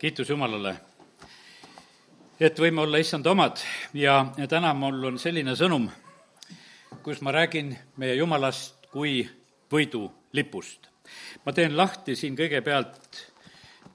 kiitus 0.00 0.30
Jumalale, 0.32 0.70
et 2.40 2.56
võime 2.56 2.80
olla 2.80 2.98
issanda 3.02 3.34
omad. 3.34 3.60
Ja, 3.92 4.30
ja 4.40 4.46
täna 4.48 4.72
mul 4.72 5.02
on 5.10 5.18
selline 5.20 5.52
sõnum, 5.58 5.90
kus 7.04 7.20
ma 7.20 7.34
räägin 7.36 7.74
meie 8.00 8.14
Jumalast 8.16 8.88
kui 8.92 9.20
võidulipust. 9.72 10.88
ma 11.44 11.52
teen 11.52 11.76
lahti 11.76 12.16
siin 12.16 12.36
kõigepealt 12.36 13.20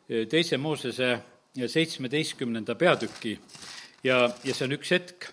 eh, 0.10 0.28
teise 0.30 0.58
Moosese 0.58 1.18
seitsmeteistkümnenda 1.56 2.76
peatüki. 2.76 3.40
Ja, 4.04 4.30
ja 4.44 4.54
see 4.54 4.66
on 4.68 4.78
üks 4.78 4.92
hetk 4.92 5.32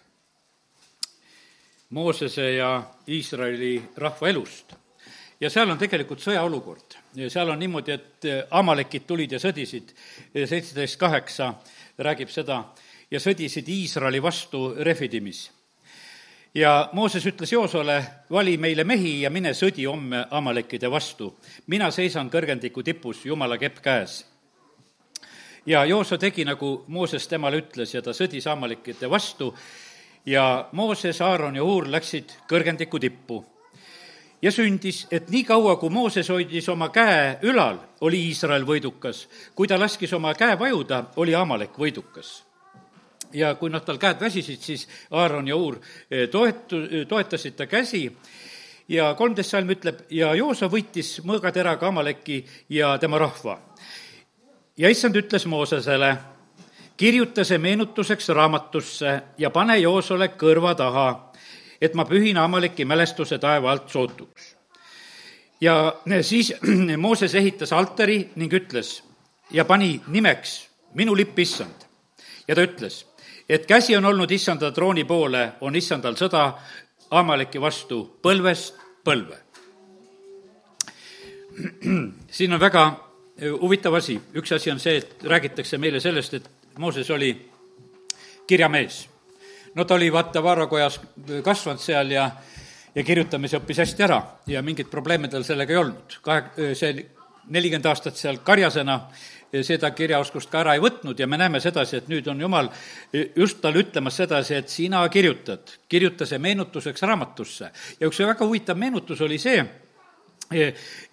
Moosese 1.91 2.55
ja 2.55 2.79
Iisraeli 3.09 3.75
rahva 3.97 4.29
elust 4.29 4.73
ja 5.43 5.51
seal 5.51 5.71
on 5.71 5.79
tegelikult 5.79 6.23
sõjaolukord. 6.23 6.99
seal 7.29 7.51
on 7.51 7.59
niimoodi, 7.59 7.93
et 7.93 8.25
eh, 8.31 8.45
amalekid 8.51 9.07
tulid 9.07 9.33
ja 9.35 9.41
sõdisid, 9.43 9.91
seitseteist 10.35 10.99
kaheksa 11.01 11.53
räägib 11.99 12.31
seda, 12.31 12.63
ja 13.11 13.21
sõdisid 13.21 13.69
Iisraeli 13.69 14.23
vastu 14.23 14.75
Refidimis. 14.79 15.51
ja 16.55 16.89
Mooses 16.93 17.27
ütles 17.27 17.53
Joosole, 17.53 18.05
vali 18.31 18.57
meile 18.57 18.85
mehi 18.85 19.21
ja 19.23 19.31
mine 19.31 19.55
sõdi 19.55 19.85
homme 19.85 20.27
amalekide 20.31 20.91
vastu. 20.91 21.39
mina 21.67 21.91
seisan 21.91 22.31
kõrgendiku 22.31 22.83
tipus, 22.83 23.25
Jumala 23.27 23.59
kepp 23.59 23.83
käes 23.83 24.25
ja 25.67 25.85
Jooso 25.85 26.19
tegi, 26.19 26.45
nagu 26.45 26.85
Mooses 26.89 27.29
temale 27.29 27.57
ütles 27.57 27.95
ja 27.95 28.03
ta 28.03 28.13
sõdis 28.13 28.47
amalekite 28.47 29.11
vastu 29.11 29.55
ja 30.27 30.69
Mooses, 30.73 31.21
Aaron 31.21 31.57
ja 31.57 31.65
Uur 31.65 31.89
läksid 31.91 32.33
kõrgendiku 32.49 32.99
tippu 32.99 33.52
ja 34.43 34.51
sündis, 34.53 35.07
et 35.11 35.29
niikaua, 35.31 35.77
kui 35.77 35.91
Mooses 35.91 36.29
hoidis 36.29 36.69
oma 36.69 36.89
käe 36.89 37.39
ülal, 37.43 37.79
oli 38.01 38.25
Iisrael 38.29 38.67
võidukas. 38.67 39.29
kui 39.55 39.69
ta 39.69 39.79
laskis 39.81 40.13
oma 40.13 40.35
käe 40.35 40.59
vajuda, 40.59 41.05
oli 41.17 41.35
Amalek 41.35 41.79
võidukas. 41.79 42.43
ja 43.33 43.55
kui 43.55 43.71
noh, 43.71 43.83
tal 43.83 43.99
käed 43.99 44.21
väsisid, 44.21 44.61
siis 44.61 44.89
Aaron 45.11 45.49
ja 45.49 45.57
Uur 45.57 45.79
eh, 46.11 46.29
toetu-, 46.29 47.07
toetasid 47.09 47.57
ta 47.57 47.67
käsi 47.67 48.11
ja 48.89 49.15
kolmteist 49.15 49.51
salm 49.51 49.71
ütleb, 49.71 50.05
ja 50.11 50.35
Joosa 50.35 50.69
võitis 50.69 51.21
mõõgateraga 51.25 51.89
Amaleki 51.89 52.45
ja 52.69 52.99
tema 52.99 53.19
rahva. 53.19 53.59
ja 54.77 54.89
issand 54.89 55.17
ütles 55.17 55.47
Moosesele, 55.47 56.17
kirjuta 56.97 57.45
see 57.45 57.59
meenutuseks 57.59 58.29
raamatusse 58.29 59.23
ja 59.39 59.51
pane 59.51 59.79
Joosole 59.79 60.29
kõrva 60.29 60.75
taha 60.75 61.32
et 61.83 61.95
ma 61.99 62.05
pühin 62.07 62.39
Amaleki 62.39 62.85
mälestuse 62.85 63.39
taeva 63.39 63.71
alt 63.71 63.89
sootuks. 63.91 64.57
ja 65.61 65.95
siis 66.23 66.55
Mooses 67.05 67.35
ehitas 67.35 67.73
altari 67.73 68.31
ning 68.37 68.53
ütles 68.53 69.03
ja 69.51 69.65
pani 69.65 70.01
nimeks 70.07 70.69
minu 70.95 71.17
lipp 71.17 71.39
issand. 71.39 71.87
ja 72.49 72.55
ta 72.55 72.63
ütles, 72.63 73.07
et 73.49 73.67
käsi 73.67 73.97
on 73.97 74.05
olnud 74.05 74.31
issanda 74.31 74.71
trooni 74.71 75.05
poole, 75.05 75.53
on 75.61 75.77
issandal 75.77 76.15
sõda 76.15 76.53
Amaleki 77.11 77.61
vastu 77.61 78.19
põlvest 78.23 78.79
põlve. 79.05 79.37
siin 82.37 82.53
on 82.53 82.61
väga 82.61 82.85
huvitav 83.61 83.95
asi, 83.95 84.21
üks 84.35 84.55
asi 84.55 84.71
on 84.71 84.81
see, 84.81 84.97
et 84.97 85.25
räägitakse 85.25 85.79
meile 85.79 86.01
sellest, 86.01 86.35
et 86.35 86.51
Mooses 86.79 87.11
oli 87.11 87.35
kirjamees 88.47 89.12
no 89.75 89.85
ta 89.85 89.95
oli 89.95 90.13
vaata 90.13 90.43
vaarakojas 90.43 91.01
kasvanud 91.45 91.81
seal 91.81 92.11
ja, 92.11 92.31
ja 92.95 93.05
kirjutamise 93.05 93.61
õppis 93.61 93.83
hästi 93.85 94.07
ära 94.07 94.21
ja 94.47 94.63
mingeid 94.63 94.91
probleeme 94.91 95.29
tal 95.33 95.45
sellega 95.47 95.73
ei 95.73 95.81
olnud. 95.81 96.19
kahe, 96.23 96.73
see 96.79 97.07
nelikümmend 97.53 97.87
aastat 97.91 98.17
seal 98.17 98.43
karjasena 98.45 99.01
seda 99.61 99.91
kirjaoskust 99.93 100.49
ka 100.51 100.63
ära 100.63 100.75
ei 100.77 100.81
võtnud 100.81 101.19
ja 101.19 101.27
me 101.29 101.37
näeme 101.37 101.61
sedasi, 101.61 101.99
et 101.99 102.09
nüüd 102.09 102.29
on 102.33 102.41
Jumal 102.41 102.71
just 103.37 103.61
talle 103.61 103.83
ütlemas 103.83 104.17
sedasi, 104.17 104.57
et 104.57 104.73
sina 104.73 105.03
kirjutad, 105.13 105.75
kirjuta 105.89 106.27
see 106.29 106.41
meenutuseks 106.41 107.03
raamatusse. 107.03 107.71
ja 108.01 108.09
üks 108.09 108.21
väga 108.25 108.47
huvitav 108.47 108.81
meenutus 108.81 109.21
oli 109.21 109.39
see, 109.39 109.61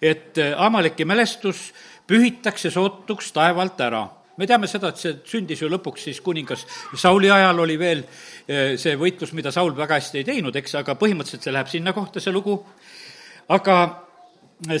et 0.02 0.40
Amaleki 0.56 1.04
mälestus 1.04 1.70
pühitakse 2.08 2.70
sootuks 2.70 3.32
taevalt 3.32 3.80
ära 3.80 4.06
me 4.40 4.48
teame 4.48 4.68
seda, 4.70 4.90
et 4.90 5.00
see 5.00 5.16
sündis 5.28 5.60
ju 5.60 5.68
lõpuks 5.70 6.06
siis 6.08 6.20
kuningas 6.24 6.64
Sauli 6.98 7.30
ajal 7.32 7.64
oli 7.64 7.76
veel 7.80 8.02
eh, 8.02 8.76
see 8.80 8.96
võitlus, 9.00 9.34
mida 9.36 9.52
Saul 9.54 9.74
väga 9.76 9.98
hästi 10.00 10.22
ei 10.22 10.28
teinud, 10.32 10.56
eks, 10.56 10.78
aga 10.80 10.96
põhimõtteliselt 11.00 11.44
see 11.46 11.54
läheb 11.54 11.68
sinna 11.70 11.94
kohta, 11.96 12.22
see 12.22 12.32
lugu. 12.34 12.56
aga 13.50 13.76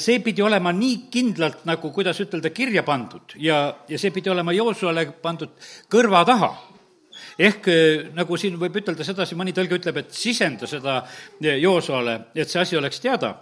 see 0.00 0.20
pidi 0.24 0.42
olema 0.44 0.72
nii 0.76 0.96
kindlalt 1.12 1.64
nagu, 1.68 1.92
kuidas 1.92 2.20
ütelda, 2.20 2.52
kirja 2.52 2.82
pandud 2.86 3.36
ja, 3.40 3.62
ja 3.88 3.98
see 3.98 4.12
pidi 4.14 4.32
olema 4.32 4.52
Joosuale 4.56 5.06
pandud 5.22 5.54
kõrva 5.92 6.24
taha 6.28 6.50
ehk 7.40 7.68
eh, 7.68 8.08
nagu 8.16 8.36
siin 8.40 8.58
võib 8.60 8.80
ütelda 8.80 9.04
sedasi, 9.04 9.36
mõni 9.36 9.54
tõlge 9.56 9.80
ütleb, 9.80 10.02
et 10.02 10.16
sisenda 10.16 10.68
seda 10.70 11.02
eh, 11.40 11.56
Joosuale, 11.60 12.32
et 12.34 12.48
see 12.48 12.60
asi 12.64 12.80
oleks 12.80 13.00
teada 13.04 13.34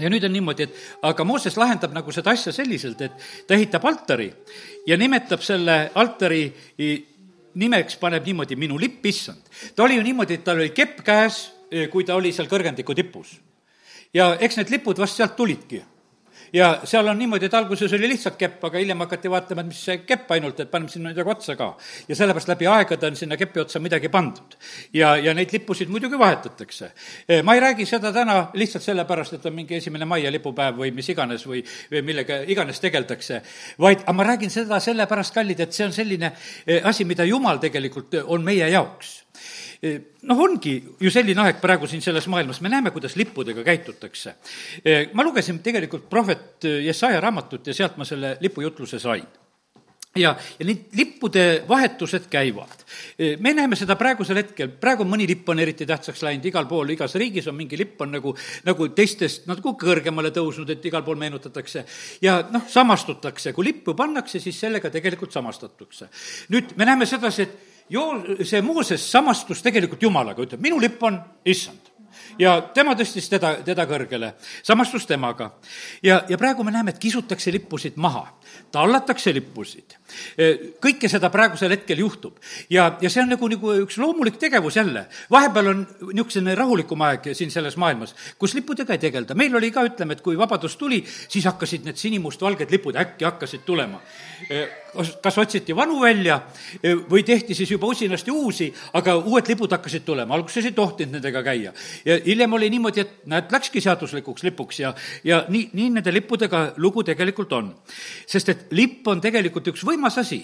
ja 0.00 0.10
nüüd 0.10 0.24
on 0.24 0.32
niimoodi, 0.32 0.66
et 0.66 1.06
aga 1.08 1.24
Mooses 1.24 1.56
lahendab 1.60 1.92
nagu 1.94 2.12
seda 2.14 2.32
asja 2.32 2.52
selliselt, 2.54 3.00
et 3.04 3.46
ta 3.46 3.56
ehitab 3.56 3.84
altari 3.88 4.30
ja 4.88 4.96
nimetab 4.96 5.42
selle 5.44 5.90
altari 5.94 6.44
nimeks, 7.60 7.98
paneb 8.00 8.26
niimoodi 8.26 8.56
minu 8.56 8.78
lipp, 8.80 9.04
issand. 9.06 9.42
ta 9.76 9.84
oli 9.84 9.98
ju 9.98 10.04
niimoodi, 10.06 10.40
et 10.40 10.44
tal 10.44 10.60
oli 10.60 10.72
kepp 10.74 11.02
käes, 11.04 11.44
kui 11.92 12.04
ta 12.04 12.16
oli 12.16 12.32
seal 12.32 12.48
kõrgendiku 12.48 12.94
tipus. 12.96 13.38
ja 14.14 14.34
eks 14.40 14.56
need 14.60 14.70
lipud 14.70 14.98
vast 14.98 15.20
sealt 15.20 15.36
tulidki 15.36 15.82
ja 16.52 16.68
seal 16.84 17.08
on 17.08 17.18
niimoodi, 17.18 17.46
et 17.48 17.54
alguses 17.54 17.92
oli 17.96 18.08
lihtsalt 18.10 18.36
kepp, 18.40 18.64
aga 18.68 18.80
hiljem 18.80 19.04
hakati 19.04 19.30
vaatama, 19.32 19.64
et 19.64 19.70
mis 19.70 19.80
see 19.86 19.98
kepp 20.08 20.30
ainult, 20.36 20.60
et 20.60 20.70
paneme 20.70 20.90
sinna 20.92 21.12
midagi 21.12 21.32
otsa 21.34 21.56
ka. 21.56 21.68
ja 22.08 22.16
sellepärast 22.16 22.52
läbi 22.52 22.68
aegade 22.68 23.06
on 23.06 23.16
sinna 23.16 23.36
kepi 23.40 23.60
otsa 23.64 23.80
midagi 23.80 24.08
pandud. 24.12 24.56
ja, 24.92 25.16
ja 25.16 25.34
neid 25.34 25.52
lippusid 25.52 25.88
muidugi 25.88 26.18
vahetatakse. 26.18 26.92
Eh, 27.28 27.42
ma 27.42 27.54
ei 27.54 27.60
räägi 27.60 27.86
seda 27.86 28.12
täna 28.12 28.50
lihtsalt 28.54 28.84
sellepärast, 28.84 29.38
et 29.38 29.46
on 29.46 29.54
mingi 29.54 29.76
esimene 29.76 30.04
mai 30.04 30.22
ja 30.24 30.32
lipupäev 30.32 30.76
või 30.78 30.92
mis 30.94 31.08
iganes 31.08 31.46
või, 31.46 31.64
või 31.90 32.02
millega 32.02 32.42
iganes 32.46 32.80
tegeldakse, 32.80 33.42
vaid, 33.78 34.04
aga 34.04 34.12
ma 34.12 34.28
räägin 34.32 34.50
seda 34.50 34.80
sellepärast, 34.80 35.34
kallid, 35.34 35.60
et 35.60 35.72
see 35.72 35.86
on 35.86 35.92
selline 35.92 36.32
eh, 36.66 36.80
asi, 36.84 37.04
mida 37.04 37.24
Jumal 37.24 37.58
tegelikult 37.62 38.22
on 38.26 38.44
meie 38.44 38.68
jaoks 38.68 39.22
noh, 39.82 40.38
ongi 40.38 40.76
ju 41.00 41.10
selline 41.10 41.42
aeg 41.42 41.60
praegu 41.62 41.88
siin 41.90 42.02
selles 42.04 42.28
maailmas, 42.30 42.60
me 42.62 42.70
näeme, 42.70 42.92
kuidas 42.94 43.16
lippudega 43.18 43.64
käitutakse. 43.66 44.34
ma 45.12 45.24
lugesin 45.26 45.58
tegelikult 45.58 46.08
prohvet 46.10 46.64
Jesaja 46.84 47.20
raamatut 47.20 47.66
ja 47.66 47.74
sealt 47.74 47.96
ma 47.96 48.04
selle 48.04 48.36
lipujutluse 48.40 48.98
sain 49.02 49.26
ja, 50.16 50.34
ja 50.58 50.66
need 50.66 50.92
lippude 50.96 51.64
vahetused 51.68 52.28
käivad. 52.30 52.84
me 53.40 53.54
näeme 53.54 53.76
seda 53.76 53.96
praegusel 53.96 54.42
hetkel, 54.42 54.68
praegu 54.80 55.06
mõni 55.08 55.26
lipp 55.28 55.48
on 55.48 55.60
eriti 55.62 55.86
tähtsaks 55.88 56.22
läinud, 56.22 56.44
igal 56.46 56.68
pool, 56.68 56.92
igas 56.92 57.14
riigis 57.20 57.48
on 57.48 57.56
mingi 57.56 57.78
lipp, 57.80 58.00
on 58.04 58.12
nagu, 58.12 58.34
nagu 58.68 58.88
teistest 58.96 59.48
nagu 59.50 59.74
kõrgemale 59.80 60.32
tõusnud, 60.34 60.70
et 60.70 60.84
igal 60.86 61.04
pool 61.06 61.20
meenutatakse. 61.20 61.84
ja 62.22 62.42
noh, 62.50 62.68
samastutakse, 62.68 63.52
kui 63.52 63.70
lippu 63.70 63.96
pannakse, 63.98 64.40
siis 64.40 64.60
sellega 64.60 64.90
tegelikult 64.90 65.32
samastatakse. 65.32 66.08
nüüd 66.52 66.76
me 66.76 66.88
näeme 66.88 67.06
sedasi, 67.06 67.42
et 67.42 67.81
joo-, 67.92 68.44
see 68.44 68.62
Mooses 68.64 69.04
samastus 69.12 69.62
tegelikult 69.64 70.02
Jumalaga, 70.02 70.44
ütleb, 70.44 70.62
minu 70.64 70.80
lipp 70.80 71.02
on 71.06 71.20
issand. 71.44 71.92
Ja 72.38 72.56
tema 72.74 72.94
tõstis 72.96 73.28
teda, 73.28 73.54
teda 73.64 73.84
kõrgele, 73.88 74.32
samastus 74.64 75.06
temaga. 75.08 75.50
ja, 76.02 76.22
ja 76.28 76.38
praegu 76.38 76.64
me 76.64 76.72
näeme, 76.72 76.92
et 76.92 77.00
kisutakse 77.00 77.52
lippusid 77.52 77.96
maha, 77.96 78.26
tallatakse 78.72 79.34
lippusid. 79.34 79.98
Kõike 80.82 81.08
seda 81.08 81.30
praegusel 81.32 81.72
hetkel 81.72 82.02
juhtub. 82.02 82.36
ja, 82.70 82.98
ja 83.00 83.10
see 83.10 83.22
on 83.22 83.30
nagu, 83.32 83.48
nagu 83.48 83.72
üks 83.84 83.98
loomulik 84.00 84.38
tegevus 84.40 84.76
jälle. 84.76 85.06
vahepeal 85.30 85.70
on 85.72 85.86
niisugune 86.12 86.54
rahulikum 86.54 87.00
aeg 87.02 87.32
siin 87.32 87.50
selles 87.50 87.76
maailmas, 87.76 88.14
kus 88.38 88.54
lippudega 88.54 88.92
ei 88.92 88.98
tegelda. 88.98 89.34
meil 89.34 89.56
oli 89.56 89.70
ka, 89.70 89.84
ütleme, 89.88 90.12
et 90.12 90.20
kui 90.20 90.38
vabadus 90.38 90.76
tuli, 90.76 91.02
siis 91.28 91.44
hakkasid 91.44 91.84
need 91.84 91.96
sinimustvalged 91.96 92.70
lipud 92.70 92.96
äkki 92.96 93.24
hakkasid 93.24 93.64
tulema. 93.64 94.00
Kas, 95.22 95.38
otsiti 95.38 95.72
vanu 95.76 96.02
välja 96.02 96.40
või 97.08 97.22
tehti 97.24 97.54
siis 97.54 97.70
juba 97.70 97.88
usinasti 97.88 98.30
uusi, 98.30 98.68
aga 98.92 99.14
uued 99.16 99.48
lipud 99.48 99.72
hakkasid 99.72 100.04
tulema, 100.04 100.34
alguses 100.34 100.66
ei 100.68 100.74
tohtinud 100.76 101.16
nendega 101.16 101.42
käia. 101.42 101.72
ja 102.04 102.18
hiljem 102.26 102.52
oli 102.52 102.68
niimoodi, 102.70 103.00
et 103.00 103.26
näed, 103.26 103.48
läkski 103.52 103.80
seaduslikuks 103.80 104.42
lipuks 104.42 104.80
ja, 104.80 104.94
ja 105.24 105.44
nii, 105.48 105.70
nii 105.72 105.88
nende 105.96 106.12
lippudega 106.12 106.74
lugu 106.76 107.02
tegelikult 107.02 107.52
on. 107.52 107.74
sest 108.26 108.41
et 108.48 108.64
lipp 108.74 109.06
on 109.08 109.20
tegelikult 109.20 109.68
üks 109.72 109.84
võimas 109.86 110.18
asi. 110.18 110.40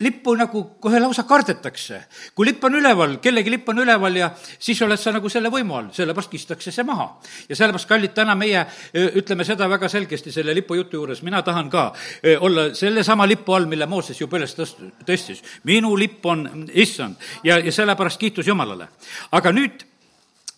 lippu 0.00 0.34
nagu 0.36 0.64
kohe 0.80 1.00
lausa 1.00 1.22
kardetakse. 1.28 2.02
kui 2.34 2.46
lipp 2.46 2.64
on 2.64 2.74
üleval, 2.74 3.18
kellegi 3.20 3.50
lipp 3.50 3.68
on 3.68 3.78
üleval 3.78 4.16
ja 4.16 4.30
siis 4.58 4.82
oled 4.82 4.98
sa 4.98 5.12
nagu 5.12 5.28
selle 5.28 5.50
võimu 5.52 5.76
all, 5.78 5.92
sellepärast 5.92 6.30
kistakse 6.30 6.72
see 6.72 6.84
maha. 6.84 7.08
ja 7.48 7.56
sellepärast, 7.56 7.88
kallid, 7.88 8.14
täna 8.14 8.34
meie 8.34 8.64
ütleme 8.94 9.44
seda 9.44 9.68
väga 9.68 9.88
selgesti 9.88 10.32
selle 10.32 10.54
lipujutu 10.54 10.96
juures, 10.96 11.22
mina 11.22 11.42
tahan 11.42 11.70
ka 11.70 11.92
olla 12.40 12.72
sellesama 12.74 13.26
lipu 13.26 13.54
all, 13.54 13.66
mille 13.66 13.86
Mooses 13.86 14.20
juba 14.20 14.38
üles 14.40 14.56
tõst-, 14.58 14.82
tõstis. 15.06 15.42
minu 15.64 15.94
lipp 15.96 16.26
on 16.26 16.68
issand 16.72 17.16
ja, 17.44 17.58
ja 17.58 17.72
sellepärast 17.72 18.20
kiitus 18.20 18.46
Jumalale. 18.46 18.88
aga 19.32 19.52
nüüd 19.52 19.91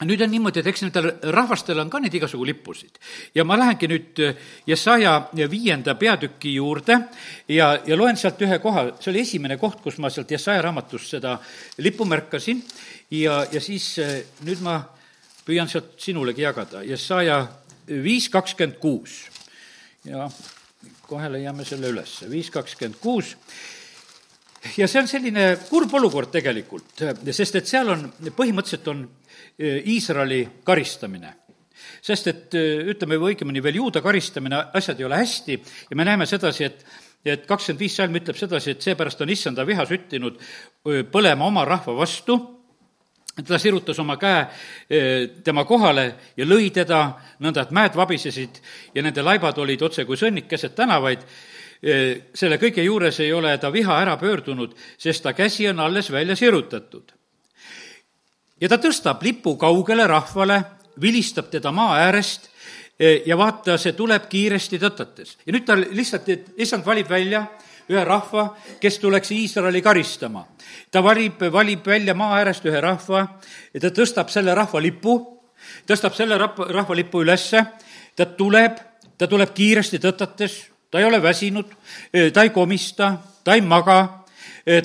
nüüd 0.03 0.25
on 0.25 0.33
niimoodi, 0.33 0.59
et 0.61 0.67
eks 0.67 0.83
nendel 0.83 1.11
rahvastel 1.33 1.79
on 1.79 1.91
ka 1.91 2.01
neid 2.03 2.15
igasugu 2.19 2.47
lippusid. 2.49 2.99
ja 3.35 3.45
ma 3.45 3.57
lähengi 3.59 3.89
nüüd 3.89 4.23
Jesaja 4.67 5.15
viienda 5.51 5.95
peatüki 5.95 6.55
juurde 6.57 6.99
ja, 7.49 7.79
ja 7.87 7.97
loen 7.97 8.17
sealt 8.17 8.43
ühe 8.43 8.59
koha, 8.59 8.89
see 9.01 9.13
oli 9.13 9.23
esimene 9.23 9.57
koht, 9.57 9.81
kus 9.85 9.99
ma 10.03 10.11
sealt 10.11 10.31
Jesaja 10.31 10.63
raamatust 10.63 11.15
seda 11.17 11.39
lippu 11.79 12.05
märkasin. 12.05 12.63
Ja, 13.11 13.45
ja 13.53 13.61
siis 13.61 13.95
nüüd 14.43 14.65
ma 14.65 14.81
püüan 15.47 15.71
sealt 15.71 15.95
sinulegi 16.01 16.43
jagada, 16.43 16.83
Jesaja 16.83 17.45
viis 17.87 18.29
kakskümmend 18.33 18.81
kuus. 18.83 19.29
ja 20.05 20.29
kohe 21.07 21.31
leiame 21.33 21.65
selle 21.65 21.89
üles, 21.93 22.19
viis 22.29 22.51
kakskümmend 22.51 22.99
kuus. 23.01 23.37
Ja 24.79 24.89
see 24.89 25.03
on 25.03 25.09
selline 25.09 25.59
kurb 25.69 25.93
olukord 25.95 26.31
tegelikult, 26.33 27.03
sest 27.37 27.61
et 27.61 27.69
seal 27.69 27.91
on, 27.93 28.07
põhimõtteliselt 28.33 28.89
on 28.89 29.03
Iisraeli 29.59 30.43
karistamine. 30.67 31.33
Sest 32.05 32.29
et 32.31 32.55
e, 32.59 32.65
ütleme, 32.93 33.19
või 33.21 33.35
õigemini 33.35 33.63
veel 33.63 33.79
juuda 33.81 34.03
karistamine, 34.03 34.59
asjad 34.75 35.01
ei 35.01 35.07
ole 35.07 35.21
hästi. 35.21 35.59
Ja 35.91 35.99
me 35.99 36.07
näeme 36.07 36.27
sedasi, 36.27 36.71
et 36.71 36.87
et 37.25 37.47
kakskümmend 37.49 37.81
viis 37.81 37.95
salm 37.97 38.17
ütleb 38.19 38.37
sedasi, 38.37 38.75
et 38.75 38.85
seepärast 38.85 39.23
on 39.25 39.31
issanda 39.33 39.65
viha 39.65 39.87
süttinud 39.89 40.35
e, 40.37 41.07
põlema 41.09 41.47
oma 41.47 41.63
rahva 41.65 41.95
vastu, 41.97 42.37
ta 43.35 43.57
sirutas 43.59 43.97
oma 43.99 44.19
käe 44.21 44.43
tema 45.43 45.65
kohale 45.65 46.05
ja 46.37 46.45
lõi 46.45 46.69
teda, 46.71 46.99
nõnda 47.41 47.65
et 47.65 47.73
mäed 47.75 47.97
vabisesid 47.97 48.61
ja 48.95 49.03
nende 49.03 49.25
laibad 49.25 49.57
olid 49.59 49.83
otse 49.89 50.05
kui 50.05 50.21
sõnnik 50.21 50.47
keset 50.53 50.77
tänavaid 50.77 51.25
selle 51.81 52.61
kõige 52.61 52.85
juures 52.85 53.19
ei 53.25 53.33
ole 53.33 53.57
ta 53.59 53.73
viha 53.73 53.97
ära 54.05 54.15
pöördunud, 54.21 54.77
sest 55.01 55.25
ta 55.25 55.33
käsi 55.33 55.67
on 55.73 55.81
alles 55.81 56.13
välja 56.13 56.37
sirutatud. 56.37 57.14
Ja 58.65 58.71
ta 58.73 58.79
tõstab 58.81 59.21
lipu 59.23 59.59
kaugele 59.61 60.07
rahvale, 60.09 60.57
vilistab 61.01 61.51
teda 61.53 61.73
maa 61.75 61.99
äärest 62.07 62.49
ja 63.27 63.37
vaata, 63.37 63.77
see 63.77 63.93
tuleb 63.93 64.25
kiiresti 64.31 64.81
tõtates. 64.81 65.37
ja 65.45 65.53
nüüd 65.53 65.67
ta 65.69 65.77
lihtsalt, 65.77 66.29
et 66.33 66.51
issand 66.57 66.87
valib 66.87 67.11
välja 67.11 67.45
ühe 67.93 68.05
rahva, 68.05 68.55
kes 68.81 68.99
tuleks 68.99 69.31
Iisraeli 69.37 69.83
karistama. 69.83 70.47
ta 70.91 71.03
valib, 71.05 71.43
valib 71.53 71.87
välja 71.87 72.15
maa 72.15 72.39
äärest 72.41 72.65
ühe 72.65 72.81
rahva 72.81 73.27
ja 73.75 73.81
ta 73.81 73.93
tõstab 73.93 74.33
selle 74.33 74.55
rahva 74.55 74.81
lipu, 74.81 75.19
tõstab 75.87 76.17
selle 76.17 76.39
rahva, 76.39 76.71
rahvalipu 76.73 77.21
ülesse, 77.21 77.67
ta 78.17 78.27
tuleb, 78.27 78.81
ta 79.19 79.27
tuleb 79.27 79.53
kiiresti 79.55 79.99
tõtates 79.99 80.75
ta 80.95 81.01
ei 81.01 81.05
ole 81.05 81.23
väsinud, 81.23 81.67
ta 82.33 82.43
ei 82.43 82.51
komista, 82.55 83.17
ta 83.45 83.57
ei 83.59 83.61
maga, 83.67 84.24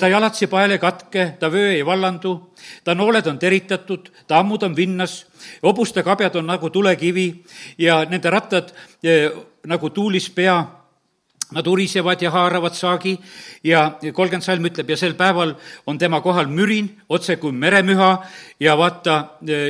ta 0.00 0.08
jalatsi 0.08 0.46
pael 0.46 0.70
ei 0.70 0.78
katke, 0.78 1.36
ta 1.40 1.52
vöö 1.52 1.72
ei 1.72 1.86
vallandu, 1.86 2.52
ta 2.84 2.94
nooled 2.94 3.26
on 3.26 3.38
teritatud, 3.38 4.10
ta 4.26 4.38
ammud 4.38 4.62
on 4.62 4.76
vinnas, 4.76 5.26
hobuste 5.62 6.02
kabjad 6.02 6.36
on 6.36 6.46
nagu 6.46 6.70
tulekivi 6.70 7.44
ja 7.78 8.04
nende 8.04 8.30
rattad 8.30 8.74
nagu 9.66 9.90
tuulispea 9.90 10.80
Nad 11.50 11.66
urisevad 11.66 12.22
ja 12.22 12.30
haaravad 12.30 12.74
saagi. 12.74 13.16
Ja 13.64 13.98
kolmkümmend 14.12 14.46
salm 14.46 14.66
ütleb 14.68 14.92
ja 14.92 14.96
sel 14.96 15.16
päeval 15.18 15.56
on 15.86 15.98
tema 15.98 16.20
kohal 16.22 16.46
mürin, 16.46 16.92
otse 17.08 17.36
kui 17.42 17.52
meremüha 17.52 18.10
ja 18.60 18.76
vaata, 18.78 19.16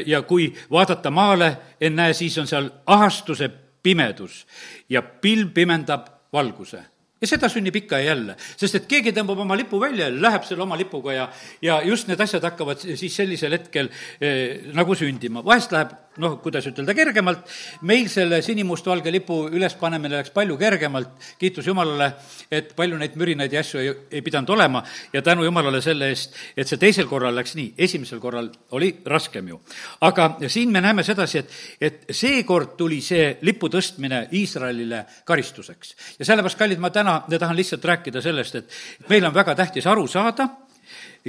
ja 0.06 0.22
kui 0.22 0.50
vaadata 0.70 1.10
maale, 1.10 1.56
ennäe, 1.81 2.12
siis 2.12 2.38
on 2.38 2.46
seal 2.46 2.69
ahastuse 2.87 3.48
pimedus 3.82 4.46
ja 4.88 5.02
pilv 5.02 5.54
pimendab 5.56 6.06
valguse 6.32 6.84
ja 7.20 7.28
seda 7.28 7.50
sünnib 7.52 7.76
ikka 7.82 8.00
ja 8.00 8.12
jälle, 8.14 8.37
sest 8.56 8.78
et 8.81 8.87
keegi 8.90 9.12
tõmbab 9.17 9.43
oma 9.44 9.56
lipu 9.58 9.81
välja 9.81 10.08
ja 10.08 10.14
läheb 10.26 10.46
selle 10.49 10.64
oma 10.64 10.78
lipuga 10.81 11.14
ja, 11.17 11.26
ja 11.62 11.81
just 11.84 12.08
need 12.08 12.20
asjad 12.20 12.44
hakkavad 12.49 12.81
siis 12.81 13.17
sellisel 13.17 13.56
hetkel 13.58 13.90
eh, 14.20 14.72
nagu 14.76 14.96
sündima. 14.96 15.44
vahest 15.44 15.72
läheb 15.76 15.93
noh, 16.19 16.37
kuidas 16.43 16.67
ütelda, 16.67 16.95
kergemalt, 16.97 17.45
meil 17.87 18.09
selle 18.11 18.41
sinimustvalge 18.43 19.12
lipu 19.15 19.45
ülespanemine 19.55 20.19
läks 20.19 20.33
palju 20.35 20.57
kergemalt, 20.59 21.12
kiitus 21.39 21.69
Jumalale, 21.71 22.09
et 22.51 22.73
palju 22.77 22.99
neid 22.99 23.15
mürinaid 23.21 23.53
ja 23.55 23.62
asju 23.62 23.81
ei, 23.81 23.93
ei 24.19 24.25
pidanud 24.27 24.51
olema. 24.57 24.83
Ja 25.15 25.23
tänu 25.23 25.45
Jumalale 25.47 25.83
selle 25.85 26.11
eest, 26.11 26.35
et 26.57 26.69
see 26.69 26.81
teisel 26.83 27.07
korral 27.11 27.37
läks 27.39 27.55
nii, 27.59 27.75
esimesel 27.79 28.23
korral 28.23 28.51
oli 28.77 28.91
raskem 29.07 29.53
ju. 29.53 29.61
aga 30.07 30.33
siin 30.49 30.73
me 30.73 30.83
näeme 30.83 31.05
sedasi, 31.07 31.39
et, 31.39 31.55
et 31.81 32.03
seekord 32.17 32.75
tuli 32.81 33.01
see 33.05 33.37
lipu 33.47 33.71
tõstmine 33.71 34.27
Iisraelile 34.35 35.05
karistuseks. 35.25 35.95
ja 36.19 36.25
sellepärast, 36.25 36.59
kallid, 36.59 36.83
ma 36.83 36.91
täna 36.91 37.21
tahan 37.31 37.57
lihtsalt 37.57 37.85
rääkida 37.85 38.23
sellest, 38.23 38.55
et 38.55 39.09
meil 39.09 39.25
on 39.25 39.35
väga 39.35 39.55
tähtis 39.55 39.87
aru 39.87 40.07
saada, 40.11 40.49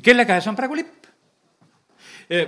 kelle 0.04 0.26
käes 0.26 0.48
on 0.48 0.58
praegu 0.58 0.76
lipp 0.76 1.01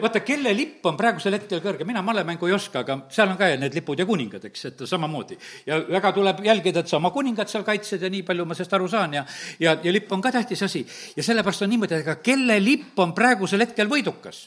vaata, 0.01 0.21
kelle 0.23 0.53
lipp 0.55 0.85
on 0.87 0.97
praegusel 0.99 1.35
hetkel 1.35 1.61
kõrge, 1.63 1.85
mina 1.87 2.01
malemängu 2.05 2.47
ei 2.47 2.55
oska, 2.55 2.83
aga 2.83 2.97
seal 3.11 3.33
on 3.33 3.39
ka 3.39 3.49
need 3.59 3.75
lipud 3.75 3.99
ja 3.99 4.05
kuningad, 4.07 4.45
eks, 4.47 4.65
et 4.69 4.83
samamoodi. 4.87 5.37
ja 5.67 5.79
väga 5.89 6.11
tuleb 6.15 6.43
jälgida, 6.45 6.83
et 6.83 6.91
sa 6.91 6.97
oma 6.97 7.11
kuningat 7.11 7.51
seal 7.51 7.65
kaitsed 7.67 8.01
ja 8.01 8.11
nii 8.11 8.23
palju 8.27 8.45
ma 8.47 8.55
sellest 8.55 8.77
aru 8.79 8.87
saan 8.87 9.17
ja, 9.19 9.25
ja, 9.59 9.75
ja 9.83 9.93
lipp 9.93 10.11
on 10.11 10.21
ka 10.21 10.31
tähtis 10.31 10.63
asi. 10.63 10.85
ja 11.15 11.23
sellepärast 11.23 11.65
on 11.65 11.73
niimoodi, 11.75 11.99
et 11.99 12.07
aga 12.07 12.15
kelle 12.23 12.59
lipp 12.63 12.99
on 12.99 13.13
praegusel 13.13 13.65
hetkel 13.65 13.91
võidukas? 13.91 14.45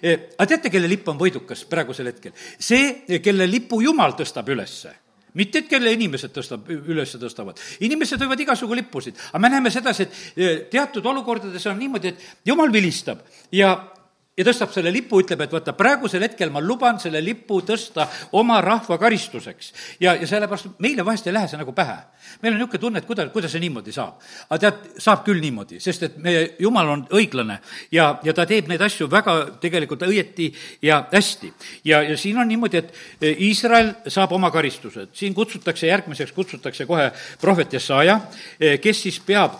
Aga 0.00 0.46
teate, 0.48 0.70
kelle 0.72 0.88
lipp 0.88 1.08
on 1.08 1.18
võidukas 1.20 1.66
praegusel 1.68 2.12
hetkel? 2.12 2.32
see, 2.58 3.18
kelle 3.22 3.50
lipu 3.50 3.82
Jumal 3.82 4.16
tõstab 4.16 4.48
ülesse 4.54 4.94
mitte, 5.36 5.60
et 5.60 5.66
kelle 5.68 5.90
inimesed 5.92 6.32
tõstab, 6.32 6.70
üles 6.88 7.10
tõstavad. 7.20 7.58
inimesed 7.84 8.22
võivad 8.22 8.40
igasugu 8.40 8.78
lippusid, 8.78 9.18
aga 9.32 9.40
me 9.42 9.50
näeme 9.52 9.70
sedasi, 9.70 10.06
et 10.36 10.70
teatud 10.72 11.04
olukordades 11.04 11.66
on 11.66 11.76
niimoodi, 11.78 12.14
et 12.14 12.48
jumal 12.48 12.72
vilistab 12.72 13.20
ja 13.52 13.74
ja 14.36 14.44
tõstab 14.44 14.72
selle 14.74 14.90
lipu, 14.92 15.18
ütleb, 15.22 15.40
et 15.46 15.52
vaata, 15.54 15.72
praegusel 15.76 16.24
hetkel 16.26 16.50
ma 16.52 16.60
luban 16.60 16.98
selle 17.00 17.22
lipu 17.24 17.62
tõsta 17.64 18.04
oma 18.36 18.58
rahva 18.64 18.98
karistuseks. 19.00 19.72
ja, 20.00 20.14
ja 20.14 20.26
sellepärast 20.28 20.76
meile 20.84 21.04
vahest 21.04 21.26
ei 21.26 21.32
lähe 21.32 21.48
see 21.48 21.60
nagu 21.60 21.72
pähe. 21.72 21.96
meil 22.42 22.52
on 22.52 22.60
niisugune 22.60 22.80
tunne, 22.80 22.98
et 22.98 23.06
kuidas, 23.06 23.30
kuidas 23.32 23.52
see 23.52 23.62
niimoodi 23.64 23.92
saab. 23.96 24.20
aga 24.50 24.58
tead, 24.58 25.00
saab 25.00 25.24
küll 25.24 25.40
niimoodi, 25.40 25.80
sest 25.80 26.02
et 26.02 26.18
meie 26.20 26.44
Jumal 26.60 26.88
on 26.92 27.06
õiglane 27.16 27.58
ja, 27.92 28.18
ja 28.22 28.34
ta 28.36 28.46
teeb 28.46 28.68
neid 28.68 28.82
asju 28.82 29.08
väga 29.10 29.36
tegelikult 29.60 30.04
õieti 30.04 30.50
ja 30.82 31.06
hästi. 31.12 31.52
ja, 31.84 32.02
ja 32.02 32.16
siin 32.20 32.38
on 32.38 32.48
niimoodi, 32.48 32.82
et 32.82 33.40
Iisrael 33.40 33.94
saab 34.06 34.36
oma 34.36 34.50
karistused. 34.50 35.14
siin 35.16 35.34
kutsutakse, 35.34 35.86
järgmiseks 35.86 36.32
kutsutakse 36.32 36.86
kohe 36.86 37.08
prohvet 37.40 37.72
Jesaja, 37.72 38.20
kes 38.82 39.02
siis 39.02 39.20
peab 39.20 39.56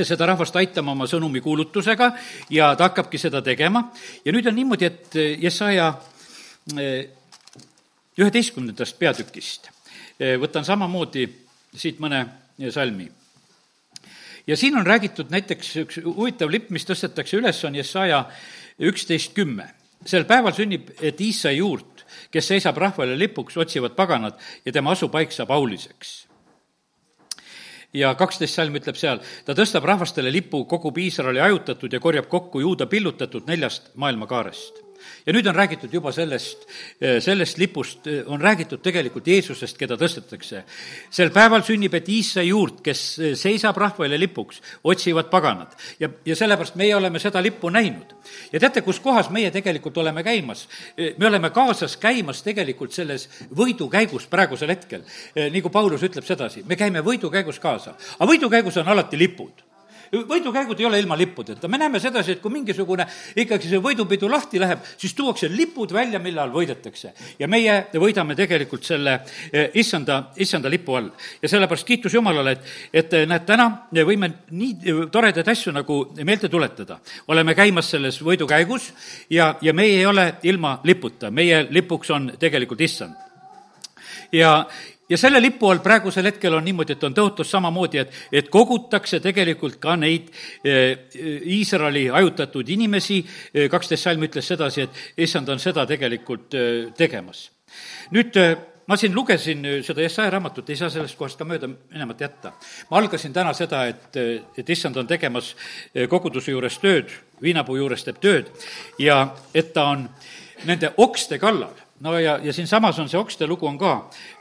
seda 0.00 0.26
rahvast 0.30 0.56
aitama 0.56 0.94
oma 0.94 1.06
sõnumi 1.08 1.42
kuulutusega 1.44 2.12
ja 2.52 2.72
ta 2.76 2.88
hakkabki 2.88 3.20
seda 3.20 3.42
tegema. 3.44 3.90
ja 4.24 4.32
nüüd 4.32 4.46
on 4.48 4.56
niimoodi, 4.56 4.88
et 4.88 5.18
Jesaja 5.42 5.92
eh, 6.78 7.10
üheteistkümnendast 8.16 8.98
peatükist 8.98 9.68
eh, 10.18 10.38
võtan 10.40 10.64
samamoodi 10.64 11.26
siit 11.76 12.00
mõne 12.00 12.24
salmi. 12.70 13.10
ja 14.46 14.56
siin 14.56 14.78
on 14.78 14.86
räägitud 14.86 15.30
näiteks 15.30 15.76
üks 15.84 16.00
huvitav 16.04 16.50
lipp, 16.50 16.70
mis 16.70 16.88
tõstetakse 16.88 17.36
üles, 17.36 17.64
on 17.64 17.76
Jesaja 17.76 18.24
üksteist 18.80 19.34
kümme. 19.36 19.68
sel 20.06 20.24
päeval 20.24 20.56
sünnib, 20.56 20.90
et 21.00 21.20
Iisai 21.20 21.56
juurt, 21.56 22.06
kes 22.30 22.48
seisab 22.48 22.76
rahvale 22.76 23.18
lipuks, 23.18 23.56
otsivad 23.56 23.92
paganad 23.94 24.40
ja 24.64 24.72
tema 24.72 24.96
asupaik 24.96 25.32
saab 25.32 25.50
auliseks 25.50 26.31
ja 27.94 28.14
kaksteist 28.14 28.54
salm 28.54 28.76
ütleb 28.78 28.96
seal, 28.96 29.20
ta 29.44 29.56
tõstab 29.56 29.84
rahvastele 29.88 30.32
lipu, 30.32 30.64
kogub 30.64 30.98
Iisraeli 30.98 31.42
hajutatud 31.42 31.92
ja 31.92 32.00
korjab 32.00 32.28
kokku 32.28 32.60
juuda 32.64 32.86
pillutatud 32.86 33.48
neljast 33.50 33.92
maailmakaarest 33.94 34.91
ja 35.26 35.32
nüüd 35.32 35.46
on 35.46 35.54
räägitud 35.54 35.92
juba 35.92 36.12
sellest, 36.12 36.66
eh, 37.00 37.20
sellest 37.22 37.58
lipust, 37.58 38.06
eh, 38.06 38.22
on 38.26 38.40
räägitud 38.40 38.82
tegelikult 38.82 39.26
Jeesusest, 39.26 39.78
keda 39.78 39.96
tõstetakse. 39.96 40.62
sel 41.10 41.30
päeval 41.30 41.62
sünnib, 41.62 41.94
et 41.94 42.08
Iisa 42.08 42.42
juurt, 42.42 42.80
kes 42.82 43.18
eh, 43.18 43.34
seisab 43.34 43.76
rahvale 43.76 44.18
lipuks, 44.18 44.60
otsivad 44.84 45.30
paganad. 45.30 45.72
ja, 46.00 46.08
ja 46.24 46.36
sellepärast 46.36 46.74
meie 46.74 46.96
oleme 46.96 47.18
seda 47.18 47.42
lippu 47.42 47.70
näinud. 47.70 48.14
ja 48.52 48.60
teate, 48.60 48.80
kus 48.80 49.00
kohas 49.00 49.30
meie 49.30 49.50
tegelikult 49.50 49.96
oleme 49.98 50.22
käimas? 50.22 50.68
me 51.18 51.26
oleme 51.26 51.50
kaasas 51.50 51.96
käimas 51.96 52.42
tegelikult 52.42 52.92
selles 52.92 53.28
võidukäigus 53.56 54.26
praegusel 54.28 54.68
hetkel. 54.68 55.02
nagu 55.52 55.70
Paulus 55.70 56.02
ütleb 56.02 56.24
sedasi, 56.24 56.64
me 56.66 56.76
käime 56.76 57.00
võidukäigus 57.00 57.60
kaasa. 57.60 57.94
aga 58.18 58.32
võidukäigus 58.32 58.76
on 58.76 58.88
alati 58.88 59.18
lipud 59.18 59.71
võidukäigud 60.12 60.80
ei 60.80 60.86
ole 60.86 60.98
ilma 61.00 61.16
lippudeta, 61.16 61.68
me 61.68 61.78
näeme 61.80 62.00
sedasi, 62.00 62.36
et 62.36 62.40
kui 62.42 62.52
mingisugune 62.52 63.06
ikkagi 63.40 63.70
see 63.70 63.80
võidupidu 63.80 64.28
lahti 64.30 64.60
läheb, 64.60 64.82
siis 65.00 65.14
tuuakse 65.16 65.48
lipud 65.48 65.92
välja, 65.92 66.20
mille 66.20 66.40
all 66.42 66.52
võidetakse. 66.52 67.12
ja 67.38 67.48
meie 67.48 67.78
võidame 67.94 68.36
tegelikult 68.36 68.84
selle 68.84 69.14
eh, 69.52 69.70
issanda, 69.74 70.32
issanda 70.36 70.68
lipu 70.68 70.94
all. 70.94 71.10
ja 71.42 71.48
sellepärast 71.48 71.86
kiitus 71.88 72.14
Jumalale, 72.14 72.52
et, 72.52 72.68
et 72.92 73.14
eh, 73.14 73.26
näed, 73.26 73.46
täna 73.48 73.68
võime 73.92 74.32
nii 74.50 74.76
eh, 74.84 75.02
toredaid 75.12 75.48
asju 75.48 75.72
nagu 75.72 75.98
meelde 76.20 76.48
tuletada. 76.48 76.98
oleme 77.28 77.54
käimas 77.54 77.90
selles 77.90 78.20
võidukäigus 78.22 78.92
ja, 79.30 79.56
ja 79.62 79.72
meie 79.72 79.98
ei 79.98 80.06
ole 80.06 80.34
ilma 80.42 80.80
liputa, 80.84 81.30
meie 81.30 81.66
lipuks 81.70 82.10
on 82.10 82.32
tegelikult 82.38 82.80
issand. 82.80 83.16
ja, 84.32 84.66
ja 85.12 85.18
selle 85.20 85.40
lipu 85.42 85.68
all 85.68 85.82
praegusel 85.84 86.26
hetkel 86.30 86.56
on 86.56 86.64
niimoodi, 86.64 86.96
et 86.96 87.04
on 87.04 87.14
tõotus 87.16 87.50
samamoodi, 87.52 88.00
et, 88.00 88.18
et 88.40 88.48
kogutakse 88.52 89.20
tegelikult 89.20 89.76
ka 89.82 89.96
neid 90.00 90.30
eh, 90.64 91.08
Iisraeli 91.58 92.06
hajutatud 92.14 92.68
inimesi, 92.72 93.20
kaksteist 93.70 94.08
salm 94.08 94.24
ütles 94.28 94.48
sedasi, 94.48 94.86
et 94.86 95.24
issand 95.26 95.52
on 95.52 95.60
seda 95.60 95.84
tegelikult 95.88 96.56
eh, 96.56 96.68
tegemas. 96.96 97.50
nüüd 98.16 98.36
eh, 98.40 98.54
ma 98.88 98.96
siin 98.96 99.14
lugesin 99.14 99.66
seda 99.84 100.02
Jesaja 100.02 100.32
raamatut, 100.32 100.70
ei 100.70 100.80
saa 100.80 100.90
sellest 100.90 101.18
kohast 101.20 101.38
ka 101.38 101.44
mööda 101.48 101.68
minemata 101.68 102.24
jätta. 102.24 102.56
ma 102.90 102.98
algasin 102.98 103.36
täna 103.36 103.52
seda, 103.52 103.84
et, 103.92 104.16
et 104.58 104.70
issand 104.76 104.96
on 104.96 105.06
tegemas 105.06 105.54
koguduse 106.08 106.56
juures 106.56 106.78
tööd, 106.80 107.12
viinapuu 107.42 107.76
juures 107.76 108.04
teeb 108.04 108.20
tööd 108.20 108.50
ja 108.98 109.26
et 109.54 109.72
ta 109.76 109.90
on 109.92 110.08
nende 110.64 110.92
okste 110.96 111.38
kallal 111.42 111.76
no 112.02 112.18
ja, 112.18 112.38
ja 112.42 112.52
siinsamas 112.52 112.98
on 112.98 113.08
see 113.10 113.20
okste 113.20 113.46
lugu 113.46 113.66
on 113.68 113.78
ka 113.78 113.92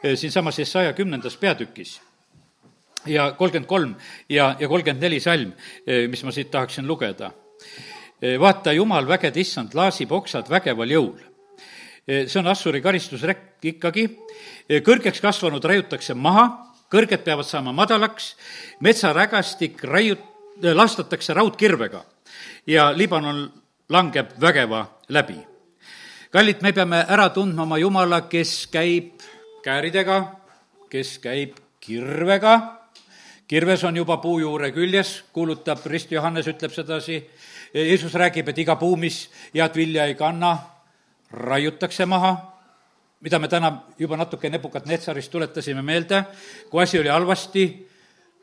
eh, 0.03 0.15
siinsamas 0.17 0.59
Jesaja 0.59 0.93
kümnendas 0.97 1.37
peatükis 1.37 1.99
ja 3.05 3.31
kolmkümmend 3.37 3.69
kolm 3.69 3.93
ja, 4.29 4.55
ja 4.59 4.67
kolmkümmend 4.67 5.03
neli 5.03 5.19
salm, 5.19 5.53
eh, 5.85 6.07
mis 6.09 6.23
ma 6.25 6.33
siit 6.33 6.51
tahaksin 6.51 6.87
lugeda. 6.87 7.31
Eh, 8.21 8.39
vaata, 8.39 8.73
Jumal, 8.73 9.07
vägede 9.07 9.41
issand, 9.41 9.75
laasib 9.77 10.11
oksad 10.11 10.49
vägeval 10.49 10.97
jõul. 10.97 11.27
see 12.11 12.39
on 12.39 12.47
Assuri 12.49 12.81
karistusrekk 12.81 13.65
ikkagi, 13.71 14.07
kõrgeks 14.83 15.21
kasvanud 15.21 15.63
raiutakse 15.63 16.13
maha, 16.17 16.47
kõrged 16.91 17.21
peavad 17.23 17.45
saama 17.45 17.71
madalaks, 17.71 18.33
metsarägastik 18.81 19.83
raiut-, 19.85 20.25
lastatakse 20.73 21.33
raudkirvega 21.33 22.03
ja 22.67 22.89
Liibanon 22.97 23.45
langeb 23.89 24.33
vägeva 24.41 24.87
läbi 25.09 25.50
kallid, 26.31 26.61
me 26.63 26.71
peame 26.71 27.01
ära 27.11 27.27
tundma 27.35 27.65
oma 27.65 27.77
Jumala, 27.77 28.21
kes 28.31 28.67
käib 28.71 29.19
kääridega, 29.65 30.19
kes 30.89 31.17
käib 31.19 31.57
kirvega, 31.83 32.53
kirves 33.47 33.83
on 33.83 33.99
juba 33.99 34.15
puu 34.23 34.39
juure 34.39 34.71
küljes, 34.71 35.25
kuulutab, 35.35 35.83
Rist 35.91 36.11
Johannes 36.11 36.47
ütleb 36.47 36.71
sedasi, 36.71 37.19
Jeesus 37.73 38.15
räägib, 38.15 38.47
et 38.47 38.63
iga 38.63 38.77
puu, 38.79 38.95
mis 38.95 39.25
head 39.51 39.75
vilja 39.75 40.07
ei 40.07 40.15
kanna, 40.15 40.53
raiutakse 41.35 42.07
maha, 42.07 42.31
mida 43.21 43.39
me 43.39 43.51
täna 43.51 43.73
juba 43.99 44.15
natuke 44.17 44.49
Nebukat-Netsarist 44.49 45.31
tuletasime 45.31 45.83
meelde, 45.83 46.23
kui 46.71 46.83
asi 46.83 46.99
oli 46.99 47.11
halvasti, 47.11 47.67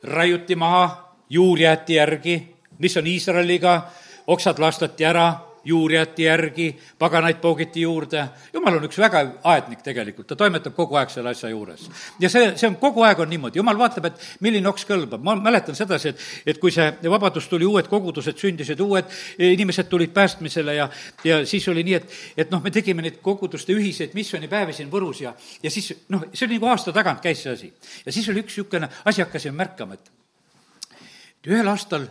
raiuti 0.05 0.61
maha, 0.61 0.85
juur 1.31 1.61
jäeti 1.61 1.97
järgi, 1.97 2.39
mis 2.79 2.97
on 3.01 3.07
Iisraeliga, 3.07 3.81
oksad 4.29 4.61
lastati 4.61 5.09
ära, 5.09 5.48
juur 5.69 5.93
jäeti 5.93 6.25
järgi, 6.25 6.69
paganaid 6.99 7.41
poogiti 7.43 7.81
juurde. 7.81 8.25
jumal 8.53 8.77
on 8.79 8.87
üks 8.89 8.99
vägev 8.99 9.31
aednik 9.45 9.83
tegelikult, 9.85 10.27
ta 10.31 10.37
toimetab 10.37 10.75
kogu 10.77 10.97
aeg 10.97 11.13
selle 11.13 11.33
asja 11.35 11.51
juures. 11.53 11.89
ja 12.21 12.31
see, 12.33 12.53
see 12.57 12.69
on, 12.71 12.77
kogu 12.81 13.05
aeg 13.05 13.21
on 13.21 13.31
niimoodi, 13.31 13.61
jumal 13.61 13.79
vaatab, 13.79 14.09
et 14.09 14.27
milline 14.45 14.69
oks 14.69 14.87
kõlbab. 14.89 15.23
ma 15.25 15.37
mäletan 15.37 15.77
sedasi, 15.77 16.15
et, 16.15 16.27
et 16.55 16.61
kui 16.63 16.73
see 16.75 16.89
vabadus 17.11 17.49
tuli, 17.49 17.69
uued 17.69 17.89
kogudused 17.91 18.41
sündisid, 18.41 18.81
uued 18.81 19.13
inimesed 19.39 19.91
tulid 19.93 20.15
päästmisele 20.17 20.75
ja, 20.79 20.89
ja 21.25 21.41
siis 21.47 21.69
oli 21.69 21.85
nii, 21.85 21.99
et, 22.01 22.19
et 22.45 22.53
noh, 22.55 22.63
me 22.65 22.73
tegime 22.75 23.05
neid 23.05 23.21
koguduste 23.23 23.77
ühiseid 23.77 24.17
missioonipäevi 24.19 24.77
siin 24.77 24.93
Võrus 24.93 25.23
ja, 25.23 25.35
ja 25.63 25.73
siis 25.73 25.93
noh, 26.09 26.29
see 26.33 26.47
oli 26.49 26.59
nagu 26.59 26.73
aasta 26.73 26.95
tagant 26.97 27.21
käis 27.25 27.43
see 27.45 27.53
asi. 27.53 27.73
ja 28.07 28.15
siis 28.15 28.29
oli 28.33 28.45
üks 28.45 28.57
niisugune 28.57 28.89
asi, 29.05 29.23
hakkasime 29.23 29.59
märkama, 29.61 29.99
et 29.99 31.49
ühel 31.49 31.69
aastal 31.71 32.09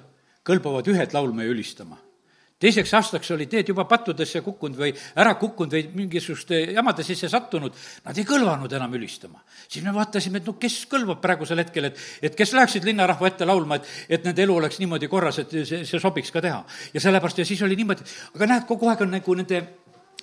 kõlbavad 0.48 0.88
ühed 0.88 1.14
laulma 1.14 1.44
ja 1.44 1.52
ülistama 1.52 1.98
teiseks 2.62 2.94
aastaks 2.98 3.32
olid 3.36 3.54
need 3.54 3.70
juba 3.70 3.86
pattudesse 3.90 4.42
kukkunud 4.46 4.80
või 4.80 4.92
ära 5.22 5.36
kukkunud 5.38 5.76
või 5.78 5.84
mingisuguste 6.02 6.60
jamade 6.74 7.06
sisse 7.06 7.30
sattunud, 7.30 7.76
nad 8.06 8.18
ei 8.18 8.26
kõlvanud 8.28 8.74
enam 8.74 8.94
ülistama. 8.98 9.44
siis 9.68 9.86
me 9.86 9.94
vaatasime, 9.94 10.42
et 10.42 10.48
no 10.50 10.58
kes 10.60 10.80
kõlbab 10.90 11.22
praegusel 11.22 11.62
hetkel, 11.62 11.92
et, 11.92 12.00
et 12.22 12.36
kes 12.36 12.54
läheksid 12.58 12.88
linnarahva 12.88 13.30
ette 13.30 13.46
laulma, 13.46 13.78
et, 13.78 13.92
et 14.10 14.26
nende 14.26 14.44
elu 14.44 14.56
oleks 14.56 14.80
niimoodi 14.82 15.08
korras, 15.08 15.40
et 15.44 15.54
see, 15.64 15.84
see 15.86 16.00
sobiks 16.02 16.34
ka 16.34 16.42
teha. 16.42 16.64
ja 16.94 17.04
sellepärast, 17.04 17.44
ja 17.44 17.46
siis 17.46 17.62
oli 17.62 17.78
niimoodi, 17.78 18.08
aga 18.36 18.50
näed, 18.54 18.66
kogu 18.70 18.90
aeg 18.90 19.06
on 19.06 19.14
nagu 19.20 19.38
nende 19.38 19.62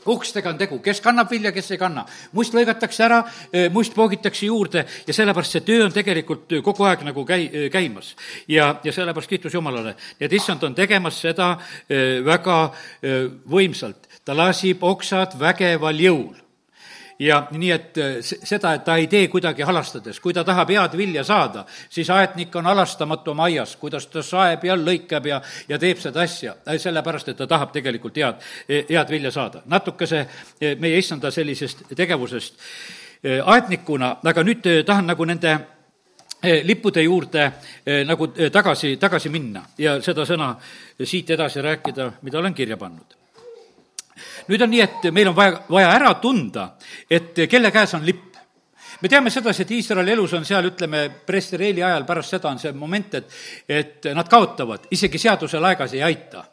ukstega 0.06 0.50
on 0.50 0.58
tegu, 0.58 0.78
kes 0.84 1.00
kannab 1.00 1.30
vilja, 1.30 1.52
kes 1.52 1.70
ei 1.70 1.78
kanna. 1.78 2.06
must 2.32 2.54
lõigatakse 2.54 3.04
ära, 3.04 3.24
eh, 3.52 3.70
must 3.70 3.94
poogitakse 3.94 4.46
juurde 4.46 4.84
ja 5.06 5.14
sellepärast 5.14 5.52
see 5.52 5.60
töö 5.60 5.84
on 5.84 5.92
tegelikult 5.92 6.52
kogu 6.62 6.84
aeg 6.84 7.02
nagu 7.04 7.24
käi-, 7.24 7.50
eh, 7.52 7.70
käimas. 7.70 8.14
ja, 8.48 8.80
ja 8.84 8.92
sellepärast 8.92 9.28
kiitus 9.28 9.54
Jumalale. 9.54 9.94
nii 10.20 10.26
et 10.26 10.32
issand 10.32 10.62
on 10.62 10.74
tegemas 10.74 11.20
seda 11.20 11.58
väga 12.24 12.72
võimsalt. 13.48 14.08
ta 14.24 14.36
lasib 14.36 14.82
oksad 14.82 15.38
vägeval 15.38 16.00
jõul 16.00 16.43
ja 17.18 17.46
nii, 17.50 17.70
et 17.70 17.98
äh, 17.98 18.16
seda, 18.20 18.74
et 18.74 18.84
ta 18.84 18.96
ei 18.98 19.06
tee 19.10 19.28
kuidagi 19.32 19.62
halastades, 19.66 20.18
kui 20.20 20.34
ta 20.34 20.44
tahab 20.44 20.70
head 20.74 20.96
vilja 20.98 21.24
saada, 21.24 21.64
siis 21.90 22.10
aetnik 22.10 22.54
on 22.56 22.66
halastamatu 22.66 23.34
oma 23.34 23.46
aias, 23.48 23.76
kuidas 23.80 24.06
ta 24.10 24.22
saeb 24.22 24.64
ja 24.64 24.76
lõikab 24.78 25.28
ja, 25.30 25.40
ja 25.68 25.78
teeb 25.78 26.02
seda 26.02 26.24
asja, 26.24 26.56
äh, 26.66 26.78
sellepärast 26.80 27.30
et 27.30 27.38
ta 27.38 27.46
tahab 27.50 27.72
tegelikult 27.74 28.18
head, 28.18 28.42
head 28.68 29.10
vilja 29.10 29.30
saada. 29.30 29.62
natukese 29.66 30.20
äh, 30.20 30.76
meie 30.78 30.98
issanda 30.98 31.30
sellisest 31.30 31.88
tegevusest. 31.96 32.60
Aetnikuna, 33.24 34.18
aga 34.28 34.42
nüüd 34.44 34.66
tahan 34.84 35.06
nagu 35.08 35.24
nende 35.24 35.54
lippude 36.68 37.00
juurde 37.06 37.46
nagu 38.04 38.26
tagasi, 38.52 38.98
tagasi 39.00 39.32
minna 39.32 39.62
ja 39.80 39.96
seda 40.04 40.26
sõna 40.28 40.50
siit 41.00 41.32
edasi 41.32 41.64
rääkida, 41.64 42.10
mida 42.20 42.42
olen 42.42 42.52
kirja 42.52 42.76
pannud 42.76 43.23
nüüd 44.48 44.62
on 44.62 44.70
nii, 44.70 44.84
et 44.84 45.10
meil 45.12 45.32
on 45.32 45.36
vaja, 45.36 45.64
vaja 45.70 45.90
ära 45.96 46.14
tunda, 46.22 46.74
et 47.10 47.44
kelle 47.50 47.72
käes 47.74 47.94
on 47.98 48.06
lipp 48.06 48.34
me 49.04 49.08
teame 49.08 49.30
sedasi, 49.30 49.64
et 49.64 49.70
Iisraeli 49.76 50.14
elus 50.14 50.32
on 50.32 50.46
seal, 50.48 50.70
ütleme, 50.70 51.06
prestereeli 51.26 51.82
ajal 51.84 52.06
pärast 52.08 52.36
seda 52.36 52.48
on 52.48 52.60
see 52.62 52.72
moment, 52.72 53.18
et, 53.18 53.38
et 53.68 54.10
nad 54.16 54.28
kaotavad, 54.30 54.86
isegi 54.94 55.20
seaduse 55.20 55.60
laegas 55.60 55.92
ei 55.96 56.02
aita. 56.06 56.44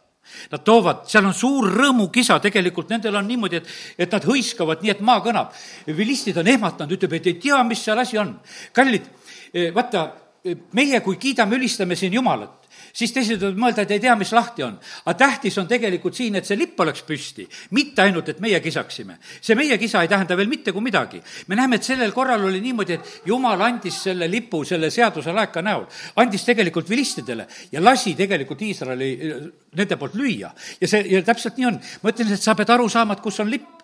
Nad 0.51 0.63
toovad, 0.63 1.05
seal 1.11 1.25
on 1.27 1.35
suur 1.35 1.67
rõõmukisa, 1.71 2.37
tegelikult 2.43 2.91
nendel 2.91 3.17
on 3.19 3.27
niimoodi, 3.27 3.59
et, 3.59 3.71
et 4.05 4.15
nad 4.15 4.25
hõiskavad 4.27 4.83
nii, 4.83 4.93
et 4.93 5.03
maa 5.05 5.19
kõnab. 5.23 5.55
vilistid 5.97 6.37
on 6.39 6.47
ehmatanud, 6.47 6.95
ütleb, 6.97 7.17
et 7.19 7.31
ei 7.31 7.39
tea, 7.47 7.61
mis 7.67 7.83
seal 7.83 7.99
asi 7.99 8.19
on. 8.19 8.33
kallid, 8.73 9.07
vaata, 9.75 10.05
meie, 10.77 11.01
kui 11.05 11.19
kiidame, 11.21 11.59
ülistame 11.59 11.95
siin 11.99 12.13
Jumalat, 12.19 12.60
siis 12.93 13.13
teised 13.13 13.41
võivad 13.41 13.59
mõelda, 13.59 13.85
et 13.85 13.93
ei 13.95 14.03
tea, 14.03 14.15
mis 14.19 14.31
lahti 14.35 14.63
on. 14.63 14.77
aga 15.05 15.17
tähtis 15.17 15.57
on 15.57 15.67
tegelikult 15.67 16.15
siin, 16.15 16.35
et 16.35 16.45
see 16.45 16.57
lipp 16.59 16.79
oleks 16.79 17.03
püsti, 17.07 17.47
mitte 17.77 18.01
ainult, 18.01 18.29
et 18.29 18.39
meie 18.39 18.59
kisaksime. 18.59 19.17
see 19.41 19.55
meie 19.55 19.77
kisa 19.77 20.01
ei 20.01 20.07
tähenda 20.11 20.37
veel 20.37 20.47
mitte 20.47 20.71
kui 20.71 20.81
midagi. 20.81 21.21
me 21.47 21.55
näeme, 21.55 21.75
et 21.75 21.83
sellel 21.83 22.11
korral 22.11 22.45
oli 22.45 22.61
niimoodi, 22.61 22.93
et 22.93 23.21
jumal 23.25 23.61
andis 23.61 24.03
selle 24.03 24.29
lipu 24.31 24.63
selle 24.65 24.89
seaduse 24.91 25.31
laeka 25.31 25.61
näol, 25.61 25.85
andis 26.15 26.45
tegelikult 26.45 26.89
vilistidele 26.89 27.47
ja 27.71 27.83
lasi 27.83 28.15
tegelikult 28.15 28.61
Iisraeli 28.61 29.11
nende 29.75 29.97
poolt 29.97 30.15
lüüa. 30.15 30.51
ja 30.81 30.87
see, 30.87 31.05
ja 31.11 31.21
täpselt 31.23 31.57
nii 31.57 31.65
on. 31.65 31.79
ma 32.01 32.09
ütlen, 32.09 32.33
et 32.33 32.41
sa 32.41 32.55
pead 32.55 32.69
aru 32.69 32.89
saama, 32.89 33.13
et 33.13 33.21
kus 33.21 33.39
on 33.39 33.49
lipp 33.49 33.81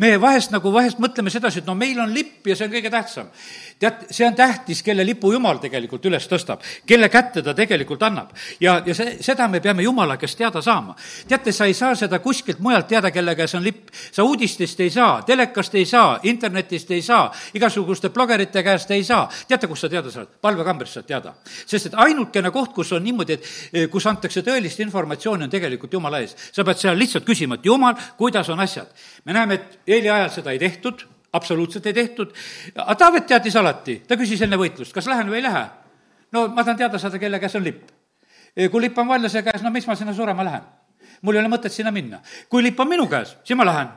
me 0.00 0.14
vahest 0.20 0.52
nagu, 0.54 0.72
vahest 0.72 1.00
mõtleme 1.02 1.32
sedasi, 1.32 1.60
et 1.60 1.68
no 1.68 1.74
meil 1.78 1.98
on 2.00 2.12
lipp 2.14 2.46
ja 2.48 2.56
see 2.56 2.68
on 2.68 2.72
kõige 2.72 2.90
tähtsam. 2.92 3.28
Tead, 3.78 4.06
see 4.10 4.26
on 4.26 4.34
tähtis, 4.34 4.82
kelle 4.82 5.06
lipu 5.06 5.32
Jumal 5.32 5.58
tegelikult 5.62 6.04
üles 6.08 6.26
tõstab, 6.30 6.62
kelle 6.86 7.08
kätte 7.12 7.42
ta 7.42 7.54
tegelikult 7.54 8.02
annab. 8.02 8.30
ja, 8.60 8.80
ja 8.86 8.94
see, 8.94 9.16
seda 9.20 9.48
me 9.48 9.60
peame 9.60 9.82
Jumala 9.82 10.16
käest 10.16 10.38
teada 10.38 10.62
saama. 10.62 10.96
teate, 11.28 11.52
sa 11.52 11.66
ei 11.66 11.74
saa 11.74 11.94
seda 11.94 12.18
kuskilt 12.18 12.58
mujalt 12.58 12.88
teada, 12.88 13.10
kelle 13.10 13.34
käes 13.34 13.54
on 13.54 13.64
lipp. 13.64 13.88
sa 14.12 14.24
uudistest 14.24 14.80
ei 14.80 14.90
saa, 14.90 15.22
telekast 15.22 15.74
ei 15.74 15.86
saa, 15.86 16.18
internetist 16.22 16.90
ei 16.90 17.02
saa, 17.02 17.32
igasuguste 17.54 18.10
blogerite 18.10 18.62
käest 18.62 18.90
ei 18.90 19.04
saa. 19.04 19.28
teate, 19.48 19.66
kust 19.66 19.80
sa 19.80 19.88
teada 19.88 20.10
saad? 20.10 20.28
palvekambrist 20.40 20.92
saad 20.92 21.06
teada. 21.06 21.34
sest 21.66 21.86
et 21.86 21.94
ainukene 21.96 22.50
koht, 22.50 22.72
kus 22.72 22.92
on 22.92 23.04
niimoodi, 23.04 23.32
et 23.32 23.48
eh, 23.72 23.88
kus 23.90 24.06
antakse 24.06 24.42
tõelist 24.42 24.80
informatsiooni, 24.80 25.44
on 25.44 25.50
tegelikult 25.50 25.92
Jumala 25.92 26.20
ees. 26.20 26.36
sa 26.52 26.64
pead 26.64 26.78
seal 26.78 26.98
lihtsalt 26.98 27.24
küsima, 27.24 27.54
et 27.58 27.66
Jumal, 27.66 27.94
kuidas 28.16 28.48
on 28.48 28.60
asjad. 28.60 28.88
me 29.24 29.32
näeme, 29.32 29.54
et 29.54 29.78
Eeli 29.86 30.10
ajal 30.10 30.30
seda 30.30 30.50
ei 30.50 30.58
tehtud, 30.58 31.04
absoluutselt 31.34 31.86
ei 31.90 31.96
tehtud, 31.96 32.30
aga 32.76 32.94
Taavet 33.00 33.26
teadis 33.26 33.56
alati, 33.58 33.98
ta 34.08 34.18
küsis 34.20 34.42
enne 34.46 34.58
võitlust, 34.60 34.94
kas 34.94 35.08
lähen 35.10 35.30
või 35.30 35.40
ei 35.40 35.48
lähe. 35.48 35.64
no 36.32 36.46
ma 36.48 36.62
tahan 36.62 36.78
teada 36.78 36.98
saada, 36.98 37.18
kelle 37.18 37.40
käes 37.42 37.56
on 37.58 37.64
lipp. 37.64 37.90
kui 38.70 38.80
lipp 38.80 38.98
on 38.98 39.08
vallase 39.08 39.42
käes, 39.42 39.62
no 39.62 39.70
miks 39.74 39.86
ma 39.86 39.96
sinna 39.98 40.14
surema 40.14 40.44
lähen? 40.44 40.64
mul 41.22 41.34
ei 41.34 41.40
ole 41.40 41.50
mõtet 41.50 41.72
sinna 41.72 41.90
minna. 41.90 42.22
kui 42.48 42.62
lipp 42.62 42.80
on 42.80 42.88
minu 42.88 43.06
käes, 43.10 43.36
siis 43.44 43.58
ma 43.58 43.66
lähen 43.66 43.92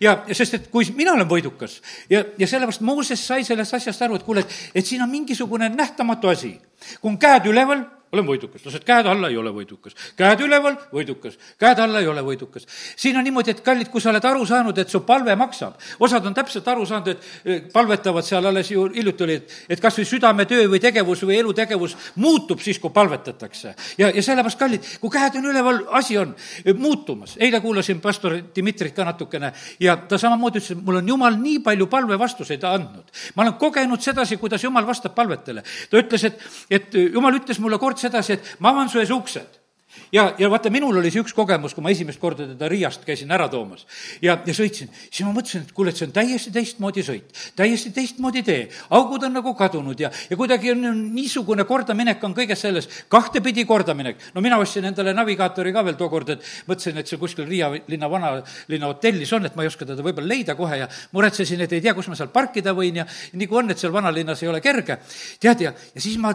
ja, 0.00 0.16
sest 0.32 0.54
et 0.58 0.68
kui 0.72 0.86
mina 0.96 1.14
olen 1.14 1.28
võidukas 1.28 1.78
ja, 2.10 2.24
ja 2.38 2.46
sellepärast 2.48 2.84
Mooses 2.84 3.26
sai 3.26 3.44
sellest 3.44 3.78
asjast 3.78 4.02
aru, 4.02 4.18
et 4.18 4.26
kuule, 4.26 4.44
et, 4.44 4.56
et 4.74 4.86
siin 4.86 5.02
on 5.02 5.10
mingisugune 5.10 5.68
nähtamatu 5.72 6.28
asi. 6.28 6.54
kui 7.00 7.12
on 7.12 7.18
käed 7.18 7.46
üleval, 7.50 7.84
olen 8.12 8.26
võidukas, 8.28 8.60
lased 8.66 8.82
käed 8.84 9.06
alla, 9.08 9.30
ei 9.32 9.36
ole 9.40 9.50
võidukas. 9.54 9.94
käed 10.16 10.40
üleval, 10.44 10.74
võidukas, 10.92 11.38
käed 11.60 11.78
alla, 11.80 12.00
ei 12.00 12.08
ole 12.10 12.20
võidukas. 12.20 12.66
siin 12.96 13.16
on 13.16 13.24
niimoodi, 13.24 13.50
et 13.50 13.60
kallid, 13.64 13.88
kui 13.88 14.00
sa 14.04 14.10
oled 14.10 14.24
aru 14.28 14.44
saanud, 14.46 14.78
et 14.78 14.88
su 14.92 15.00
palve 15.00 15.32
maksab, 15.36 15.78
osad 15.98 16.26
on 16.26 16.34
täpselt 16.34 16.68
aru 16.68 16.84
saanud, 16.86 17.08
et 17.08 17.24
eh, 17.44 17.62
palvetavad 17.72 18.24
seal 18.24 18.44
alles 18.46 18.70
ju 18.70 18.84
hiljuti 18.92 19.24
oli, 19.24 19.36
et, 19.40 19.54
et 19.68 19.80
kas 19.80 19.96
või 19.96 20.08
südametöö 20.10 20.66
või 20.68 20.80
tegevus 20.80 21.22
või 21.24 21.38
elutegevus 21.38 21.96
muutub 22.16 22.60
siis, 22.60 22.78
kui 22.78 22.92
palvetatakse. 22.92 23.74
ja, 23.98 24.10
ja 24.10 24.22
sellepärast, 24.22 24.60
kallid, 24.60 24.90
kui 25.00 25.10
käed 25.10 25.40
on 25.40 25.48
üleval, 25.48 25.80
asi 25.96 26.18
on 26.20 26.36
eh, 26.36 26.74
muutumas. 26.74 27.38
eile 27.40 27.62
kuulasin 27.64 28.00
pastor 28.00 28.36
Dmitrit 28.54 28.92
ka 28.94 29.08
natukene 29.08 29.54
ja 29.80 29.96
ta 29.96 30.18
samamoodi 30.18 30.60
ütles, 30.60 30.76
et 30.76 30.84
mul 30.84 31.00
on 31.00 31.08
jumal 31.08 31.40
nii 31.40 31.64
palju 31.64 31.88
palvevastuseid 31.88 32.68
andnud. 32.68 33.08
ma 33.36 33.48
olen 33.48 33.56
kogenud 33.56 34.04
sedasi, 34.04 34.36
kuidas 34.36 34.68
jumal 34.68 34.86
vastab 34.86 35.16
palvetele. 35.16 35.64
ta 35.88 35.96
ütles, 35.96 36.28
et, 36.28 36.46
et 36.70 37.00
jumal 37.08 37.40
ütles 37.40 37.56
mulle 37.58 37.80
kord 37.80 38.01
sedasi, 38.02 38.38
et 38.38 38.54
ma 38.60 38.74
avan 38.74 38.90
su 38.92 39.02
ees 39.02 39.12
uksed. 39.14 39.62
Ja, 40.12 40.34
ja 40.38 40.48
vaata, 40.50 40.70
minul 40.72 40.96
oli 41.00 41.10
see 41.12 41.20
üks 41.20 41.34
kogemus, 41.36 41.74
kui 41.76 41.84
ma 41.84 41.90
esimest 41.92 42.20
korda 42.20 42.46
teda 42.48 42.68
Riiast 42.68 43.04
käisin 43.04 43.32
ära 43.32 43.46
toomas. 43.52 43.84
Ja, 44.24 44.38
ja 44.46 44.54
sõitsin, 44.56 44.88
siis 44.92 45.24
ma 45.26 45.32
mõtlesin, 45.36 45.66
et 45.66 45.72
kuule, 45.76 45.92
et 45.92 46.00
see 46.00 46.06
on 46.08 46.14
täiesti 46.16 46.52
teistmoodi 46.52 47.04
sõit, 47.04 47.42
täiesti 47.56 47.92
teistmoodi 47.96 48.42
tee, 48.46 48.62
augud 48.96 49.24
on 49.28 49.36
nagu 49.36 49.52
kadunud 49.56 50.00
ja, 50.00 50.08
ja 50.30 50.38
kuidagi 50.38 50.72
on 50.72 50.84
niisugune 51.12 51.66
kordaminek 51.68 52.24
on 52.24 52.36
kõiges 52.36 52.64
selles, 52.64 52.88
kahtepidi 53.12 53.66
kordaminek. 53.68 54.30
no 54.34 54.44
mina 54.44 54.60
ostsin 54.60 54.88
endale 54.88 55.12
navigaatori 55.16 55.74
ka 55.76 55.84
veel 55.88 56.00
tookord, 56.00 56.36
et 56.36 56.48
mõtlesin, 56.68 57.00
et 57.00 57.08
see 57.08 57.20
kuskil 57.20 57.48
Riia 57.48 57.68
linna 57.88 58.08
vanalinna 58.12 58.92
hotellis 58.94 59.32
on, 59.36 59.48
et 59.48 59.56
ma 59.56 59.66
ei 59.66 59.72
oska 59.72 59.88
teda 59.88 60.04
võib-olla 60.04 60.28
leida 60.28 60.56
kohe 60.56 60.80
ja 60.84 60.88
muretsesin, 61.12 61.60
et 61.64 61.72
ei 61.72 61.84
tea, 61.84 61.96
kus 61.96 62.08
ma 62.08 62.16
seal 62.16 62.32
parkida 62.32 62.72
võin 62.76 63.02
ja 63.02 63.08
nii 63.32 63.48
kui 63.48 63.60
on, 63.60 63.72
et 63.72 63.80
seal 63.80 63.92
vanalinnas 63.92 64.44
ei 64.44 64.52
ole 64.52 64.60
kerge. 64.64 64.98
tead, 65.40 65.68
ja, 65.68 65.72
ja 65.72 66.00
siis 66.00 66.16
ma 66.20 66.32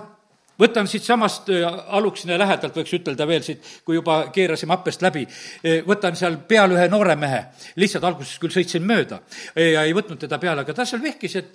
võtan 0.60 0.88
siitsamast 0.90 1.50
äh, 1.54 1.66
Aluksine 1.98 2.38
lähedalt, 2.40 2.76
võiks 2.78 2.94
ütelda 2.98 3.28
veel 3.28 3.44
siit, 3.46 3.66
kui 3.86 3.98
juba 3.98 4.20
keerasime 4.34 4.76
appest 4.76 5.04
läbi, 5.06 5.26
äh, 5.28 5.82
võtan 5.88 6.18
seal 6.18 6.40
peal 6.48 6.76
ühe 6.76 6.88
noore 6.92 7.16
mehe, 7.20 7.44
lihtsalt 7.76 8.08
alguses 8.08 8.38
küll 8.42 8.54
sõitsin 8.54 8.86
mööda. 8.88 9.22
Ja 9.58 9.84
ei 9.88 9.94
võtnud 9.96 10.20
teda 10.22 10.40
peale, 10.42 10.64
aga 10.66 10.74
ta 10.74 10.86
seal 10.86 11.02
vehkis, 11.04 11.36
et 11.40 11.54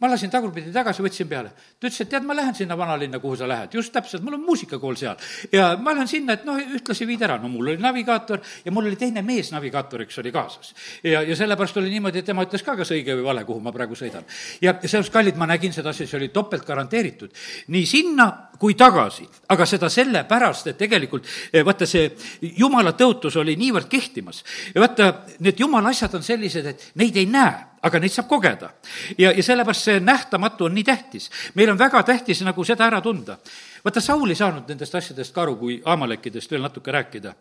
ma 0.00 0.10
lasin 0.10 0.30
tagurpidi 0.30 0.72
tagasi, 0.74 1.02
võtsin 1.04 1.28
peale. 1.30 1.52
ta 1.78 1.86
ütles, 1.86 2.00
et 2.02 2.10
tead, 2.10 2.24
ma 2.26 2.34
lähen 2.34 2.54
sinna 2.54 2.76
vanalinna, 2.78 3.20
kuhu 3.22 3.36
sa 3.38 3.46
lähed, 3.48 3.74
just 3.78 3.92
täpselt, 3.94 4.24
mul 4.26 4.36
on 4.38 4.44
muusikakool 4.44 4.96
seal. 4.98 5.16
ja 5.52 5.76
ma 5.80 5.94
lähen 5.94 6.08
sinna, 6.10 6.34
et 6.34 6.44
noh, 6.44 6.58
ühtlasi 6.58 7.06
viid 7.06 7.22
ära, 7.22 7.38
no 7.38 7.48
mul 7.48 7.70
oli 7.72 7.82
navigaator 7.82 8.42
ja 8.64 8.72
mul 8.74 8.88
oli 8.90 8.98
teine 9.00 9.22
mees 9.22 9.52
navigaatoriks 9.54 10.18
oli 10.18 10.32
kaasas. 10.34 10.74
ja, 11.04 11.22
ja 11.22 11.36
sellepärast 11.36 11.76
oli 11.78 11.92
niimoodi, 11.94 12.18
et 12.18 12.26
tema 12.26 12.42
ütles 12.46 12.64
ka, 12.66 12.76
kas 12.80 12.90
õige 12.94 13.14
või 13.20 13.28
vale, 13.28 13.44
kuhu 13.44 13.62
ma 13.62 13.72
praegu 13.72 13.94
sõidan. 13.98 14.26
ja, 14.60 14.74
sellepärast, 14.82 15.12
kallid, 15.14 15.38
ma 15.38 15.48
nägin 15.50 15.72
seda 15.72 15.94
asja, 15.94 16.06
see 16.10 16.18
oli 16.18 16.28
topelt 16.34 16.66
garanteeritud. 16.66 17.30
nii 17.68 17.86
sinna 17.86 18.30
kui 18.58 18.74
tagasi, 18.78 19.28
aga 19.54 19.66
seda 19.66 19.90
sellepärast, 19.90 20.72
et 20.72 20.80
tegelikult 20.80 21.28
eh, 21.52 21.62
vaata, 21.66 21.86
see 21.86 22.10
jumala 22.58 22.94
tõotus 22.98 23.38
oli 23.38 23.54
niivõrd 23.60 23.88
kehtimas. 23.90 24.42
ja 24.74 24.82
vaata, 24.82 25.12
need 25.38 25.60
jumala 25.60 25.94
asjad 25.94 26.18
on 26.18 26.26
sellised, 26.26 26.66
et 26.66 26.90
neid 26.98 27.16
ei 27.16 27.30
näe 27.30 27.73
aga 27.84 28.00
neid 28.00 28.12
saab 28.12 28.28
kogeda. 28.28 28.70
ja, 29.18 29.32
ja 29.32 29.42
sellepärast 29.42 29.88
see 29.88 30.00
nähtamatu 30.00 30.64
on 30.64 30.74
nii 30.74 30.84
tähtis. 30.84 31.30
meil 31.54 31.70
on 31.70 31.78
väga 31.78 32.02
tähtis 32.02 32.42
nagu 32.42 32.64
seda 32.64 32.86
ära 32.86 33.00
tunda. 33.00 33.38
vaata, 33.84 34.00
Saul 34.00 34.30
ei 34.30 34.40
saanud 34.40 34.68
nendest 34.68 34.94
asjadest 34.94 35.34
ka 35.34 35.42
aru, 35.42 35.56
kui 35.56 35.82
Amalekidest 35.84 36.50
veel 36.50 36.62
natuke 36.62 36.92
rääkida. 36.92 37.34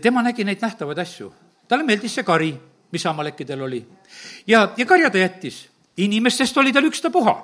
tema 0.00 0.22
nägi 0.22 0.44
neid 0.44 0.62
nähtavaid 0.62 0.98
asju. 0.98 1.32
talle 1.68 1.84
meeldis 1.84 2.14
see 2.14 2.24
kari, 2.24 2.54
mis 2.92 3.06
Amalekidel 3.06 3.62
oli. 3.62 3.84
ja, 4.46 4.72
ja 4.76 4.86
karja 4.86 5.10
ta 5.10 5.18
jättis. 5.18 5.68
inimestest 5.96 6.56
oli 6.56 6.72
tal 6.72 6.84
ükstapuha 6.84 7.36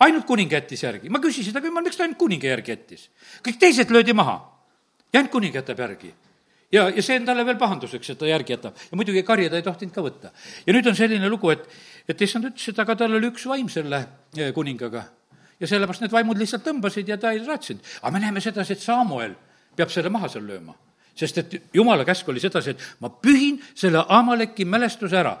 ainult 0.00 0.26
kuninga 0.26 0.56
jättis 0.56 0.82
järgi. 0.82 1.08
ma 1.08 1.18
küsisin 1.18 1.52
ta, 1.52 1.60
miks 1.60 1.96
ta 1.96 2.02
ainult 2.02 2.18
kuninga 2.18 2.46
järgi 2.46 2.70
jättis? 2.70 3.08
kõik 3.46 3.58
teised 3.58 3.90
löödi 3.90 4.12
maha 4.12 4.40
ja 5.12 5.20
ainult 5.20 5.32
kuning 5.32 5.54
jätab 5.54 5.78
järgi 5.78 6.14
ja, 6.74 6.88
ja 6.90 7.04
see 7.04 7.18
on 7.20 7.26
talle 7.28 7.46
veel 7.46 7.58
pahanduseks, 7.60 8.12
et 8.14 8.20
ta 8.20 8.28
järgi 8.28 8.56
jätab. 8.56 8.78
ja 8.90 8.98
muidugi 8.98 9.22
karja 9.26 9.50
ta 9.50 9.60
ei 9.60 9.66
tohtinud 9.66 9.94
ka 9.94 10.04
võtta. 10.04 10.32
ja 10.66 10.76
nüüd 10.76 10.88
on 10.90 10.96
selline 10.98 11.30
lugu, 11.30 11.52
et, 11.54 11.66
et 12.08 12.24
issand 12.26 12.50
ütles, 12.50 12.68
et 12.72 12.80
aga 12.84 12.96
tal 13.02 13.18
oli 13.18 13.30
üks 13.32 13.46
vaim 13.50 13.68
selle 13.72 14.04
eh, 14.36 14.52
kuningaga. 14.56 15.04
ja 15.60 15.70
sellepärast 15.70 16.06
need 16.06 16.14
vaimud 16.14 16.40
lihtsalt 16.40 16.66
tõmbasid 16.66 17.12
ja 17.12 17.20
ta 17.20 17.32
ei 17.32 17.44
raatsinud. 17.44 17.84
aga 18.02 18.14
me 18.16 18.24
näeme 18.26 18.44
sedasi, 18.44 18.78
et 18.78 18.84
Samuel 18.84 19.36
peab 19.76 19.92
selle 19.94 20.12
maha 20.12 20.30
seal 20.30 20.46
lööma 20.48 20.74
sest 21.14 21.38
et 21.38 21.54
jumala 21.74 22.04
käsk 22.04 22.28
oli 22.28 22.40
sedasi, 22.42 22.74
et 22.74 22.82
ma 23.00 23.08
pühin 23.08 23.60
selle 23.74 24.02
Amaleki 24.08 24.64
mälestuse 24.66 25.16
ära, 25.18 25.34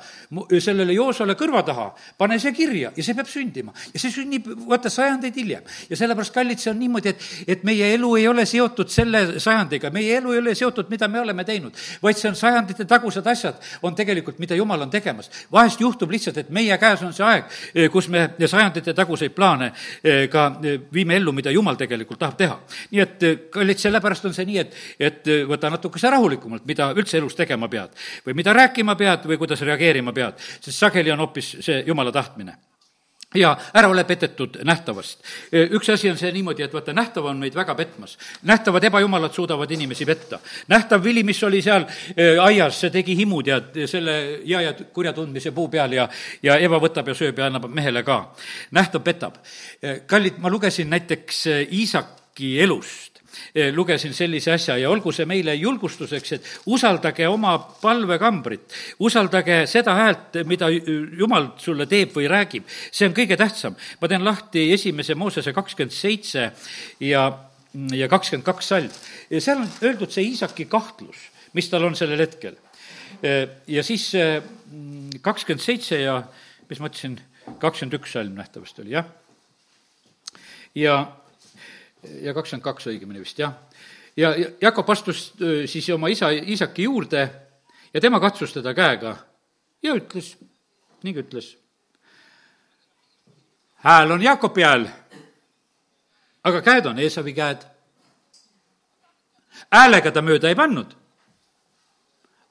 sellele 0.62 0.94
Joosole 0.94 1.34
kõrva 1.38 1.64
taha, 1.66 1.88
pane 2.18 2.38
see 2.38 2.54
kirja 2.54 2.92
ja 2.94 3.04
see 3.04 3.16
peab 3.16 3.28
sündima. 3.30 3.74
ja 3.92 4.00
see 4.00 4.12
sünnib, 4.14 4.46
vaata, 4.68 4.90
sajandeid 4.90 5.34
hiljem. 5.36 5.62
ja 5.90 5.96
sellepärast, 5.96 6.34
kallid, 6.34 6.62
see 6.62 6.70
on 6.70 6.78
niimoodi, 6.78 7.10
et, 7.10 7.26
et 7.56 7.64
meie 7.64 7.90
elu 7.94 8.14
ei 8.16 8.28
ole 8.28 8.46
seotud 8.46 8.90
selle 8.90 9.40
sajandiga, 9.40 9.90
meie 9.90 10.18
elu 10.18 10.32
ei 10.32 10.42
ole 10.44 10.54
seotud, 10.54 10.90
mida 10.90 11.08
me 11.08 11.20
oleme 11.20 11.44
teinud, 11.44 11.74
vaid 12.02 12.20
see 12.20 12.30
on 12.30 12.38
sajandite 12.38 12.86
tagused 12.88 13.26
asjad, 13.26 13.58
on 13.82 13.98
tegelikult, 13.98 14.38
mida 14.38 14.54
jumal 14.54 14.86
on 14.86 14.90
tegemas. 14.90 15.30
vahest 15.52 15.80
juhtub 15.80 16.10
lihtsalt, 16.10 16.38
et 16.38 16.50
meie 16.54 16.78
käes 16.78 17.02
on 17.02 17.12
see 17.12 17.26
aeg, 17.26 17.50
eh, 17.74 17.90
kus 17.90 18.08
me 18.08 18.28
sajandite 18.46 18.94
taguseid 18.94 19.34
plaane 19.34 19.72
eh, 20.04 20.28
ka 20.30 20.46
eh, 20.62 20.78
viime 20.92 21.18
ellu, 21.18 21.32
mida 21.32 21.50
jumal 21.50 21.76
tegelikult 21.76 22.18
tahab 22.22 22.38
teha. 22.38 22.60
nii 22.90 23.00
et, 23.02 23.28
kallid, 23.50 23.78
sellepärast 23.82 24.30
on 24.30 24.34
see 24.34 24.46
nii, 24.46 24.58
et, 24.62 24.80
et 25.10 25.32
vaata, 25.48 25.63
võta 25.64 25.72
natukese 25.72 26.10
rahulikumalt, 26.12 26.66
mida 26.66 26.92
üldse 26.94 27.18
elus 27.18 27.34
tegema 27.36 27.68
pead 27.68 27.96
või 28.26 28.36
mida 28.36 28.52
rääkima 28.52 28.96
pead 28.96 29.24
või 29.26 29.40
kuidas 29.40 29.64
reageerima 29.64 30.12
pead, 30.12 30.38
sest 30.60 30.78
sageli 30.78 31.12
on 31.12 31.24
hoopis 31.24 31.56
see 31.64 31.82
jumala 31.86 32.12
tahtmine 32.12 32.56
ja 33.34 33.56
ära 33.74 33.88
ole 33.90 34.04
petetud 34.06 34.60
nähtavast. 34.62 35.24
üks 35.50 35.88
asi 35.90 36.10
on 36.10 36.18
see 36.18 36.30
niimoodi, 36.32 36.62
et 36.62 36.72
vaata, 36.72 36.92
nähtav 36.94 37.24
on 37.26 37.40
meid 37.42 37.54
väga 37.54 37.74
petmas. 37.74 38.18
nähtavad 38.42 38.84
ebajumalad 38.84 39.32
suudavad 39.32 39.70
inimesi 39.70 40.06
petta. 40.06 40.38
nähtav 40.68 41.02
vili, 41.02 41.24
mis 41.24 41.42
oli 41.42 41.62
seal 41.62 41.84
aias, 42.42 42.80
see 42.80 42.90
tegi 42.90 43.16
himu, 43.16 43.42
tead, 43.42 43.86
selle 43.90 44.40
ja 44.44 44.72
kurja 44.92 45.12
tundmise 45.12 45.50
puu 45.50 45.68
peal 45.68 45.92
ja, 45.92 46.08
ja 46.42 46.58
Eva 46.58 46.78
võtab 46.78 47.08
ja 47.08 47.14
sööb 47.14 47.38
ja 47.38 47.46
annab 47.46 47.66
mehele 47.66 48.02
ka. 48.02 48.34
nähtav 48.70 49.02
petab. 49.02 49.42
Kallid, 50.06 50.38
ma 50.38 50.50
lugesin 50.50 50.90
näiteks 50.90 51.46
eh, 51.46 51.66
Iisaki 52.34 52.60
elust 52.60 53.14
Eh, 53.54 53.72
lugesin 53.74 54.14
sellise 54.14 54.52
asja 54.52 54.76
ja 54.78 54.90
olgu 54.90 55.10
see 55.12 55.26
meile 55.26 55.54
julgustuseks, 55.58 56.32
et 56.36 56.44
usaldage 56.70 57.26
oma 57.28 57.56
palvekambrit, 57.58 58.74
usaldage 59.02 59.64
seda 59.66 59.94
häält, 59.98 60.38
mida 60.46 60.68
Jumal 60.70 61.48
sulle 61.58 61.86
teeb 61.90 62.14
või 62.14 62.28
räägib, 62.30 62.68
see 62.94 63.08
on 63.08 63.16
kõige 63.16 63.36
tähtsam. 63.36 63.74
ma 64.00 64.08
teen 64.08 64.24
lahti 64.24 64.72
esimese 64.72 65.14
Moosese 65.14 65.52
kakskümmend 65.52 65.94
seitse 65.94 66.52
ja, 67.00 67.24
ja 67.90 68.08
kakskümmend 68.08 68.46
kaks 68.46 68.68
salm. 68.68 68.90
seal 69.38 69.58
on 69.58 69.70
öeldud 69.82 70.14
see 70.14 70.28
Iisaki 70.30 70.66
kahtlus, 70.66 71.18
mis 71.54 71.68
tal 71.68 71.84
on 71.84 71.96
sellel 71.96 72.22
hetkel. 72.22 72.54
Eh, 73.22 73.48
ja 73.66 73.82
siis 73.82 74.14
eh, 74.14 74.42
kakskümmend 75.22 75.62
seitse 75.62 76.00
ja 76.00 76.20
mis 76.70 76.78
ma 76.78 76.86
ütlesin, 76.86 77.18
kakskümmend 77.58 77.98
üks 77.98 78.14
salm 78.14 78.38
nähtavasti 78.38 78.82
oli, 78.82 78.94
jah. 78.94 79.10
ja 80.74 81.02
ja 81.04 81.23
kakskümmend 82.34 82.64
kaks 82.64 82.88
õigemini 82.92 83.22
vist, 83.22 83.38
jah. 83.38 83.54
ja 84.16 84.34
Jakob 84.60 84.90
astus 84.90 85.32
siis 85.70 85.88
oma 85.90 86.08
isa 86.08 86.30
Iisaki 86.30 86.86
juurde 86.88 87.28
ja 87.94 88.00
tema 88.00 88.20
katsus 88.20 88.52
teda 88.52 88.74
käega 88.74 89.16
ja 89.82 89.94
ütles, 89.94 90.34
nii 91.02 91.18
ütles. 91.22 91.56
hääl 93.84 94.10
on 94.10 94.22
Jakobi 94.22 94.62
hääl, 94.62 94.88
aga 96.44 96.62
käed 96.62 96.86
on 96.86 96.98
Eesavi 96.98 97.34
käed. 97.34 97.66
häälega 99.70 100.10
ta 100.10 100.22
mööda 100.22 100.48
ei 100.48 100.54
pannud, 100.54 100.96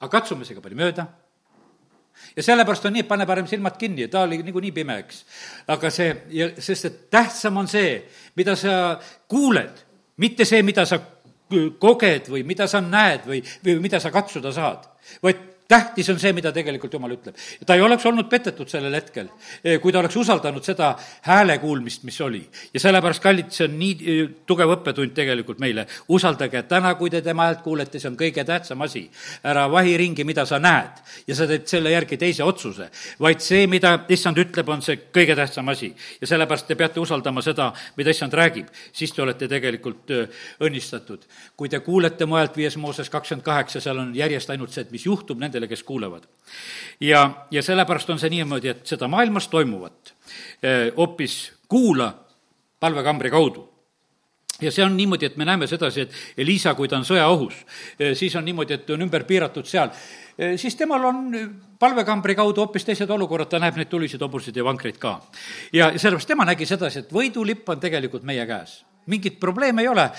aga 0.00 0.10
katsumisega 0.18 0.60
pani 0.60 0.74
mööda 0.74 1.06
ja 2.36 2.42
sellepärast 2.42 2.86
on 2.88 2.94
nii, 2.96 3.04
et 3.04 3.08
pane 3.08 3.26
parem 3.26 3.48
silmad 3.50 3.78
kinni, 3.80 4.08
ta 4.08 4.24
oli 4.26 4.40
niikuinii 4.42 4.72
pime, 4.74 4.98
eks. 5.04 5.24
aga 5.74 5.90
see, 5.90 6.10
ja 6.34 6.50
sest 6.58 6.90
et 6.90 7.00
tähtsam 7.10 7.56
on 7.62 7.70
see, 7.70 7.96
mida 8.36 8.56
sa 8.58 8.98
kuuled, 9.28 9.82
mitte 10.22 10.46
see, 10.48 10.62
mida 10.66 10.86
sa 10.88 11.00
koged 11.80 12.30
või 12.32 12.42
mida 12.46 12.66
sa 12.70 12.80
näed 12.82 13.26
või, 13.28 13.42
või 13.64 13.80
mida 13.84 14.00
sa 14.02 14.12
katsuda 14.14 14.52
saad, 14.54 14.88
vaid 15.22 15.53
tähtis 15.68 16.10
on 16.10 16.18
see, 16.20 16.32
mida 16.36 16.52
tegelikult 16.52 16.92
Jumal 16.92 17.14
ütleb. 17.16 17.36
ta 17.66 17.74
ei 17.74 17.80
oleks 17.80 18.04
olnud 18.06 18.28
petetud 18.28 18.68
sellel 18.68 18.94
hetkel, 18.94 19.28
eh, 19.64 19.80
kui 19.80 19.92
ta 19.92 19.98
oleks 19.98 20.16
usaldanud 20.16 20.64
seda 20.64 20.94
hääle 21.24 21.58
kuulmist, 21.58 22.04
mis 22.04 22.20
oli. 22.20 22.42
ja 22.74 22.80
sellepärast, 22.80 23.22
kallid, 23.22 23.50
see 23.50 23.64
on 23.68 23.78
nii 23.78 23.94
eh, 24.00 24.28
tugev 24.46 24.74
õppetund 24.76 25.14
tegelikult 25.16 25.58
meile. 25.58 25.86
usaldage, 26.08 26.62
täna, 26.68 26.94
kui 26.94 27.10
te 27.10 27.22
tema 27.22 27.48
häält 27.48 27.62
kuulete, 27.62 27.98
see 27.98 28.10
on 28.10 28.16
kõige 28.16 28.44
tähtsam 28.44 28.80
asi. 28.82 29.10
ära 29.44 29.70
vahi 29.70 29.96
ringi, 29.96 30.24
mida 30.24 30.44
sa 30.46 30.58
näed 30.58 31.00
ja 31.26 31.34
sa 31.34 31.46
teed 31.46 31.66
selle 31.66 31.90
järgi 31.90 32.16
teise 32.16 32.44
otsuse, 32.44 32.90
vaid 33.20 33.40
see, 33.40 33.66
mida 33.66 33.98
issand 34.08 34.38
ütleb, 34.38 34.68
on 34.68 34.82
see 34.82 34.96
kõige 35.12 35.36
tähtsam 35.36 35.68
asi. 35.68 35.94
ja 36.20 36.26
sellepärast 36.26 36.66
te 36.66 36.74
peate 36.74 37.00
usaldama 37.00 37.42
seda, 37.42 37.72
mida 37.96 38.10
issand 38.10 38.32
räägib, 38.32 38.68
siis 38.92 39.12
te 39.12 39.22
olete 39.22 39.48
tegelikult 39.48 40.10
eh, 40.10 40.28
õnnistatud. 40.60 41.24
kui 41.56 41.68
te 41.68 41.80
kuulete 41.80 42.26
mujalt 42.26 42.56
viies 42.56 42.76
Mooses 42.76 43.10
kakskümmend 43.10 43.44
kaheksa, 43.44 43.80
seal 43.80 43.98
on 43.98 44.14
järjest 44.14 44.50
ainult 44.50 44.72
see, 44.72 44.82
et 44.82 44.90
mis 44.92 45.06
juhtub 45.06 45.38
nende 45.40 45.53
nendele, 45.54 45.68
kes 45.70 45.82
kuulevad. 45.82 46.26
ja, 47.00 47.46
ja 47.50 47.62
sellepärast 47.62 48.10
on 48.10 48.18
see 48.18 48.30
niimoodi, 48.30 48.68
et 48.68 48.86
seda 48.86 49.08
maailmas 49.08 49.48
toimuvat 49.48 50.14
eh, 50.62 50.90
hoopis 50.96 51.52
kuula 51.68 52.12
palvekambri 52.80 53.30
kaudu 53.30 53.68
ja 54.62 54.72
see 54.72 54.84
on 54.84 54.96
niimoodi, 54.96 55.26
et 55.26 55.36
me 55.36 55.44
näeme 55.44 55.66
sedasi, 55.66 56.00
et 56.00 56.12
Elisa, 56.38 56.74
kui 56.74 56.88
ta 56.88 56.96
on 56.96 57.04
sõjaohus, 57.04 57.54
siis 58.14 58.34
on 58.36 58.44
niimoodi, 58.44 58.74
et 58.74 58.90
on 58.94 59.02
ümber 59.02 59.24
piiratud 59.26 59.66
seal, 59.66 59.90
siis 60.56 60.76
temal 60.78 61.04
on 61.04 61.20
palvekambri 61.78 62.36
kaudu 62.38 62.62
hoopis 62.62 62.86
teised 62.86 63.10
olukorrad, 63.10 63.50
ta 63.50 63.58
näeb 63.58 63.76
neid 63.80 63.90
tuliseid 63.90 64.22
hobuseid 64.22 64.56
ja 64.56 64.64
vankreid 64.64 64.98
ka. 65.02 65.20
ja 65.72 65.90
sellepärast 65.98 66.30
tema 66.30 66.46
nägi 66.46 66.66
sedasi, 66.70 67.02
et 67.02 67.12
võidulipp 67.12 67.68
on 67.68 67.82
tegelikult 67.82 68.22
meie 68.22 68.46
käes 68.46 68.84
mingit 69.06 69.40
probleemi 69.40 69.82
ei 69.82 69.88
ole. 69.88 70.10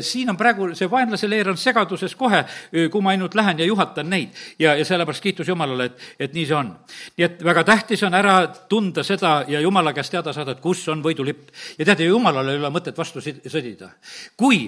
siin 0.00 0.30
on 0.30 0.36
praegu, 0.36 0.70
see 0.74 0.90
vaenlase 0.90 1.28
leer 1.30 1.50
on 1.50 1.56
segaduses 1.56 2.14
kohe, 2.16 2.44
kui 2.90 3.02
ma 3.02 3.14
ainult 3.14 3.34
lähen 3.34 3.58
ja 3.58 3.66
juhatan 3.66 4.10
neid. 4.10 4.34
ja, 4.58 4.74
ja 4.74 4.84
sellepärast 4.84 5.22
kiitus 5.22 5.48
Jumalale, 5.48 5.84
et, 5.84 6.04
et 6.18 6.34
nii 6.34 6.46
see 6.46 6.56
on. 6.56 6.74
nii 7.16 7.26
et 7.26 7.44
väga 7.44 7.64
tähtis 7.64 8.02
on 8.06 8.14
ära 8.14 8.36
tunda 8.68 9.02
seda 9.06 9.44
ja 9.48 9.60
Jumala 9.60 9.92
käest 9.92 10.14
teada 10.14 10.32
saada, 10.32 10.56
et 10.56 10.60
kus 10.64 10.84
on 10.88 11.02
võidulipp. 11.04 11.48
ja 11.78 11.84
teate, 11.84 12.04
Jumalale 12.04 12.54
ei 12.54 12.62
ole 12.62 12.70
mõtet 12.74 12.98
vastu 12.98 13.22
sõdida. 13.22 13.90
kui 14.36 14.66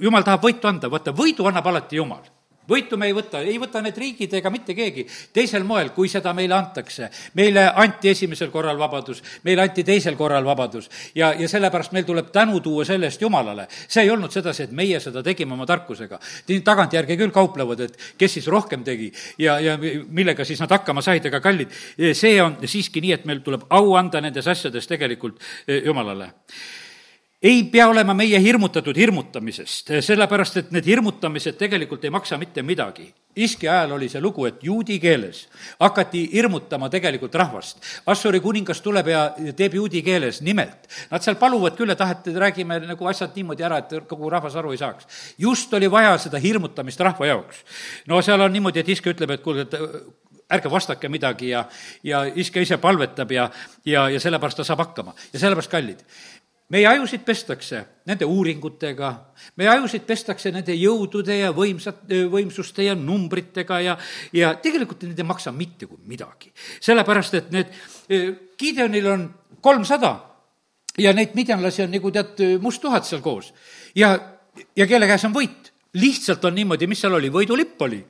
Jumal 0.00 0.22
tahab 0.22 0.44
võitu 0.44 0.68
anda, 0.68 0.90
vaata, 0.90 1.14
võidu 1.16 1.48
annab 1.48 1.66
alati 1.66 1.96
Jumal 1.96 2.22
võitu 2.68 2.96
me 2.98 3.08
ei 3.10 3.14
võta, 3.16 3.40
ei 3.42 3.58
võta 3.60 3.82
need 3.82 3.98
riigid 3.98 4.34
ega 4.38 4.50
mitte 4.50 4.74
keegi 4.74 5.04
teisel 5.34 5.64
moel, 5.66 5.90
kui 5.94 6.08
seda 6.08 6.32
meile 6.36 6.54
antakse. 6.54 7.10
meile 7.34 7.66
anti 7.74 8.08
esimesel 8.08 8.50
korral 8.50 8.78
vabadus, 8.78 9.22
meile 9.44 9.62
anti 9.62 9.84
teisel 9.84 10.16
korral 10.16 10.44
vabadus 10.44 10.90
ja, 11.14 11.32
ja 11.38 11.48
sellepärast 11.48 11.92
meil 11.92 12.04
tuleb 12.04 12.30
tänu 12.32 12.60
tuua 12.60 12.84
selle 12.84 13.06
eest 13.06 13.20
Jumalale. 13.22 13.66
see 13.88 14.02
ei 14.02 14.10
olnud 14.10 14.30
sedasi, 14.30 14.62
et 14.62 14.72
meie 14.72 15.00
seda 15.00 15.22
tegime 15.22 15.54
oma 15.54 15.66
tarkusega. 15.66 16.18
tagantjärgi 16.64 17.16
küll 17.16 17.30
kauplevad, 17.34 17.80
et 17.80 17.98
kes 18.18 18.38
siis 18.38 18.46
rohkem 18.46 18.84
tegi 18.84 19.12
ja, 19.38 19.58
ja 19.60 19.78
millega 20.08 20.44
siis 20.44 20.60
nad 20.60 20.70
hakkama 20.70 21.02
said, 21.02 21.26
aga 21.26 21.40
kallid, 21.40 21.72
see 22.12 22.40
on 22.42 22.56
siiski 22.64 23.00
nii, 23.00 23.12
et 23.12 23.26
meil 23.26 23.42
tuleb 23.42 23.66
au 23.70 23.94
anda 23.96 24.20
nendes 24.20 24.46
asjades 24.46 24.86
tegelikult 24.86 25.40
eh, 25.66 25.82
Jumalale 25.84 26.32
ei 27.42 27.64
pea 27.64 27.88
olema 27.88 28.14
meie 28.14 28.38
hirmutatud 28.40 28.96
hirmutamisest, 28.96 29.90
sellepärast 30.04 30.60
et 30.60 30.70
need 30.74 30.86
hirmutamised 30.86 31.58
tegelikult 31.58 32.04
ei 32.04 32.12
maksa 32.14 32.38
mitte 32.38 32.62
midagi. 32.62 33.08
Iski 33.36 33.68
ajal 33.68 33.94
oli 33.96 34.10
see 34.12 34.20
lugu, 34.20 34.44
et 34.46 34.60
juudi 34.62 34.98
keeles 35.00 35.46
hakati 35.80 36.26
hirmutama 36.34 36.90
tegelikult 36.92 37.34
rahvast. 37.40 37.80
Assuri 38.06 38.42
kuningas 38.44 38.82
tuleb 38.84 39.08
ja 39.08 39.22
teeb 39.56 39.78
juudi 39.80 40.02
keeles 40.04 40.42
nimelt. 40.44 40.86
Nad 41.10 41.24
seal 41.24 41.38
paluvad 41.40 41.78
küll, 41.78 41.90
et 41.90 42.00
ah, 42.04 42.12
et 42.12 42.28
räägime 42.28 42.78
nagu 42.84 43.08
asjad 43.08 43.32
niimoodi 43.36 43.66
ära, 43.66 43.80
et 43.82 43.96
kogu 44.08 44.30
rahvas 44.30 44.56
aru 44.60 44.76
ei 44.76 44.82
saaks. 44.82 45.08
just 45.38 45.72
oli 45.74 45.90
vaja 45.90 46.18
seda 46.18 46.38
hirmutamist 46.38 47.00
rahva 47.00 47.26
jaoks. 47.26 47.64
no 48.06 48.22
seal 48.22 48.40
on 48.40 48.52
niimoodi, 48.52 48.80
et 48.80 48.88
iske 48.88 49.10
ütleb, 49.10 49.30
et 49.30 49.42
kuulge, 49.42 49.62
et 49.62 49.74
ärge 50.52 50.70
vastake 50.70 51.08
midagi 51.08 51.48
ja, 51.48 51.64
ja 52.04 52.24
iske 52.24 52.62
ise 52.62 52.76
palvetab 52.76 53.30
ja, 53.32 53.48
ja, 53.88 54.08
ja 54.12 54.20
sellepärast 54.20 54.60
ta 54.60 54.64
saab 54.64 54.84
hakkama. 54.84 55.14
ja 55.32 55.38
sellepärast, 55.38 55.70
kallid, 55.70 56.04
meie 56.72 56.88
ajusid 56.88 57.24
pestakse 57.26 57.82
nende 58.08 58.26
uuringutega, 58.26 59.10
meie 59.60 59.70
ajusid 59.74 60.06
pestakse 60.08 60.52
nende 60.54 60.74
jõudude 60.78 61.36
ja 61.36 61.52
võimsat, 61.54 62.02
võimsuste 62.32 62.86
ja 62.86 62.96
numbritega 62.98 63.80
ja, 63.84 63.96
ja 64.34 64.54
tegelikult 64.62 65.04
need 65.06 65.20
ei 65.20 65.28
maksa 65.28 65.52
mitte 65.54 65.86
kui 65.90 66.00
midagi. 66.08 66.52
sellepärast, 66.80 67.38
et 67.40 67.52
need, 67.54 67.74
Gideonil 68.58 69.10
on 69.12 69.26
kolmsada 69.60 70.14
ja 70.98 71.12
neid 71.16 71.36
midjanlasi 71.36 71.84
on 71.86 71.92
nagu 71.92 72.12
tead, 72.14 72.40
must 72.64 72.82
tuhat 72.82 73.06
seal 73.08 73.22
koos. 73.24 73.52
ja, 73.94 74.16
ja 74.76 74.88
kelle 74.88 75.06
käes 75.10 75.28
on 75.28 75.36
võit? 75.36 75.70
lihtsalt 75.92 76.44
on 76.48 76.54
niimoodi, 76.56 76.88
mis 76.88 77.00
seal 77.04 77.14
oli, 77.14 77.28
võidulipp 77.28 77.80
oli. 77.84 78.00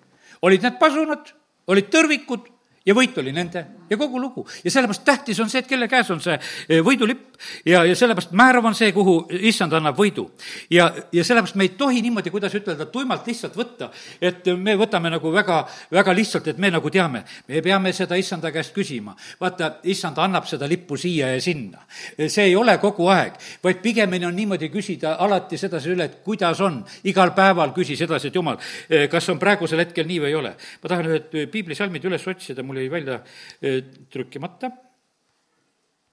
olid 0.47 0.63
need 0.63 0.79
pasunad, 0.79 1.35
olid 1.67 1.91
tõrvikud 1.91 2.47
ja 2.87 2.95
võit 2.95 3.19
oli 3.19 3.33
nende 3.33 3.65
ja 3.91 3.97
kogu 3.97 4.21
lugu. 4.21 4.47
ja 4.65 4.71
sellepärast 4.71 5.05
tähtis 5.05 5.41
on 5.41 5.51
see, 5.51 5.61
et 5.63 5.69
kelle 5.69 5.89
käes 5.89 6.11
on 6.11 6.21
see 6.21 6.35
eh, 6.35 6.81
võidulipp 6.85 7.37
ja, 7.67 7.85
ja 7.85 7.97
sellepärast 7.97 8.33
määrav 8.37 8.65
on 8.65 8.75
see, 8.75 8.93
kuhu 8.93 9.17
issand 9.51 9.73
annab 9.77 9.99
võidu. 9.99 10.29
ja, 10.71 10.89
ja 11.13 11.25
sellepärast 11.25 11.59
me 11.61 11.69
ei 11.69 11.75
tohi 11.79 12.03
niimoodi, 12.03 12.31
kuidas 12.31 12.55
ütelda, 12.57 12.87
tuimalt 12.93 13.27
lihtsalt 13.27 13.57
võtta, 13.59 13.91
et 14.21 14.49
me 14.57 14.77
võtame 14.81 15.13
nagu 15.13 15.33
väga, 15.33 15.63
väga 15.93 16.15
lihtsalt, 16.17 16.49
et 16.49 16.59
me 16.59 16.71
nagu 16.73 16.91
teame. 16.91 17.25
me 17.49 17.63
peame 17.63 17.93
seda 17.93 18.17
issanda 18.17 18.53
käest 18.53 18.75
küsima. 18.75 19.17
vaata, 19.41 19.75
issand 19.85 20.19
annab 20.19 20.49
seda 20.49 20.69
lippu 20.69 20.97
siia 20.97 21.35
ja 21.35 21.41
sinna. 21.41 21.85
see 22.27 22.49
ei 22.51 22.57
ole 22.57 22.79
kogu 22.79 23.09
aeg, 23.13 23.39
vaid 23.65 23.83
pigemini 23.83 24.27
on 24.27 24.37
niimoodi 24.37 24.71
küsida 24.73 25.17
alati 25.19 25.59
sedasi 25.59 25.93
üle, 25.93 26.05
et 26.05 26.19
kuidas 26.25 26.61
on. 26.61 26.83
igal 27.05 27.35
päeval 27.37 27.75
küsi 27.77 27.97
sedasi, 27.97 28.29
et 28.29 28.35
jumal, 28.35 28.59
eh, 28.89 29.09
kas 29.09 29.29
on 29.29 29.39
praegusel 29.39 29.85
hetkel 29.85 30.07
nii 30.07 30.21
või 30.25 30.33
ei 30.33 30.41
ole. 30.41 30.57
ma 30.83 30.89
tahan 30.89 31.13
ühed 31.13 31.51
piiblisalmid 31.53 32.05
üles 32.05 32.27
otsida, 32.27 32.63
mul 32.73 32.81
jäi 32.81 32.91
välja 32.91 33.21
eh, 33.63 33.83
trükkimata. 34.11 34.71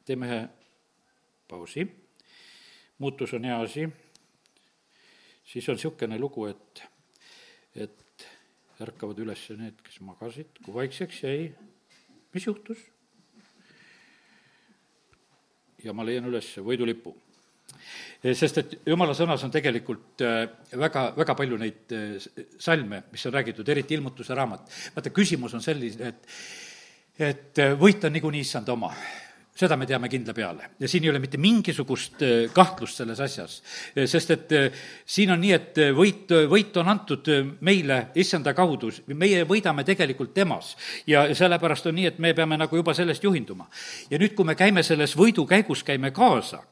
teeme 0.06 0.28
ühe 0.28 0.40
pausi. 1.48 1.88
muutus 2.98 3.34
on 3.34 3.46
hea 3.46 3.62
asi. 3.62 3.88
siis 5.46 5.70
on 5.70 5.76
niisugune 5.76 6.20
lugu, 6.20 6.46
et, 6.46 6.84
et 7.76 8.28
ärkavad 8.82 9.20
üles 9.24 9.46
need, 9.56 9.80
kes 9.84 10.02
magasid, 10.02 10.60
kui 10.66 10.74
vaikseks 10.74 11.24
jäi, 11.24 11.54
mis 12.34 12.48
juhtus? 12.48 12.84
ja 15.84 15.94
ma 15.94 16.04
leian 16.04 16.28
üles 16.28 16.58
võidulipu 16.60 17.16
sest 18.36 18.58
et 18.62 18.76
jumala 18.90 19.14
sõnas 19.18 19.44
on 19.46 19.54
tegelikult 19.54 20.24
äh, 20.26 20.42
väga, 20.80 21.06
väga 21.18 21.36
palju 21.40 21.60
neid 21.62 21.96
äh, 21.96 22.18
salme, 22.60 23.04
mis 23.12 23.26
on 23.26 23.36
räägitud, 23.38 23.70
eriti 23.70 23.96
ilmutuse 23.96 24.36
raamat. 24.36 24.68
vaata, 24.96 25.14
küsimus 25.16 25.56
on 25.56 25.64
selline, 25.64 26.14
et 26.14 26.36
et 27.20 27.60
äh, 27.60 27.74
võit 27.80 28.04
on 28.08 28.14
niikuinii 28.16 28.46
issand 28.48 28.70
oma 28.72 28.94
seda 29.60 29.76
me 29.76 29.88
teame 29.90 30.10
kindla 30.12 30.34
peale 30.36 30.70
ja 30.80 30.88
siin 30.88 31.04
ei 31.04 31.12
ole 31.12 31.20
mitte 31.20 31.40
mingisugust 31.42 32.24
äh, 32.24 32.36
kahtlust 32.54 33.02
selles 33.02 33.20
asjas. 33.24 33.60
Äh, 33.96 34.06
sest 34.10 34.32
et 34.36 34.56
siin 35.06 35.34
on 35.34 35.42
nii, 35.42 35.54
et 35.56 35.82
võit, 35.96 36.32
võit 36.52 36.78
on 36.80 36.92
antud 36.92 37.28
meile 37.66 38.00
issanda 38.20 38.54
kaudu, 38.58 38.92
meie 39.14 39.44
võidame 39.50 39.84
tegelikult 39.88 40.34
temas. 40.34 40.76
ja 41.08 41.28
sellepärast 41.36 41.90
on 41.90 41.96
nii, 41.96 42.08
et 42.14 42.20
me 42.20 42.34
peame 42.34 42.58
nagu 42.58 42.76
juba 42.76 42.94
sellest 42.94 43.24
juhinduma. 43.24 43.70
ja 44.10 44.20
nüüd, 44.20 44.36
kui 44.36 44.46
me 44.46 44.56
käime 44.56 44.84
selles 44.84 45.16
võidukäigus, 45.18 45.84
käime 45.84 46.12
kaasa, 46.12 46.64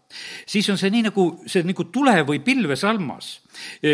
siis 0.45 0.69
on 0.69 0.77
see 0.77 0.91
nii 0.93 1.09
nagu, 1.09 1.27
see 1.47 1.63
nagu 1.67 1.89
tule 1.91 2.21
või 2.27 2.39
pilvesalmas 2.43 3.46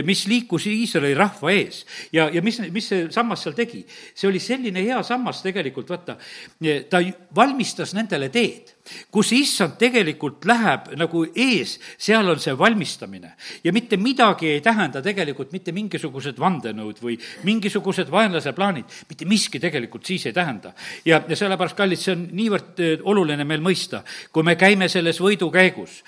mis 0.05 0.25
liikus 0.27 0.67
Iisraeli 0.67 1.13
rahva 1.17 1.51
ees. 1.51 1.83
ja, 2.11 2.29
ja 2.33 2.41
mis, 2.41 2.59
mis 2.71 2.87
see 2.87 3.07
sammas 3.11 3.43
seal 3.43 3.55
tegi? 3.57 3.83
see 4.15 4.29
oli 4.29 4.39
selline 4.43 4.83
hea 4.85 5.01
sammas 5.03 5.41
tegelikult, 5.45 5.89
vaata, 5.89 6.17
eh, 6.63 6.85
ta 6.89 7.01
valmistas 7.35 7.93
nendele 7.97 8.29
teed 8.33 8.73
kus 9.13 9.31
issand 9.35 9.77
tegelikult 9.79 10.43
läheb 10.47 10.89
nagu 10.99 11.23
ees, 11.39 11.77
seal 11.97 12.27
on 12.29 12.39
see 12.41 12.53
valmistamine. 12.57 13.33
ja 13.63 13.71
mitte 13.73 13.97
midagi 13.97 14.47
ei 14.47 14.61
tähenda 14.61 15.01
tegelikult 15.01 15.51
mitte 15.51 15.71
mingisugused 15.71 16.39
vandenõud 16.39 16.99
või 17.01 17.17
mingisugused 17.43 18.11
vaenlase 18.11 18.53
plaanid, 18.53 18.85
mitte 19.09 19.25
miski 19.25 19.59
tegelikult 19.59 20.05
siis 20.05 20.25
ei 20.25 20.33
tähenda. 20.33 20.73
ja, 21.05 21.21
ja 21.27 21.35
sellepärast, 21.35 21.77
kallid, 21.77 21.99
see 21.99 22.15
on 22.15 22.27
niivõrd 22.31 22.83
eh, 22.83 22.97
oluline 23.03 23.43
meil 23.47 23.63
mõista, 23.63 24.03
kui 24.31 24.43
me 24.43 24.55
käime 24.59 24.89
selles 24.89 25.21
võidukäigus, 25.21 26.03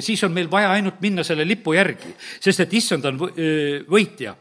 siis 0.00 0.24
on 0.24 0.32
meil 0.32 0.50
vaja 0.50 0.72
ainult 0.72 1.00
minna 1.00 1.24
selle 1.24 1.44
lipu 1.44 1.74
järgi, 1.76 2.14
sest 2.40 2.64
et 2.64 2.72
issand 2.72 2.85
on 2.94 3.18
võitja. 3.90 4.34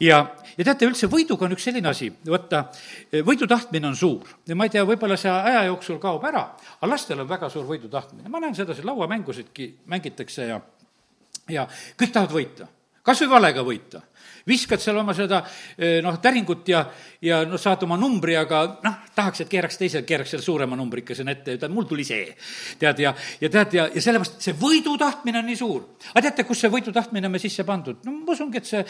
ja, 0.00 0.18
ja 0.56 0.64
teate, 0.64 0.88
üldse 0.88 1.10
võiduga 1.10 1.46
on 1.46 1.56
üks 1.56 1.68
selline 1.68 1.90
asi, 1.90 2.10
vaata, 2.26 2.64
võidu 3.26 3.48
tahtmine 3.50 3.90
on 3.90 3.96
suur. 3.96 4.28
Ma 4.54 4.68
ei 4.68 4.74
tea, 4.74 4.84
võib-olla 4.88 5.18
see 5.20 5.32
aja 5.32 5.64
jooksul 5.68 6.00
kaob 6.02 6.24
ära, 6.28 6.44
aga 6.78 6.90
lastel 6.90 7.22
on 7.22 7.30
väga 7.30 7.50
suur 7.52 7.66
võidu 7.68 7.90
tahtmine, 7.92 8.28
ma 8.28 8.42
näen 8.42 8.56
sedasi, 8.58 8.86
lauamängusidki 8.86 9.70
mängitakse 9.86 10.50
ja, 10.50 10.60
ja 11.50 11.66
kõik 11.98 12.14
tahavad 12.14 12.36
võita, 12.36 12.70
kas 13.02 13.24
või 13.24 13.34
valega 13.36 13.66
võita 13.66 14.02
viskad 14.48 14.82
seal 14.82 14.98
oma 15.00 15.14
seda 15.16 15.42
eh, 15.76 15.98
noh, 16.04 16.18
täringut 16.22 16.68
ja, 16.68 16.84
ja 17.24 17.42
noh, 17.48 17.60
saad 17.60 17.84
oma 17.86 17.98
numbri, 18.00 18.36
aga 18.38 18.62
noh, 18.84 18.98
tahaks, 19.14 19.44
et 19.44 19.52
keeraks 19.52 19.80
teisel, 19.80 20.04
keeraks 20.08 20.34
selle 20.34 20.44
suurema 20.44 20.78
numbrika 20.78 21.16
sinna 21.16 21.34
ette 21.36 21.58
ütled, 21.58 21.74
mul 21.74 21.88
tuli 21.88 22.06
see. 22.08 22.30
tead, 22.80 23.02
ja, 23.04 23.14
ja 23.40 23.52
tead, 23.52 23.78
ja, 23.78 23.88
ja 23.94 24.04
sellepärast 24.04 24.40
see 24.48 24.56
võidu 24.58 24.96
tahtmine 25.00 25.42
on 25.42 25.48
nii 25.50 25.58
suur. 25.58 25.84
aga 26.12 26.28
teate, 26.28 26.46
kus 26.48 26.64
see 26.64 26.72
võidu 26.72 26.94
tahtmine 26.94 27.28
on 27.28 27.36
me 27.36 27.42
sisse 27.42 27.66
pandud? 27.68 28.00
no 28.06 28.14
ma 28.20 28.36
usungi, 28.36 28.62
et 28.62 28.68
see 28.68 28.84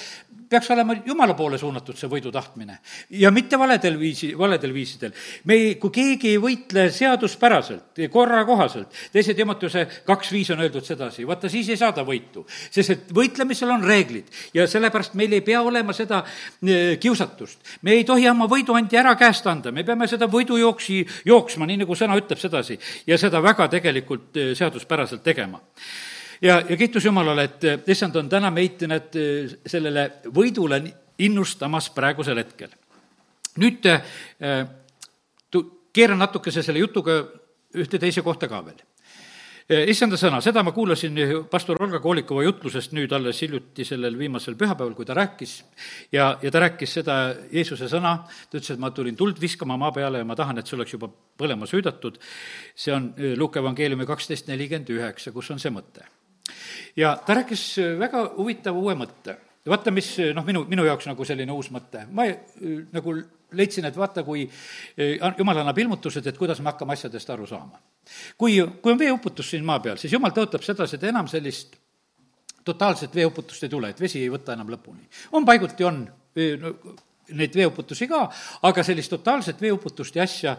peaks 0.48 0.70
olema 0.72 0.96
jumala 1.06 1.34
poole 1.36 1.58
suunatud, 1.60 1.96
see 1.98 2.10
võidu 2.10 2.32
tahtmine. 2.32 2.78
ja 3.10 3.32
mitte 3.34 3.58
valedel 3.60 3.98
viisi, 4.00 4.32
valedel 4.38 4.72
viisidel. 4.74 5.12
me 5.44 5.58
ei, 5.58 5.74
kui 5.80 5.92
keegi 5.94 6.34
ei 6.34 6.42
võitle 6.42 6.88
seaduspäraselt, 6.94 8.02
korra 8.12 8.44
kohaselt, 8.48 8.94
teise 9.12 9.34
Timotuse 9.34 9.84
kaks 10.06 10.32
viis 10.32 10.50
on 10.54 10.62
öeldud 10.64 10.86
sedasi, 10.86 11.26
vaata 11.26 11.50
siis 11.52 11.68
ei 11.68 11.80
saada 11.80 12.04
võitu. 12.06 12.46
sest 12.70 12.94
et 12.94 13.12
võitlemisel 13.14 13.70
on 13.74 13.84
reeglid 13.84 14.30
ja 14.54 14.66
sellepärast 14.70 15.17
meil 15.18 15.34
ei 15.36 15.42
pea 15.44 15.60
olema 15.66 15.94
seda 15.96 16.22
eh, 16.22 16.96
kiusatust. 17.00 17.58
me 17.82 17.96
ei 17.96 18.04
tohi 18.08 18.28
oma 18.30 18.48
võiduandi 18.50 18.98
ära 18.98 19.14
käest 19.18 19.46
anda, 19.50 19.72
me 19.74 19.84
peame 19.84 20.08
seda 20.10 20.28
võidujooksi 20.30 21.00
jooksma, 21.28 21.66
nii 21.68 21.82
nagu 21.82 21.96
sõna 21.98 22.18
ütleb 22.20 22.40
sedasi, 22.40 22.78
ja 23.06 23.18
seda 23.20 23.42
väga 23.44 23.68
tegelikult 23.72 24.38
eh, 24.38 24.54
seaduspäraselt 24.58 25.24
tegema 25.26 25.60
ja, 26.42 26.60
ja 26.62 26.76
kiitus 26.76 27.08
Jumalale, 27.08 27.48
et 27.50 27.68
eh, 27.68 27.80
issand 27.94 28.16
on 28.20 28.30
täna 28.30 28.52
meid, 28.54 28.84
näed, 28.90 29.18
sellele 29.66 30.08
võidule 30.34 30.82
innustamas 31.18 31.90
praegusel 31.90 32.38
hetkel. 32.44 32.70
nüüd 33.58 33.82
tu-, 35.50 35.66
keeran 35.92 36.20
natukese 36.22 36.62
selle 36.62 36.84
jutuga 36.84 37.24
ühte 37.74 37.98
teise 37.98 38.22
kohta 38.22 38.48
ka 38.48 38.62
veel. 38.64 38.87
Issanda 39.68 40.16
sõna, 40.16 40.38
seda 40.40 40.62
ma 40.64 40.72
kuulasin 40.72 41.18
pastor 41.50 41.76
Olga 41.84 42.00
Koolikova 42.00 42.42
jutlusest 42.46 42.94
nüüd 42.96 43.12
alles 43.12 43.42
hiljuti 43.44 43.84
sellel 43.84 44.16
viimasel 44.18 44.56
pühapäeval, 44.56 44.94
kui 44.96 45.04
ta 45.04 45.16
rääkis. 45.18 45.58
ja, 46.12 46.30
ja 46.42 46.50
ta 46.50 46.62
rääkis 46.64 46.94
seda 47.00 47.16
Jeesuse 47.52 47.88
sõna, 47.92 48.14
ta 48.48 48.56
ütles, 48.56 48.70
et 48.72 48.80
ma 48.80 48.90
tulin 48.90 49.16
tuld 49.16 49.40
viskama 49.40 49.76
maa 49.76 49.92
peale 49.92 50.22
ja 50.22 50.28
ma 50.28 50.36
tahan, 50.36 50.58
et 50.58 50.66
see 50.66 50.76
oleks 50.78 50.94
juba 50.96 51.10
põlema 51.10 51.68
süüdatud. 51.68 52.16
see 52.74 52.94
on 52.94 53.12
Luuke 53.36 53.60
evangeeliumi 53.60 54.06
kaksteist 54.06 54.48
nelikümmend 54.48 54.88
üheksa, 54.88 55.32
kus 55.32 55.50
on 55.50 55.60
see 55.60 55.70
mõte. 55.74 56.06
ja 56.96 57.18
ta 57.26 57.36
rääkis 57.36 57.98
väga 58.00 58.24
huvitava 58.38 58.78
uue 58.78 58.96
mõtte 58.96 59.36
vaata, 59.68 59.92
mis 59.92 60.14
noh, 60.32 60.44
minu, 60.46 60.64
minu 60.64 60.84
jaoks 60.86 61.10
nagu 61.10 61.24
selline 61.28 61.52
uus 61.52 61.68
mõte, 61.74 62.06
ma 62.08 62.24
nagu 62.92 63.20
leidsin, 63.52 63.84
et 63.88 63.96
vaata, 63.96 64.22
kui 64.24 64.44
eh, 64.44 65.18
jumal 65.38 65.62
annab 65.62 65.78
ilmutused, 65.78 66.26
et 66.26 66.38
kuidas 66.38 66.60
me 66.60 66.72
hakkame 66.72 66.92
asjadest 66.92 67.30
aru 67.30 67.46
saama. 67.46 67.80
kui, 68.38 68.58
kui 68.82 68.92
on 68.92 68.98
veeuputus 68.98 69.50
siin 69.50 69.64
maa 69.64 69.80
peal, 69.80 69.96
siis 69.96 70.12
jumal 70.12 70.34
tõotab 70.36 70.64
sedasi, 70.64 70.96
et 70.96 71.04
enam 71.10 71.28
sellist 71.28 71.76
totaalset 72.64 73.14
veeuputust 73.14 73.64
ei 73.64 73.72
tule, 73.72 73.90
et 73.90 74.00
vesi 74.00 74.22
ei 74.22 74.30
võta 74.30 74.52
enam 74.52 74.68
lõpuni. 74.68 75.08
on 75.32 75.44
paiguti, 75.44 75.84
on 75.84 76.02
eh, 76.36 76.58
no, 76.60 76.74
neid 77.28 77.54
veeuputusi 77.54 78.08
ka, 78.08 78.26
aga 78.62 78.82
sellist 78.82 79.10
totaalset 79.10 79.60
veeuputust 79.60 80.16
ja 80.16 80.22
asja 80.22 80.56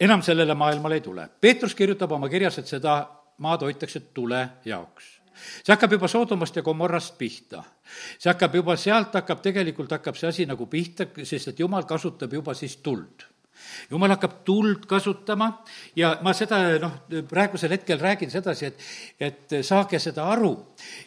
enam 0.00 0.22
sellele 0.22 0.54
maailmale 0.54 0.94
ei 0.94 1.00
tule. 1.00 1.28
Peetrus 1.40 1.74
kirjutab 1.74 2.12
oma 2.12 2.28
kirjas, 2.28 2.58
et 2.58 2.66
seda 2.66 3.00
maad 3.38 3.62
hoitakse 3.66 4.00
tule 4.14 4.48
jaoks 4.64 5.17
see 5.62 5.72
hakkab 5.72 5.96
juba 5.96 6.08
Soodomast 6.08 6.56
ja 6.56 6.62
Gomorrast 6.62 7.18
pihta. 7.18 7.62
see 8.18 8.30
hakkab 8.30 8.54
juba, 8.54 8.76
sealt 8.76 9.14
hakkab, 9.14 9.42
tegelikult 9.42 9.96
hakkab 9.98 10.16
see 10.16 10.28
asi 10.28 10.46
nagu 10.46 10.66
pihta, 10.66 11.08
sest 11.22 11.54
et 11.54 11.64
jumal 11.64 11.86
kasutab 11.88 12.32
juba 12.32 12.54
siis 12.54 12.76
tuld 12.82 13.28
jumal 13.90 14.12
hakkab 14.12 14.40
tuld 14.44 14.86
kasutama 14.88 15.48
ja 15.96 16.12
ma 16.24 16.32
seda 16.36 16.60
noh, 16.82 16.94
praegusel 17.28 17.72
hetkel 17.76 18.00
räägin 18.00 18.30
sedasi, 18.30 18.70
et, 18.70 18.86
et 19.20 19.56
saage 19.66 20.00
seda 20.02 20.26
aru, 20.32 20.52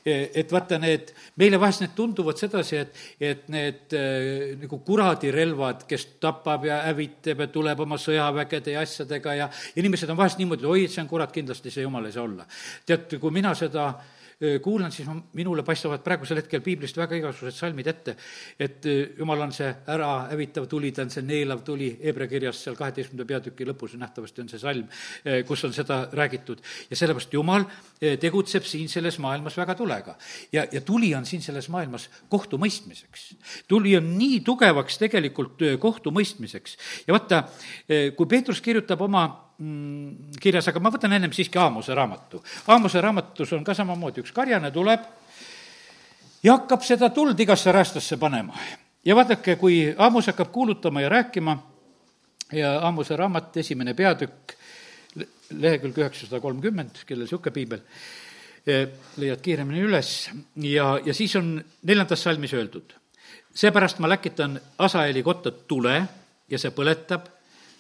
et 0.06 0.54
vaata 0.54 0.80
need, 0.82 1.12
meile 1.42 1.60
vahest 1.62 1.84
need 1.86 1.96
tunduvad 1.98 2.40
sedasi, 2.42 2.82
et, 2.82 3.02
et 3.32 3.50
need 3.54 3.98
äh, 3.98 4.56
nagu 4.62 4.82
kuradirelvad, 4.86 5.86
kes 5.90 6.08
tapab 6.24 6.66
ja 6.70 6.82
hävitab 6.88 7.46
ja 7.46 7.52
tuleb 7.52 7.86
oma 7.86 8.00
sõjavägede 8.02 8.78
ja 8.78 8.86
asjadega 8.86 9.38
ja 9.44 9.52
inimesed 9.80 10.10
on 10.12 10.20
vahest 10.20 10.42
niimoodi, 10.42 10.68
oi, 10.68 10.88
et 10.88 10.96
see 10.96 11.04
on 11.04 11.12
kurat, 11.12 11.34
kindlasti 11.34 11.74
see 11.74 11.86
jumal 11.86 12.08
ei 12.08 12.16
saa 12.16 12.26
olla. 12.28 12.48
tead, 12.86 13.20
kui 13.22 13.34
mina 13.34 13.54
seda 13.58 13.88
äh, 13.92 14.18
kuulan, 14.62 14.92
siis 14.92 15.10
minule 15.38 15.64
paistavad 15.64 16.02
praegusel 16.04 16.40
hetkel 16.42 16.64
piiblist 16.66 16.98
väga 16.98 17.20
igasugused 17.20 17.58
salmid 17.58 17.88
ette, 17.92 18.16
et 18.60 18.88
jumal 19.18 19.44
on 19.46 19.54
see 19.54 19.70
ärahävitav 19.94 20.66
tuli, 20.72 20.92
ta 20.96 21.06
on 21.06 21.14
see 21.14 21.26
neelav 21.26 21.62
tuli, 21.66 21.92
Hebra 22.02 22.26
kirjas 22.30 22.64
seal 22.66 22.78
kaheteistkümnenda 22.80 23.28
peatüki 23.30 23.68
lõpus 23.70 23.94
nähtavasti 24.02 24.42
on 24.42 24.50
see 24.50 24.62
salm, 24.62 24.88
kus 25.48 25.66
on 25.68 25.76
seda 25.76 26.00
räägitud. 26.18 26.64
ja 26.90 26.98
sellepärast 26.98 27.34
Jumal 27.34 27.68
tegutseb 28.20 28.66
siin 28.66 28.90
selles 28.90 29.20
maailmas 29.20 29.58
väga 29.58 29.76
tulega. 29.76 30.16
ja, 30.52 30.66
ja 30.72 30.82
tuli 30.82 31.14
on 31.16 31.26
siin 31.26 31.42
selles 31.42 31.70
maailmas 31.70 32.10
kohtumõistmiseks. 32.30 33.36
tuli 33.68 33.96
on 33.98 34.18
nii 34.18 34.42
tugevaks 34.42 34.98
tegelikult 34.98 35.62
kohtumõistmiseks 35.80 36.78
ja 37.08 37.14
vaata, 37.14 37.44
kui 38.16 38.26
Peetrus 38.26 38.62
kirjutab 38.62 39.02
oma 39.02 39.51
Mm, 39.62 40.32
kirjas, 40.42 40.72
aga 40.72 40.80
ma 40.82 40.90
võtan 40.90 41.12
ennem 41.14 41.34
siiski 41.38 41.60
Aamuse 41.62 41.94
raamatu. 41.94 42.40
Aamuse 42.74 43.02
raamatus 43.04 43.52
on 43.54 43.66
ka 43.66 43.76
samamoodi, 43.78 44.24
üks 44.24 44.34
karjane 44.34 44.72
tuleb 44.74 45.04
ja 46.42 46.56
hakkab 46.56 46.82
seda 46.82 47.12
tuld 47.14 47.40
igasse 47.40 47.70
räästasse 47.72 48.18
panema. 48.18 48.58
ja 49.06 49.16
vaadake, 49.16 49.56
kui 49.62 49.94
Aamus 49.98 50.32
hakkab 50.32 50.50
kuulutama 50.52 51.02
ja 51.02 51.10
rääkima 51.10 51.58
ja 52.58 52.72
Aamuse 52.80 53.16
raamat, 53.16 53.58
esimene 53.58 53.94
peatükk, 53.94 54.56
lehekülg 55.60 55.98
üheksasada 55.98 56.42
kolmkümmend, 56.42 57.04
kellel 57.06 57.28
niisugune 57.28 57.54
piibel, 57.54 57.86
eh, 58.66 58.88
leiad 59.18 59.46
kiiremini 59.46 59.86
üles 59.86 60.32
ja, 60.56 60.96
ja 61.06 61.14
siis 61.14 61.36
on 61.36 61.54
neljandas 61.84 62.24
salmis 62.24 62.58
öeldud, 62.58 62.98
seepärast 63.54 64.02
ma 64.02 64.10
läkitan 64.10 64.58
Asaeli 64.78 65.22
kotta 65.24 65.52
tule 65.52 66.02
ja 66.50 66.58
see 66.58 66.74
põletab 66.74 67.30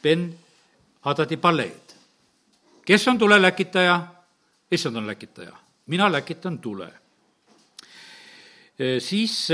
Ben 0.03 0.29
Hadadi 1.01 1.37
paleed. 1.37 1.95
kes 2.85 3.07
on 3.07 3.17
tuleläkitaja? 3.17 4.07
issand 4.71 4.95
on 4.95 5.07
läkitaja, 5.07 5.57
mina 5.85 6.11
läkitan 6.11 6.59
tule. 6.59 6.93
siis 8.99 9.47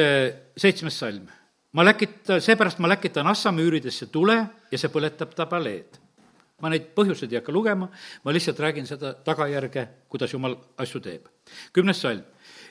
seitsmes 0.58 1.00
salm. 1.00 1.28
ma 1.72 1.86
läkita-, 1.86 2.40
seepärast 2.40 2.80
ma 2.80 2.90
läkitan 2.90 3.28
Assa 3.28 3.52
müüridesse 3.52 4.06
tule 4.06 4.46
ja 4.72 4.78
see 4.78 4.92
põletab 4.92 5.36
ta 5.36 5.46
paleed. 5.46 5.98
ma 6.62 6.70
neid 6.70 6.92
põhjuseid 6.96 7.32
ei 7.32 7.40
hakka 7.40 7.52
lugema, 7.52 7.90
ma 8.24 8.34
lihtsalt 8.34 8.60
räägin 8.60 8.88
seda 8.88 9.14
tagajärge, 9.14 9.88
kuidas 10.10 10.34
jumal 10.34 10.58
asju 10.78 11.00
teeb. 11.00 11.26
kümnes 11.74 12.02
salm. 12.02 12.24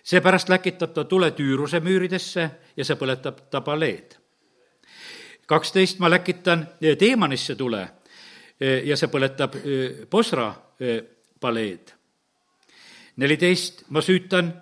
seepärast 0.02 0.48
läkitab 0.48 0.92
ta 0.92 1.04
tule 1.04 1.30
Tüüruse 1.30 1.80
müüridesse 1.80 2.50
ja 2.76 2.84
see 2.84 2.96
põletab 2.96 3.48
ta 3.50 3.60
paleed. 3.60 4.16
kaksteist 5.46 5.98
ma 5.98 6.10
läkitan 6.10 6.68
Teemanisse 6.98 7.56
tule 7.56 7.95
ja 8.60 8.96
see 8.96 9.10
põletab 9.12 9.56
Bosra 10.10 10.48
paleed. 11.40 11.92
neliteist, 13.16 13.84
ma 13.88 14.00
süütan 14.00 14.52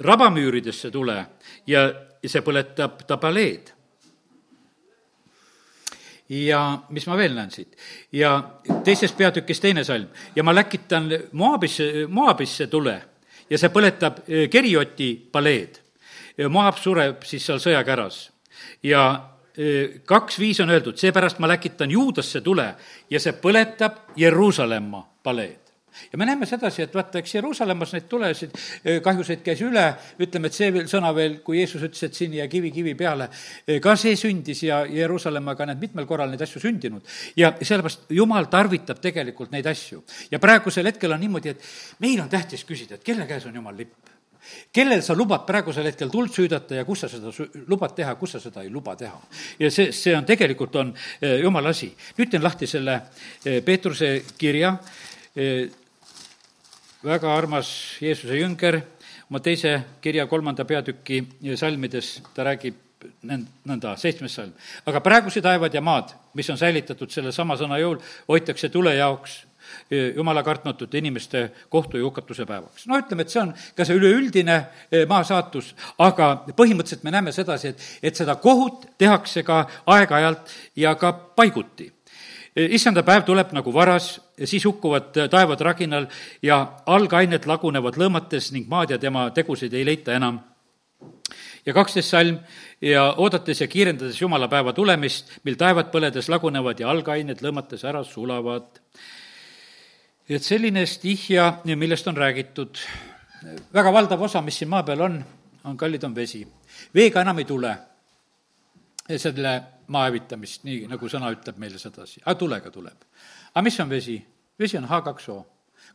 rabamüüridesse 0.00 0.90
tule 0.90 1.18
ja 1.66 1.84
see 2.24 2.42
põletab 2.42 3.04
Tabaleed. 3.06 3.72
ja 6.28 6.60
mis 6.88 7.06
ma 7.06 7.16
veel 7.16 7.34
näen 7.36 7.50
siit? 7.50 7.76
ja 8.12 8.32
teises 8.84 9.12
peatükis 9.12 9.60
teine 9.60 9.84
salm 9.84 10.08
ja 10.36 10.42
ma 10.42 10.54
läkitan 10.54 11.10
Moabisse, 11.32 12.06
Moabisse 12.08 12.66
tule 12.66 13.02
ja 13.50 13.58
see 13.58 13.68
põletab 13.68 14.24
Kerioti 14.50 15.14
paleed. 15.32 15.78
Moab 16.48 16.78
sureb 16.80 17.26
siis 17.28 17.44
seal 17.44 17.60
sõjakäras 17.60 18.30
ja 18.82 19.31
kaks 20.08 20.38
viis 20.40 20.60
on 20.64 20.70
öeldud, 20.72 20.96
seepärast 20.96 21.38
ma 21.42 21.50
läkitan 21.50 21.90
Juudasse 21.90 22.40
tule 22.40 22.70
ja 23.10 23.20
see 23.20 23.34
põletab 23.36 24.14
Jeruusalemma 24.16 25.02
paleed 25.22 25.62
ja 26.12 26.18
me 26.18 26.26
näeme 26.26 26.46
sedasi, 26.46 26.82
et 26.82 26.94
vaata, 26.94 27.20
eks 27.20 27.34
Jeruusalemmas 27.34 27.92
neid 27.94 28.06
tulesid, 28.10 28.54
kahjuseid 29.04 29.42
käis 29.44 29.62
üle, 29.64 29.84
ütleme, 30.22 30.48
et 30.48 30.56
see 30.56 30.70
veel, 30.74 30.86
sõna 30.90 31.12
veel, 31.16 31.38
kui 31.44 31.58
Jeesus 31.60 31.84
ütles, 31.84 32.06
et 32.06 32.16
siin 32.16 32.36
ja 32.38 32.46
kivi 32.52 32.72
kivi 32.74 32.94
peale, 32.98 33.28
ka 33.84 33.96
see 34.00 34.16
sündis 34.18 34.64
ja 34.66 34.82
Jeruusalemmaga 34.88 35.68
need 35.70 35.82
mitmel 35.86 36.08
korral 36.08 36.32
neid 36.32 36.44
asju 36.46 36.62
sündinud. 36.62 37.04
ja 37.36 37.52
sellepärast 37.60 38.08
Jumal 38.16 38.48
tarvitab 38.52 39.02
tegelikult 39.04 39.52
neid 39.52 39.66
asju. 39.66 40.02
ja 40.30 40.40
praegusel 40.40 40.88
hetkel 40.88 41.12
on 41.12 41.20
niimoodi, 41.20 41.52
et 41.52 41.70
meil 42.00 42.20
on 42.20 42.32
tähtis 42.32 42.64
küsida, 42.64 42.96
et 42.96 43.04
kelle 43.04 43.26
käes 43.26 43.46
on 43.46 43.54
Jumal 43.54 43.76
lipp 43.76 44.12
kellel 44.72 45.02
sa 45.02 45.14
lubad 45.14 45.44
praegusel 45.46 45.86
hetkel 45.90 46.10
tuld 46.10 46.32
süüdata 46.34 46.76
ja 46.78 46.84
kus 46.84 47.04
sa 47.04 47.10
seda 47.10 47.32
lubad 47.68 47.94
teha, 47.96 48.14
kus 48.20 48.36
sa 48.36 48.40
seda 48.42 48.62
ei 48.62 48.70
luba 48.70 48.96
teha. 48.96 49.20
ja 49.58 49.70
see, 49.70 49.92
see 49.92 50.14
on 50.16 50.26
tegelikult, 50.28 50.76
on 50.76 50.94
eh, 51.20 51.40
jumala 51.42 51.72
asi. 51.74 51.92
nüüd 52.18 52.30
teen 52.30 52.42
lahti 52.42 52.66
selle 52.66 52.98
eh, 53.44 53.60
Peetruse 53.64 54.12
kirja, 54.38 54.76
eh, 55.36 55.68
väga 57.04 57.36
armas 57.36 57.98
Jeesuse 58.00 58.38
jünger, 58.38 58.80
oma 59.30 59.40
teise 59.40 59.78
kirja 60.00 60.26
kolmanda 60.26 60.64
peatüki 60.64 61.22
salmides 61.56 62.18
ta 62.34 62.44
räägib 62.46 62.80
nõnda, 63.22 63.96
seitsmes 63.98 64.34
salm. 64.34 64.52
aga 64.86 65.00
praegused 65.02 65.42
taevad 65.42 65.74
ja 65.74 65.80
maad, 65.80 66.12
mis 66.38 66.50
on 66.50 66.58
säilitatud 66.58 67.10
sellesama 67.10 67.56
sõna 67.58 67.78
jõul, 67.82 67.98
hoitakse 68.28 68.70
tule 68.72 68.94
jaoks 68.94 69.42
jumala 70.16 70.42
kartmatute 70.42 70.98
inimeste 70.98 71.50
kohtu 71.68 71.98
ja 71.98 72.04
hukatuse 72.04 72.46
päevaks. 72.46 72.86
no 72.86 72.98
ütleme, 72.98 73.22
et 73.22 73.32
see 73.32 73.42
on 73.42 73.54
ka 73.76 73.84
see 73.84 73.96
üleüldine 73.98 74.58
e, 74.90 75.04
maa 75.10 75.24
saatus, 75.24 75.72
aga 75.98 76.32
põhimõtteliselt 76.56 77.04
me 77.06 77.14
näeme 77.14 77.32
sedasi, 77.32 77.72
et, 77.72 77.88
et 78.02 78.16
seda 78.16 78.36
kohut 78.42 78.86
tehakse 78.98 79.42
ka 79.46 79.64
aeg-ajalt 79.86 80.54
ja 80.76 80.94
ka 81.00 81.12
paiguti 81.12 81.90
e, 82.56 82.68
issanda 82.78 83.04
päev 83.06 83.26
tuleb 83.28 83.52
nagu 83.56 83.74
varas, 83.74 84.14
siis 84.44 84.64
hukkuvad 84.68 85.12
taevad 85.30 85.60
raginal 85.60 86.08
ja 86.42 86.62
algained 86.86 87.46
lagunevad 87.46 87.98
lõõmates 88.00 88.52
ning 88.52 88.70
maad 88.70 88.94
ja 88.94 88.98
tema 88.98 89.30
tegusid 89.30 89.74
ei 89.74 89.86
leita 89.86 90.16
enam. 90.16 90.40
ja 91.66 91.72
kaksteist 91.74 92.10
salm 92.10 92.38
ja 92.82 93.12
oodates 93.16 93.60
ja 93.60 93.66
kiirendades 93.66 94.20
Jumala 94.20 94.48
päeva 94.48 94.72
tulemist, 94.72 95.30
mil 95.44 95.54
taevad 95.56 95.92
põledes 95.94 96.28
lagunevad 96.28 96.80
ja 96.80 96.90
algained 96.90 97.42
lõõmates 97.42 97.84
ära 97.86 98.02
sulavad 98.04 98.80
et 100.36 100.46
selline 100.46 100.84
stihja, 100.86 101.48
millest 101.76 102.06
on 102.08 102.16
räägitud, 102.16 102.78
väga 103.74 103.92
valdav 103.92 104.22
osa, 104.22 104.42
mis 104.42 104.58
siin 104.60 104.70
maa 104.70 104.82
peal 104.86 105.00
on, 105.04 105.18
on 105.64 105.76
kallid, 105.76 106.04
on 106.04 106.14
vesi. 106.14 106.44
veega 106.94 107.20
enam 107.20 107.38
ei 107.38 107.44
tule 107.48 107.72
selle 109.16 109.54
maa 109.92 110.06
hävitamist, 110.08 110.62
nii 110.64 110.86
nagu 110.90 111.08
sõna 111.10 111.30
ütleb 111.34 111.58
meile 111.60 111.78
sedasi, 111.78 112.22
aga 112.24 112.36
tulega 112.38 112.70
tuleb. 112.70 113.08
aga 113.54 113.62
mis 113.62 113.80
on 113.80 113.90
vesi? 113.90 114.18
vesi 114.58 114.78
on 114.78 114.86
H2O, 114.88 115.38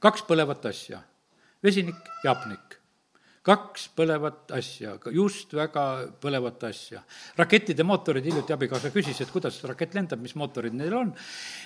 kaks 0.03 0.25
põlevat 0.27 0.65
asja, 0.69 0.99
vesinik 1.63 2.11
ja 2.23 2.33
hapnik. 2.33 2.77
Kaks 3.47 3.87
põlevat 3.95 4.51
asja, 4.57 4.97
just 5.15 5.53
väga 5.55 5.83
põlevat 6.21 6.67
asja. 6.67 7.01
rakettide 7.37 7.85
mootorid, 7.87 8.25
hiljuti 8.27 8.55
abikaasa 8.55 8.91
küsis, 8.91 9.21
et 9.23 9.31
kuidas 9.31 9.59
rakett 9.69 9.95
lendab, 9.95 10.21
mis 10.23 10.35
mootorid 10.35 10.75
neil 10.75 10.93
on. 10.97 11.13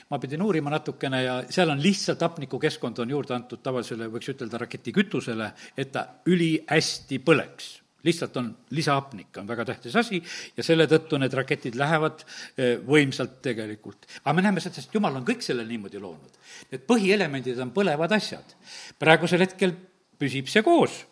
ma 0.09 0.19
pidin 0.21 0.43
uurima 0.45 0.73
natukene 0.73 1.23
ja 1.23 1.35
seal 1.49 1.73
on 1.73 1.81
lihtsalt 1.81 2.21
hapnikukeskkond 2.21 3.01
on 3.01 3.13
juurde 3.15 3.35
antud 3.35 3.63
tavalisele, 3.63 4.09
võiks 4.13 4.33
ütelda, 4.33 4.61
raketikütusele, 4.61 5.51
et 5.77 5.91
ta 5.91 6.07
ülihästi 6.29 7.21
põleks 7.25 7.77
lihtsalt 8.01 8.37
on 8.41 8.47
lisahapnik, 8.73 9.29
on 9.37 9.45
väga 9.45 9.65
tähtis 9.69 9.95
asi 9.95 10.17
ja 10.57 10.63
selle 10.65 10.87
tõttu 10.89 11.19
need 11.21 11.33
raketid 11.37 11.75
lähevad 11.77 12.23
eh, 12.57 12.79
võimsalt 12.81 13.37
tegelikult. 13.45 14.07
aga 14.23 14.33
me 14.33 14.45
näeme 14.45 14.63
seda, 14.63 14.81
et 14.81 14.97
jumal 14.97 15.19
on 15.19 15.25
kõik 15.27 15.45
selle 15.45 15.65
niimoodi 15.69 16.01
loonud. 16.01 16.41
Need 16.71 16.85
põhielemendid 16.89 17.61
on 17.61 17.73
põlevad 17.75 18.17
asjad. 18.17 18.57
praegusel 18.99 19.45
hetkel 19.45 19.75
püsib 20.17 20.49
see 20.49 20.65
koos 20.65 21.03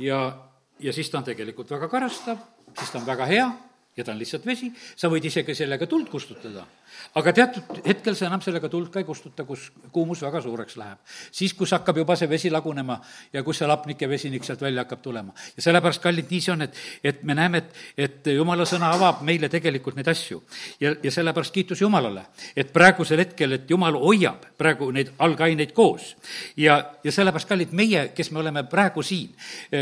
ja, 0.00 0.20
ja 0.80 0.92
siis 0.92 1.10
ta 1.10 1.20
on 1.20 1.26
tegelikult 1.28 1.70
väga 1.70 1.88
karastav, 1.88 2.38
siis 2.78 2.90
ta 2.90 3.00
on 3.00 3.06
väga 3.06 3.28
hea 3.30 3.48
ja 3.96 4.04
ta 4.04 4.12
on 4.12 4.20
lihtsalt 4.20 4.46
vesi, 4.46 4.70
sa 4.96 5.10
võid 5.12 5.26
isegi 5.28 5.54
sellega 5.54 5.86
tuld 5.90 6.08
kustutada 6.12 6.64
aga 7.14 7.32
teatud 7.32 7.80
hetkel 7.86 8.16
sa 8.16 8.26
enam 8.26 8.42
sellega 8.44 8.68
tuld 8.70 8.90
ka 8.92 9.00
ei 9.00 9.06
kustuta, 9.08 9.44
kus 9.44 9.70
kuumus 9.92 10.22
väga 10.22 10.42
suureks 10.42 10.76
läheb. 10.76 10.98
siis, 11.32 11.54
kus 11.54 11.72
hakkab 11.74 11.96
juba 11.96 12.16
see 12.16 12.28
vesi 12.28 12.50
lagunema 12.50 13.00
ja 13.32 13.42
kus 13.42 13.58
see 13.58 13.68
lapnik 13.68 14.02
ja 14.02 14.08
vesinik 14.08 14.44
sealt 14.44 14.60
välja 14.60 14.84
hakkab 14.84 15.02
tulema. 15.02 15.32
ja 15.56 15.62
sellepärast, 15.62 16.02
kallid, 16.02 16.30
nii 16.30 16.40
see 16.40 16.52
on, 16.52 16.62
et, 16.62 16.76
et 17.04 17.22
me 17.22 17.34
näeme, 17.34 17.58
et, 17.58 17.74
et 17.96 18.30
jumala 18.34 18.66
sõna 18.68 18.92
avab 18.94 19.22
meile 19.26 19.48
tegelikult 19.48 19.96
neid 19.96 20.08
asju. 20.08 20.42
ja, 20.80 20.94
ja 21.02 21.10
sellepärast 21.10 21.54
kiitus 21.54 21.80
Jumalale, 21.80 22.26
et 22.56 22.72
praegusel 22.72 23.24
hetkel, 23.24 23.58
et 23.58 23.70
Jumal 23.70 23.98
hoiab 23.98 24.46
praegu 24.58 24.90
neid 24.94 25.12
algaineid 25.18 25.72
koos. 25.76 26.14
ja, 26.56 26.78
ja 27.04 27.12
sellepärast, 27.12 27.48
kallid, 27.48 27.74
meie, 27.76 28.08
kes 28.14 28.30
me 28.30 28.40
oleme 28.44 28.64
praegu 28.70 29.02
siin, 29.02 29.34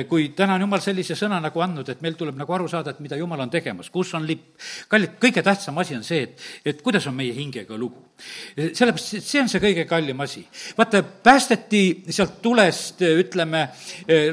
kui 0.09 0.31
täna 0.37 0.57
on 0.57 0.67
Jumal 0.67 0.83
sellise 0.85 1.17
sõna 1.19 1.41
nagu 1.43 1.61
andnud, 1.65 1.89
et 1.89 2.03
meil 2.05 2.17
tuleb 2.19 2.39
nagu 2.39 2.57
aru 2.57 2.69
saada, 2.69 2.95
et 2.95 3.01
mida 3.05 3.19
Jumal 3.21 3.45
on 3.45 3.53
tegemas, 3.53 3.91
kus 3.91 4.15
on 4.15 4.27
lipp. 4.27 4.57
kallid, 4.89 5.19
kõige 5.21 5.43
tähtsam 5.45 5.79
asi 5.79 5.97
on 5.97 6.05
see, 6.05 6.23
et, 6.29 6.49
et 6.65 6.83
kuidas 6.83 6.98
on 7.07 7.15
meie 7.15 7.35
hingega 7.35 7.79
lugu. 7.79 8.05
sellepärast, 8.57 9.15
et 9.15 9.25
see 9.25 9.41
on 9.41 9.49
see 9.49 9.63
kõige 9.63 9.85
kallim 9.87 10.21
asi. 10.21 10.47
vaata, 10.79 11.03
päästeti 11.03 11.83
sealt 12.11 12.41
tulest, 12.43 13.03
ütleme, 13.03 13.69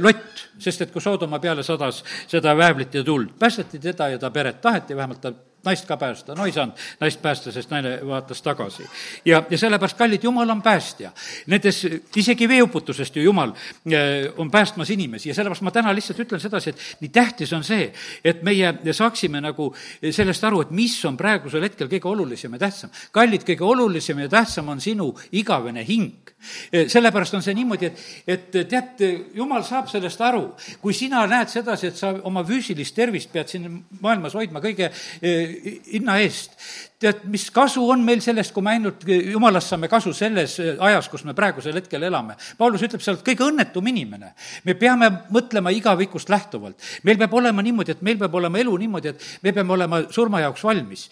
Lott, 0.01 0.47
sest 0.59 0.81
et 0.81 0.91
kui 0.91 1.01
Soodoma 1.01 1.39
peale 1.39 1.63
sadas 1.63 2.03
seda 2.27 2.55
väävlit 2.57 2.93
ja 2.93 3.03
tuld, 3.03 3.35
päästeti 3.39 3.79
teda 3.79 4.09
ja 4.09 4.19
ta 4.19 4.31
peret, 4.31 4.61
taheti 4.61 4.95
vähemalt 4.95 5.21
ta 5.21 5.33
naist 5.65 5.87
ka 5.87 5.97
päästa, 5.97 6.35
no 6.35 6.45
ei 6.45 6.53
saanud 6.55 6.79
naist 7.01 7.21
päästa, 7.21 7.51
sest 7.51 7.71
naine 7.73 7.97
vaatas 8.05 8.41
tagasi. 8.41 8.87
ja, 9.25 9.43
ja 9.49 9.57
sellepärast, 9.57 9.97
kallid, 9.97 10.23
Jumal 10.23 10.49
on 10.49 10.61
päästja. 10.61 11.11
Nendes, 11.47 11.81
isegi 12.15 12.49
veeuputusest 12.49 13.15
ju 13.15 13.23
Jumal 13.23 13.51
eh, 13.91 14.31
on 14.37 14.51
päästmas 14.51 14.89
inimesi 14.89 15.29
ja 15.29 15.35
sellepärast 15.35 15.61
ma 15.61 15.71
täna 15.71 15.95
lihtsalt 15.95 16.19
ütlen 16.19 16.39
sedasi, 16.39 16.69
et 16.69 17.01
nii 17.01 17.09
tähtis 17.09 17.53
on 17.53 17.63
see, 17.63 17.91
et 18.23 18.43
meie 18.43 18.73
saaksime 18.93 19.41
nagu 19.41 19.71
sellest 20.11 20.43
aru, 20.43 20.61
et 20.65 20.71
mis 20.75 20.97
on 21.05 21.17
praegusel 21.17 21.65
hetkel 21.65 21.89
kõige 21.91 22.09
olulisem 22.09 22.53
ja 22.53 22.65
tähtsam. 22.65 22.89
kallid, 23.11 23.43
kõige 23.47 23.63
olulisem 23.63 24.19
ja 24.19 24.29
tähtsam 24.29 24.69
on 24.69 24.81
sinu 24.81 25.11
igavene 25.31 25.85
hing. 25.87 26.31
Eh, 26.71 26.89
sellepärast 26.91 27.33
on 27.33 27.43
see 27.43 27.55
niimoodi, 27.57 27.89
et, 27.89 28.01
et 28.27 28.69
tead, 28.69 29.01
Jumal 29.35 29.63
saab 29.65 29.89
sellest 29.89 30.21
aru, 30.21 30.43
kui 30.81 30.93
sina 30.93 31.25
näed 31.27 31.49
sedasi, 31.49 31.87
et 31.87 31.97
sa 31.97 32.13
oma 32.23 32.43
füüsilist 32.45 32.95
tervist 32.95 33.31
pead 33.33 33.49
siin 33.49 33.67
maailmas 34.01 34.35
hoidma 34.37 34.61
kõige 34.63 34.91
eh, 34.91 35.54
hinna 35.91 36.19
eest. 36.23 36.55
tead, 36.99 37.25
mis 37.29 37.43
kasu 37.51 37.81
on 37.91 38.01
meil 38.05 38.21
sellest, 38.23 38.53
kui 38.55 38.63
me 38.63 38.71
ainult 38.71 39.03
jumalast 39.05 39.73
saame 39.73 39.89
kasu 39.91 40.13
selles 40.15 40.55
ajas, 40.63 41.09
kus 41.11 41.25
me 41.27 41.33
praegusel 41.37 41.75
hetkel 41.75 42.05
elame. 42.07 42.37
Paulus 42.57 42.85
ütleb 42.87 43.03
seal, 43.03 43.17
et 43.19 43.25
kõige 43.27 43.43
õnnetum 43.49 43.89
inimene. 43.91 44.31
me 44.65 44.73
peame 44.79 45.09
mõtlema 45.33 45.73
igavikust 45.75 46.29
lähtuvalt. 46.31 46.77
meil 47.03 47.17
peab 47.17 47.33
olema 47.33 47.61
niimoodi, 47.61 47.91
et 47.91 48.01
meil 48.01 48.17
peab 48.17 48.35
olema 48.35 48.59
elu 48.59 48.77
niimoodi, 48.77 49.09
et 49.11 49.25
me 49.43 49.53
peame 49.53 49.73
olema 49.73 50.01
surma 50.09 50.41
jaoks 50.41 50.63
valmis. 50.63 51.09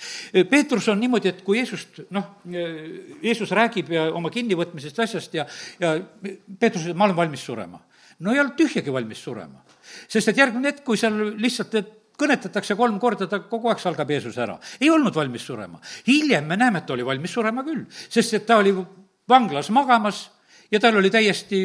Peetrus 0.50 0.88
on 0.88 1.00
niimoodi, 1.00 1.30
et 1.30 1.42
kui 1.44 1.58
Jeesust, 1.58 2.00
noh, 2.10 2.40
Jeesus 3.24 3.52
räägib 3.52 3.92
ja 3.92 4.08
oma 4.14 4.32
kinnivõtmisest 4.34 5.00
asjast 5.00 5.34
ja, 5.34 5.46
ja 5.80 5.98
Peetrus 6.60 6.88
ütleb, 6.88 6.98
ma 6.98 7.10
olen 7.10 7.18
valmis 7.18 7.44
surema. 7.44 7.82
no 8.20 8.32
ei 8.32 8.40
olnud 8.40 8.56
tühjagi 8.56 8.94
valmis 8.94 9.24
surema. 9.24 9.64
sest 10.08 10.28
et 10.30 10.38
järgmine 10.38 10.72
hetk, 10.72 10.84
kui 10.86 10.98
seal 10.98 11.36
lihtsalt, 11.38 11.76
et 11.76 12.00
kõnetatakse 12.20 12.76
kolm 12.78 13.00
korda, 13.02 13.28
ta 13.28 13.40
kogu 13.50 13.72
aeg 13.72 13.82
salgab 13.82 14.10
Jeesus 14.10 14.38
ära. 14.38 14.58
ei 14.80 14.90
olnud 14.90 15.16
valmis 15.16 15.46
surema. 15.46 15.80
hiljem 16.08 16.46
me 16.46 16.58
näeme, 16.58 16.80
et 16.80 16.86
ta 16.86 16.94
oli 16.94 17.06
valmis 17.06 17.34
surema 17.34 17.64
küll, 17.64 17.86
sest 17.90 18.34
et 18.34 18.46
ta 18.46 18.58
oli 18.58 18.76
vanglas 19.30 19.70
magamas 19.70 20.30
ja 20.72 20.80
tal 20.80 20.98
oli 20.98 21.10
täiesti 21.14 21.60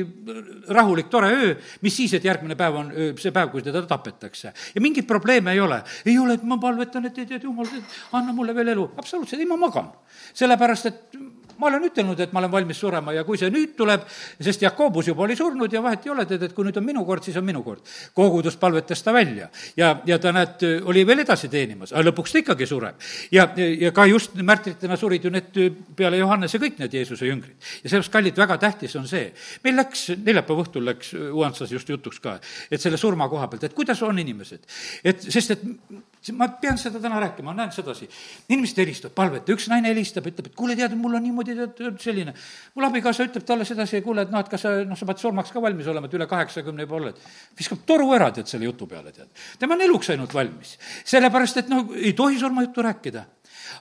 rahulik, 0.68 1.08
tore 1.08 1.30
öö, 1.32 1.54
mis 1.82 1.96
siis, 1.96 2.14
et 2.14 2.24
järgmine 2.24 2.56
päev 2.56 2.76
on 2.76 2.92
see 3.18 3.32
päev, 3.32 3.50
kui 3.52 3.62
teda 3.64 3.82
tapetakse. 3.88 4.52
ja 4.74 4.80
mingeid 4.80 5.06
probleeme 5.06 5.52
ei 5.52 5.60
ole. 5.60 5.82
ei 6.06 6.18
ole, 6.18 6.34
et 6.34 6.42
ma 6.42 6.58
palvetan, 6.58 7.06
et 7.06 7.14
tead, 7.14 7.42
jumal, 7.42 7.66
anna 8.12 8.32
mulle 8.32 8.54
veel 8.54 8.74
elu. 8.74 8.90
absoluutselt, 8.96 9.40
ei, 9.40 9.46
ma 9.48 9.56
magan. 9.56 9.92
sellepärast, 10.34 10.86
et 10.86 11.18
ma 11.58 11.68
olen 11.70 11.84
ütelnud, 11.88 12.20
et 12.20 12.32
ma 12.32 12.42
olen 12.42 12.52
valmis 12.52 12.80
surema 12.80 13.12
ja 13.16 13.24
kui 13.26 13.38
see 13.40 13.50
nüüd 13.52 13.74
tuleb, 13.78 14.04
sest 14.40 14.62
Jakobus 14.62 15.10
juba 15.10 15.24
oli 15.26 15.36
surnud 15.38 15.72
ja 15.72 15.82
vahet 15.84 16.06
ei 16.06 16.12
ole, 16.14 16.26
tead, 16.28 16.46
et 16.48 16.54
kui 16.56 16.66
nüüd 16.66 16.78
on 16.80 16.86
minu 16.86 17.04
kord, 17.08 17.24
siis 17.26 17.36
on 17.40 17.46
minu 17.46 17.62
kord. 17.66 17.82
kogudus 18.14 18.56
palvetas 18.56 19.02
ta 19.02 19.12
välja 19.12 19.48
ja, 19.76 19.94
ja 20.06 20.18
ta, 20.18 20.32
näed, 20.32 20.64
oli 20.88 21.04
veel 21.06 21.24
edasi 21.24 21.50
teenimas, 21.52 21.92
aga 21.92 22.08
lõpuks 22.08 22.34
ta 22.34 22.42
ikkagi 22.42 22.66
sureb. 22.66 23.00
ja, 23.32 23.48
ja 23.56 23.92
ka 23.92 24.06
just 24.06 24.34
märtritena 24.34 24.96
surid 24.96 25.24
ju 25.24 25.32
need 25.34 25.58
peale 25.96 26.20
Johannese 26.20 26.60
kõik 26.62 26.78
need 26.82 26.94
Jeesuse 26.94 27.26
jüngrid. 27.26 27.56
ja 27.82 27.90
sellepärast, 27.90 28.12
kallid, 28.12 28.38
väga 28.38 28.58
tähtis 28.58 28.96
on 28.96 29.08
see, 29.08 29.32
meil 29.64 29.78
läks, 29.82 30.08
neljapäeva 30.16 30.66
õhtul 30.66 30.86
läks 30.88 31.14
Uansas 31.32 31.72
just 31.72 31.88
jutuks 31.88 32.20
ka, 32.22 32.38
et 32.70 32.80
selle 32.82 33.00
surma 33.00 33.28
koha 33.28 33.48
pealt, 33.48 33.66
et 33.68 33.74
kuidas 33.74 34.02
on 34.02 34.18
inimesed. 34.18 34.62
et 35.04 35.26
sest, 35.28 35.56
et 35.56 36.32
ma 36.34 36.48
pean 36.60 36.78
seda 36.80 37.00
täna 37.00 37.20
rääkima, 37.22 37.52
ma 37.52 37.62
näen 37.62 37.72
sedasi. 37.72 38.08
inimesed 38.48 38.80
helistavad, 38.82 39.14
palveta, 39.14 39.52
üks 39.54 39.68
naine 39.70 39.92
helistab, 39.92 40.26
ütleb, 40.28 40.50
et 40.50 40.56
kuule, 40.58 40.76
tead, 40.76 40.94
mul 40.98 41.14
on 41.18 41.24
niimoodi, 41.24 41.47
tead, 41.56 41.98
selline. 42.02 42.34
mul 42.74 42.88
abikaasa 42.88 43.26
ütleb 43.28 43.46
talle 43.48 43.66
sedasi, 43.68 44.02
kuule, 44.04 44.26
et 44.26 44.32
noh, 44.32 44.42
et 44.44 44.50
kas 44.52 44.64
sa, 44.66 44.74
noh, 44.88 44.98
sa 44.98 45.08
pead 45.08 45.22
surmaks 45.22 45.52
ka 45.54 45.62
valmis 45.62 45.88
olema, 45.90 46.10
et 46.10 46.16
üle 46.18 46.26
kaheksakümne 46.30 46.86
juba 46.86 46.98
oled. 47.00 47.22
viskab 47.58 47.84
toru 47.88 48.10
ära, 48.16 48.30
tead, 48.34 48.50
selle 48.50 48.68
jutu 48.68 48.88
peale, 48.90 49.12
tead. 49.12 49.30
tema 49.58 49.78
on 49.78 49.84
eluks 49.86 50.10
ainult 50.14 50.34
valmis. 50.34 50.76
sellepärast, 51.04 51.62
et 51.62 51.72
noh, 51.72 51.94
ei 51.96 52.12
tohi 52.18 52.40
surmajuttu 52.40 52.84
rääkida. 52.88 53.24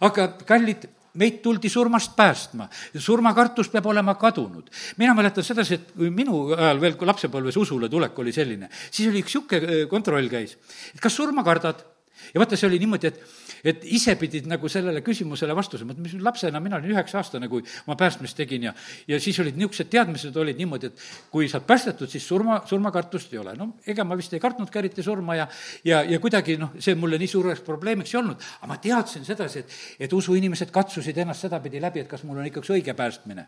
aga 0.07 0.29
kallid, 0.45 0.87
meid 1.17 1.41
tuldi 1.41 1.69
surmast 1.69 2.15
päästma. 2.15 2.69
surmakartus 2.93 3.69
peab 3.73 3.85
olema 3.85 4.15
kadunud. 4.15 4.69
mina 4.97 5.13
mäletan 5.13 5.43
sedasi, 5.43 5.73
et 5.73 5.91
kui 5.91 6.09
minu 6.09 6.53
ajal 6.55 6.81
veel, 6.81 6.95
kui 6.95 7.07
lapsepõlves 7.07 7.57
usule 7.57 7.89
tulek 7.89 8.19
oli 8.19 8.31
selline, 8.31 8.69
siis 8.91 9.09
oli 9.09 9.23
üks 9.25 9.35
niisugune 9.35 9.85
kontroll 9.89 10.29
käis, 10.29 10.57
et 10.93 11.01
kas 11.01 11.15
surma 11.15 11.43
kardad 11.43 11.83
ja 12.33 12.41
vaata, 12.41 12.57
see 12.57 12.69
oli 12.69 12.79
niimoodi, 12.83 13.07
et 13.07 13.21
et 13.67 13.83
ise 13.89 14.13
pidid 14.19 14.45
nagu 14.49 14.69
sellele 14.69 15.01
küsimusele 15.05 15.55
vastuse, 15.57 15.85
ma 15.87 15.95
mis 15.97 16.13
lapsena, 16.21 16.59
mina 16.63 16.77
olin 16.77 16.93
üheksa-aastane, 16.93 17.49
kui 17.49 17.63
oma 17.87 17.97
päästmist 17.99 18.37
tegin 18.37 18.67
ja 18.67 18.73
ja 19.07 19.19
siis 19.19 19.39
olid 19.39 19.57
niisugused 19.57 19.89
teadmised 19.91 20.35
olid 20.37 20.59
niimoodi, 20.59 20.91
et 20.91 21.05
kui 21.31 21.49
saad 21.49 21.65
päästetud, 21.67 22.09
siis 22.09 22.27
surma, 22.27 22.61
surmakartust 22.69 23.33
ei 23.33 23.41
ole. 23.41 23.55
no 23.57 23.73
ega 23.87 24.05
ma 24.07 24.17
vist 24.17 24.33
ei 24.33 24.39
kartnudki 24.43 24.79
eriti 24.79 25.03
surma 25.03 25.35
ja 25.35 25.47
ja, 25.85 26.03
ja 26.03 26.19
kuidagi 26.19 26.57
noh, 26.57 26.75
see 26.79 26.95
mulle 26.95 27.17
nii 27.17 27.31
suureks 27.31 27.63
probleemiks 27.65 28.13
ei 28.13 28.19
olnud, 28.21 28.45
aga 28.61 28.71
ma 28.71 28.77
teadsin 28.81 29.25
sedasi, 29.25 29.59
et 29.59 30.07
et 30.07 30.13
usuinimesed 30.13 30.71
katsusid 30.71 31.17
ennast 31.17 31.47
sedapidi 31.47 31.81
läbi, 31.81 32.03
et 32.05 32.11
kas 32.11 32.23
mul 32.27 32.37
on 32.41 32.47
ikka 32.47 32.61
üks 32.61 32.71
õige 32.75 32.93
päästmine. 32.97 33.47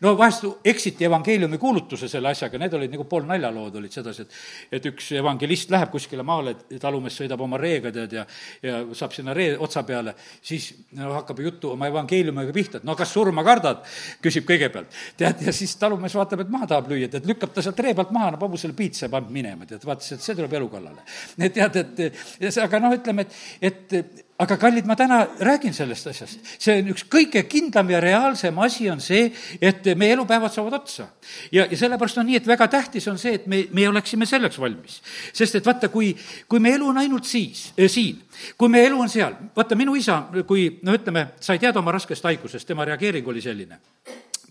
no 0.00 0.16
vahest 0.18 0.46
eksiti 0.64 1.04
evangeeliumi 1.04 1.58
kuulutuse 1.58 2.08
selle 2.08 2.32
asjaga, 2.32 2.58
need 2.58 2.74
olid 2.74 2.92
nagu 2.96 3.04
poolnaljalood 3.04 3.76
olid 3.82 3.92
sedasi, 3.92 4.22
et 4.22 4.80
et 4.80 4.90
üks 4.92 5.12
evangelist 5.18 5.70
läheb 5.70 5.90
kuskile 5.92 6.24
maale, 6.26 6.54
talumees 6.80 7.16
sõidab 7.20 7.40
oma 7.44 7.60
reega, 7.60 7.92
tead, 8.02 8.16
ja 8.18 8.26
ja 8.62 8.80
saab 8.96 9.14
sinna 9.16 9.34
ree 9.36 9.54
otsa 9.58 9.82
peale, 9.86 10.14
siis 10.42 10.68
no 10.98 11.12
hakkab 11.16 11.42
juttu 11.44 11.72
oma 11.74 11.88
evangeeliumiga 11.90 12.54
pihta, 12.54 12.80
et 12.80 12.88
no 12.88 12.96
kas 12.98 13.12
surma 13.14 13.44
kardad, 13.46 13.82
küsib 14.24 14.46
kõigepealt. 14.48 14.98
tead, 15.18 15.44
ja 15.46 15.54
siis 15.56 15.74
talumees 15.80 16.14
vaatab, 16.18 16.44
et 16.44 16.52
maha 16.52 16.68
tahab 16.74 16.90
lüüa, 16.92 17.10
tead, 17.12 17.28
lükkab 17.28 17.54
ta 17.54 17.64
sealt 17.64 17.80
ree 17.84 17.94
pealt 17.98 18.12
maha, 18.14 18.32
annab 18.32 18.46
hobusele 18.46 18.76
piitsa 18.78 19.06
ja 19.06 19.12
paneb 19.12 19.32
minema, 19.34 19.68
tead, 19.68 19.84
vaatas, 19.86 20.12
et 20.16 20.24
see 20.24 20.38
tuleb 20.38 20.58
elu 20.60 20.68
kallale. 20.72 21.06
tead, 21.38 21.80
et 21.82 22.62
aga 22.66 22.82
noh, 22.82 22.98
ütleme, 22.98 23.26
et, 23.60 23.98
et 23.98 24.28
aga 24.42 24.56
kallid, 24.58 24.86
ma 24.88 24.96
täna 24.98 25.20
räägin 25.40 25.74
sellest 25.74 26.06
asjast. 26.10 26.40
see 26.58 26.80
on 26.80 26.90
üks 26.92 27.04
kõige 27.10 27.44
kindlam 27.48 27.90
ja 27.90 28.00
reaalsem 28.02 28.58
asi 28.64 28.88
on 28.90 29.00
see, 29.00 29.30
et 29.60 29.86
meie 29.98 30.16
elupäevad 30.16 30.52
saavad 30.52 30.80
otsa. 30.80 31.08
ja, 31.52 31.66
ja 31.70 31.76
sellepärast 31.78 32.18
on 32.18 32.26
nii, 32.26 32.40
et 32.42 32.46
väga 32.46 32.68
tähtis 32.68 33.08
on 33.08 33.18
see, 33.18 33.36
et 33.38 33.46
me, 33.46 33.64
me 33.72 33.88
oleksime 33.88 34.26
selleks 34.26 34.58
valmis. 34.58 35.00
sest 35.32 35.60
et 35.60 35.66
vaata, 35.66 35.88
kui, 35.88 36.14
kui 36.48 36.60
me 36.60 36.74
elu 36.74 36.88
on 36.88 36.98
ainult 36.98 37.28
siis 37.28 37.70
äh,, 37.78 37.88
siin, 37.90 38.22
kui 38.58 38.72
meie 38.72 38.90
elu 38.90 39.00
on 39.00 39.12
seal, 39.12 39.38
vaata 39.56 39.78
minu 39.78 39.94
isa, 39.96 40.24
kui 40.46 40.68
no 40.82 40.96
ütleme, 40.98 41.28
sai 41.40 41.58
teada 41.62 41.80
oma 41.80 41.94
raskest 41.94 42.24
haigusest, 42.24 42.66
tema 42.68 42.84
reageering 42.88 43.28
oli 43.28 43.40
selline 43.44 43.80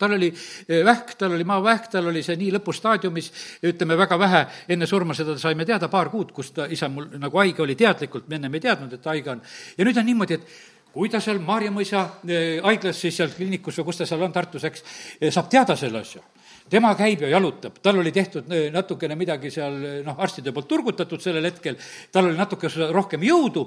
tal 0.01 0.17
oli 0.17 0.31
eh, 0.31 0.81
vähk, 0.85 1.13
tal 1.19 1.35
oli 1.37 1.45
maavähk, 1.47 1.87
tal 1.93 2.09
oli 2.11 2.23
see 2.25 2.37
nii 2.39 2.51
lõpustaadiumis, 2.57 3.31
ütleme 3.71 3.97
väga 3.99 4.17
vähe 4.19 4.41
enne 4.73 4.89
surma 4.89 5.15
seda 5.17 5.37
saime 5.41 5.67
teada, 5.69 5.91
paar 5.91 6.09
kuud, 6.13 6.33
kus 6.35 6.51
ta, 6.55 6.67
isa 6.71 6.89
mul 6.89 7.09
nagu 7.21 7.41
haige 7.41 7.63
oli 7.65 7.77
teadlikult, 7.79 8.27
me 8.29 8.39
ennem 8.39 8.57
ei 8.57 8.65
teadnud, 8.67 8.93
et 8.97 9.03
ta 9.03 9.13
haige 9.13 9.35
on. 9.35 9.45
ja 9.77 9.87
nüüd 9.87 10.01
on 10.01 10.07
niimoodi, 10.09 10.39
et 10.39 10.59
kui 10.91 11.09
ta 11.09 11.21
seal 11.23 11.39
Maarja 11.45 11.71
mõisa 11.71 12.03
eh, 12.27 12.59
haiglas 12.63 12.99
siis 13.05 13.21
seal 13.21 13.33
kliinikus 13.35 13.79
või 13.79 13.91
kus 13.91 14.01
ta 14.01 14.09
seal 14.09 14.25
on 14.25 14.33
Tartus, 14.35 14.67
eks, 14.67 14.85
eh, 15.19 15.31
saab 15.31 15.49
teada 15.53 15.77
selle 15.79 16.01
asja. 16.01 16.23
Tema 16.71 16.93
käib 16.95 17.25
ja 17.25 17.31
jalutab, 17.33 17.81
tal 17.83 17.97
oli 17.99 18.13
tehtud 18.15 18.47
natukene 18.71 19.15
midagi 19.19 19.49
seal 19.51 19.73
noh, 20.05 20.19
arstide 20.23 20.53
poolt 20.55 20.69
turgutatud 20.69 21.19
sellel 21.19 21.49
hetkel, 21.49 21.75
tal 22.13 22.29
oli 22.29 22.37
natuke 22.37 22.69
rohkem 22.93 23.25
jõudu 23.27 23.65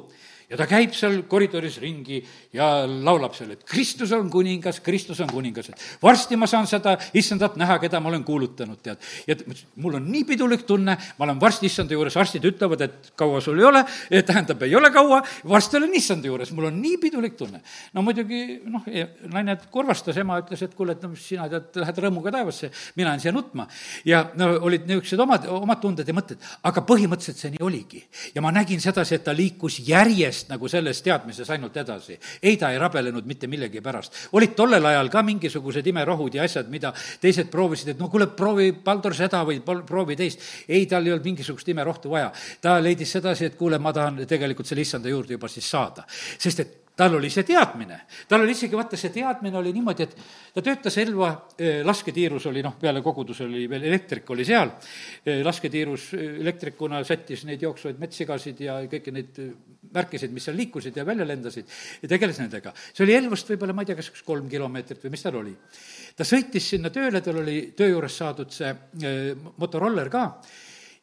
ja 0.50 0.58
ta 0.60 0.66
käib 0.68 0.92
seal 0.96 1.22
koridoris 1.30 1.78
ringi 1.82 2.20
ja 2.54 2.84
laulab 2.86 3.34
seal, 3.36 3.54
et 3.54 3.64
Kristus 3.68 4.12
on 4.16 4.28
kuningas, 4.32 4.80
Kristus 4.84 5.20
on 5.24 5.30
kuningas, 5.32 5.70
et 5.72 5.84
varsti 6.02 6.36
ma 6.40 6.48
saan 6.50 6.68
seda 6.70 6.96
issandat 7.16 7.56
näha, 7.60 7.78
keda 7.82 8.00
ma 8.02 8.10
olen 8.12 8.24
kuulutanud, 8.26 8.80
tead. 8.84 9.00
ja 9.26 9.36
mul 9.82 9.98
on 9.98 10.08
nii 10.10 10.24
pidulik 10.28 10.66
tunne, 10.68 10.96
ma 11.18 11.26
olen 11.26 11.40
varsti 11.40 11.68
issanda 11.70 11.96
juures, 11.96 12.16
arstid 12.20 12.44
ütlevad, 12.48 12.84
et 12.86 13.12
kaua 13.18 13.40
sul 13.44 13.58
ei 13.60 13.68
ole, 13.68 13.84
tähendab, 14.26 14.62
ei 14.66 14.76
ole 14.76 14.90
kaua, 14.94 15.22
varsti 15.48 15.80
olen 15.80 15.96
issanda 15.98 16.30
juures, 16.30 16.52
mul 16.56 16.68
on 16.70 16.78
nii 16.82 17.00
pidulik 17.02 17.38
tunne. 17.40 17.62
no 17.94 18.04
muidugi 18.04 18.60
noh, 18.68 18.86
naine 19.32 19.56
kurvastas, 19.72 20.18
ema 20.20 20.38
ütles, 20.42 20.62
et 20.66 20.76
kuule, 20.76 20.94
et 20.94 21.02
no 21.02 21.12
mis 21.14 21.24
sina 21.32 21.48
tead, 21.50 21.72
lähed 21.82 22.02
rõõmuga 22.04 22.34
taevasse, 22.34 22.70
mina 22.96 23.14
jään 23.14 23.24
siia 23.24 23.34
nutma. 23.34 23.66
ja 24.04 24.26
no 24.38 24.52
olid 24.68 24.86
niisugused 24.88 25.20
omad, 25.20 25.48
omad 25.50 25.80
tunded 25.82 26.08
ja 26.08 26.14
mõtted, 26.16 26.42
aga 26.62 26.84
põhimõtteliselt 26.86 27.40
see 27.40 27.54
nii 27.56 27.64
oligi. 27.64 28.04
ja 28.34 28.44
ma 28.44 28.52
nägin 28.54 28.80
sedasi, 28.80 29.16
et 29.18 29.24
ta 29.24 29.34
liikus 29.34 29.80
järjest 29.88 30.33
järjest 30.34 30.50
nagu 30.50 30.68
selles 30.68 31.00
teadmises 31.02 31.50
ainult 31.50 31.76
edasi. 31.76 32.18
ei, 32.42 32.56
ta 32.56 32.70
ei 32.70 32.78
rabelenud 32.78 33.24
mitte 33.26 33.46
millegi 33.46 33.80
pärast. 33.80 34.28
olid 34.32 34.54
tollel 34.54 34.84
ajal 34.84 35.08
ka 35.10 35.22
mingisugused 35.22 35.86
imerohud 35.86 36.34
ja 36.34 36.44
asjad, 36.44 36.68
mida 36.68 36.92
teised 37.20 37.50
proovisid, 37.50 37.88
et 37.88 37.98
no 37.98 38.08
kuule, 38.08 38.26
proovi, 38.26 38.72
Baldur, 38.72 39.14
seda 39.14 39.44
või 39.44 39.60
proovi 39.60 40.16
teist. 40.16 40.40
ei, 40.68 40.86
tal 40.86 41.06
ei 41.06 41.12
olnud 41.12 41.24
mingisugust 41.24 41.68
imerohtu 41.68 42.10
vaja. 42.10 42.32
ta 42.60 42.80
leidis 42.82 43.12
sedasi, 43.12 43.46
et 43.46 43.56
kuule, 43.56 43.78
ma 43.78 43.92
tahan 43.92 44.26
tegelikult 44.26 44.66
selle 44.66 44.82
issanda 44.82 45.08
juurde 45.08 45.32
juba 45.32 45.48
siis 45.48 45.70
saada. 45.70 46.04
sest 46.38 46.60
et 46.60 46.83
tal 46.96 47.14
oli 47.14 47.30
see 47.32 47.42
teadmine, 47.46 47.98
tal 48.30 48.44
oli 48.44 48.54
isegi, 48.54 48.76
vaata, 48.78 48.98
see 48.98 49.10
teadmine 49.14 49.58
oli 49.58 49.72
niimoodi, 49.74 50.06
et 50.06 50.14
ta 50.54 50.62
töötas 50.62 50.96
Elva 51.02 51.30
eh, 51.58 51.80
lasketiirus 51.86 52.46
oli 52.50 52.62
noh, 52.62 52.76
peale 52.80 53.02
koguduse 53.02 53.46
oli 53.48 53.64
veel 53.70 53.88
elektrik 53.90 54.30
oli 54.30 54.46
seal, 54.46 54.70
eh, 55.26 55.42
lasketiirus 55.46 56.08
eh, 56.14 56.38
elektrikuna 56.44 57.02
sättis 57.06 57.44
neid 57.48 57.62
jooksvaid 57.66 57.98
metssigasid 58.02 58.62
ja 58.62 58.78
kõiki 58.90 59.14
neid 59.14 59.42
märkisid, 59.94 60.32
mis 60.34 60.46
seal 60.46 60.58
liikusid 60.58 60.96
ja 60.98 61.06
välja 61.06 61.26
lendasid 61.26 61.70
ja 62.02 62.10
tegeles 62.10 62.38
nendega. 62.42 62.74
see 62.92 63.06
oli 63.06 63.18
Elvast 63.18 63.50
võib-olla, 63.50 63.74
ma 63.74 63.82
ei 63.82 63.90
tea, 63.90 63.98
kas 63.98 64.12
üks 64.14 64.22
kolm 64.26 64.48
kilomeetrit 64.50 65.02
või 65.02 65.14
mis 65.14 65.26
tal 65.26 65.40
oli. 65.42 65.54
ta 66.14 66.26
sõitis 66.26 66.70
sinna 66.74 66.94
tööle, 66.94 67.22
tal 67.22 67.42
oli 67.42 67.72
töö 67.76 67.90
juures 67.96 68.22
saadud 68.22 68.54
see 68.54 68.70
motoroller 69.58 70.10
ka. 70.10 70.28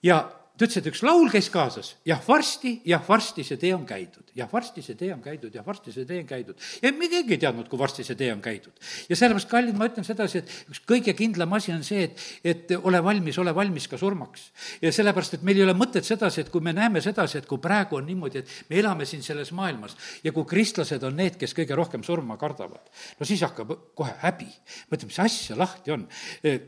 Ja 0.08 0.24
ta 0.62 0.68
ütles, 0.68 0.78
et 0.78 0.90
üks 0.92 1.02
laul 1.06 1.30
käis 1.34 1.50
kaasas, 1.52 1.96
jah, 2.06 2.20
varsti, 2.28 2.76
jah, 2.86 3.02
varsti 3.08 3.46
see 3.46 3.60
tee 3.62 3.72
on 3.76 3.86
käidud, 3.88 4.31
jah, 4.36 4.50
varsti 4.52 4.84
see 4.86 4.96
tee 5.00 5.12
on 5.14 5.22
käidud, 5.24 5.54
jah, 5.56 5.66
varsti 5.66 5.94
see 5.94 6.06
tee 6.08 6.22
on 6.22 6.28
käidud. 6.30 6.58
ja 6.82 6.92
me 6.96 7.10
keegi 7.12 7.36
ei 7.36 7.42
teadnud, 7.42 7.68
kui 7.72 7.80
varsti 7.80 8.06
see 8.08 8.18
tee 8.20 8.32
on 8.34 8.42
käidud. 8.44 8.74
ja 9.10 9.16
sellepärast, 9.16 9.50
kallid, 9.52 9.78
ma 9.78 9.88
ütlen 9.90 10.08
sedasi, 10.08 10.42
et 10.42 10.72
üks 10.72 10.84
kõige 10.88 11.16
kindlam 11.18 11.54
asi 11.58 11.74
on 11.74 11.84
see, 11.86 12.06
et, 12.08 12.26
et 12.44 12.74
ole 12.78 13.02
valmis, 13.04 13.38
ole 13.42 13.54
valmis 13.56 13.88
ka 13.92 14.00
surmaks. 14.00 14.50
ja 14.82 14.92
sellepärast, 14.96 15.40
et 15.40 15.46
meil 15.48 15.60
ei 15.60 15.66
ole 15.66 15.76
mõtet 15.78 16.08
sedasi, 16.08 16.46
et 16.46 16.52
kui 16.54 16.64
me 16.64 16.74
näeme 16.76 17.02
sedasi, 17.04 17.42
et 17.42 17.50
kui 17.50 17.62
praegu 17.62 18.00
on 18.00 18.08
niimoodi, 18.08 18.44
et 18.44 18.56
me 18.70 18.80
elame 18.80 19.08
siin 19.10 19.24
selles 19.26 19.52
maailmas 19.58 19.98
ja 20.24 20.34
kui 20.36 20.48
kristlased 20.48 21.04
on 21.08 21.18
need, 21.20 21.38
kes 21.42 21.56
kõige 21.58 21.76
rohkem 21.78 22.06
surma 22.08 22.38
kardavad, 22.42 22.88
no 23.20 23.28
siis 23.28 23.44
hakkab 23.46 23.74
kohe 23.98 24.16
häbi. 24.24 24.48
mõtle, 24.92 25.12
mis 25.12 25.20
asja 25.20 25.58
lahti 25.60 25.92
on. 25.92 26.08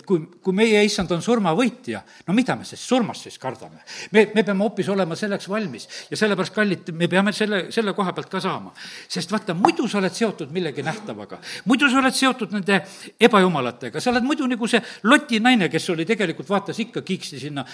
kui, 0.06 0.28
kui 0.44 0.56
meie 0.56 0.84
issand 0.86 1.12
on 1.16 1.24
surmavõitja, 1.24 2.04
no 2.28 2.36
mida 2.36 2.56
me 2.60 2.68
siis 2.68 2.84
surmast 2.84 3.30
siis 3.30 3.40
kardame? 3.40 3.84
me, 4.12 4.28
me 4.36 4.44
peame 4.44 4.64
hoopis 4.64 4.90
olema 4.90 5.16
selleks 5.16 5.50
valmis 5.50 5.88
ja 6.12 6.18
sellepärast, 6.20 6.54
kallid, 6.56 6.92
me 6.98 7.08
peame 7.12 7.34
selle, 7.36 7.53
selle 7.74 7.94
koha 7.94 8.14
pealt 8.14 8.30
ka 8.32 8.40
saama. 8.42 8.72
sest 9.08 9.32
vaata, 9.32 9.54
muidu 9.54 9.88
sa 9.88 10.00
oled 10.00 10.14
seotud 10.14 10.52
millegi 10.52 10.84
nähtavaga, 10.84 11.40
muidu 11.70 11.90
sa 11.90 12.00
oled 12.02 12.16
seotud 12.16 12.54
nende 12.56 12.80
ebajumalatega, 13.20 14.02
sa 14.02 14.12
oled 14.12 14.26
muidu 14.28 14.48
nagu 14.48 14.68
see 14.68 14.82
Loti 15.04 15.40
naine, 15.40 15.70
kes 15.70 15.90
oli 15.94 16.06
tegelikult, 16.06 16.50
vaatas 16.50 16.80
ikka 16.80 17.02
kiiksti 17.02 17.40
sinna 17.40 17.66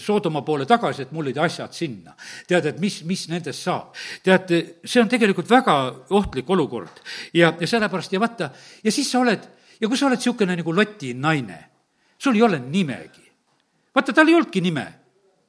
Soodoma 0.00 0.42
poole 0.46 0.66
tagasi, 0.66 1.06
et 1.06 1.12
mul 1.12 1.26
olid 1.26 1.38
asjad 1.44 1.72
sinna. 1.72 2.14
tead, 2.48 2.66
et 2.66 2.80
mis, 2.80 3.02
mis 3.04 3.28
nendest 3.28 3.62
saab. 3.62 3.94
tead, 4.22 4.56
see 4.84 5.02
on 5.02 5.08
tegelikult 5.08 5.50
väga 5.50 5.76
ohtlik 6.10 6.50
olukord 6.50 7.00
ja, 7.34 7.54
ja 7.60 7.66
sellepärast 7.66 8.12
ja 8.12 8.20
vaata, 8.20 8.50
ja 8.84 8.92
siis 8.92 9.10
sa 9.10 9.20
oled, 9.20 9.46
ja 9.80 9.88
kui 9.88 9.98
sa 9.98 10.06
oled 10.06 10.18
niisugune 10.18 10.56
nagu 10.56 10.74
Loti 10.74 11.14
naine, 11.14 11.60
sul 12.18 12.36
ei 12.36 12.42
ole 12.42 12.58
nimegi. 12.58 13.24
vaata, 13.94 14.12
tal 14.12 14.28
ei 14.28 14.34
olnudki 14.34 14.60
nime 14.60 15.03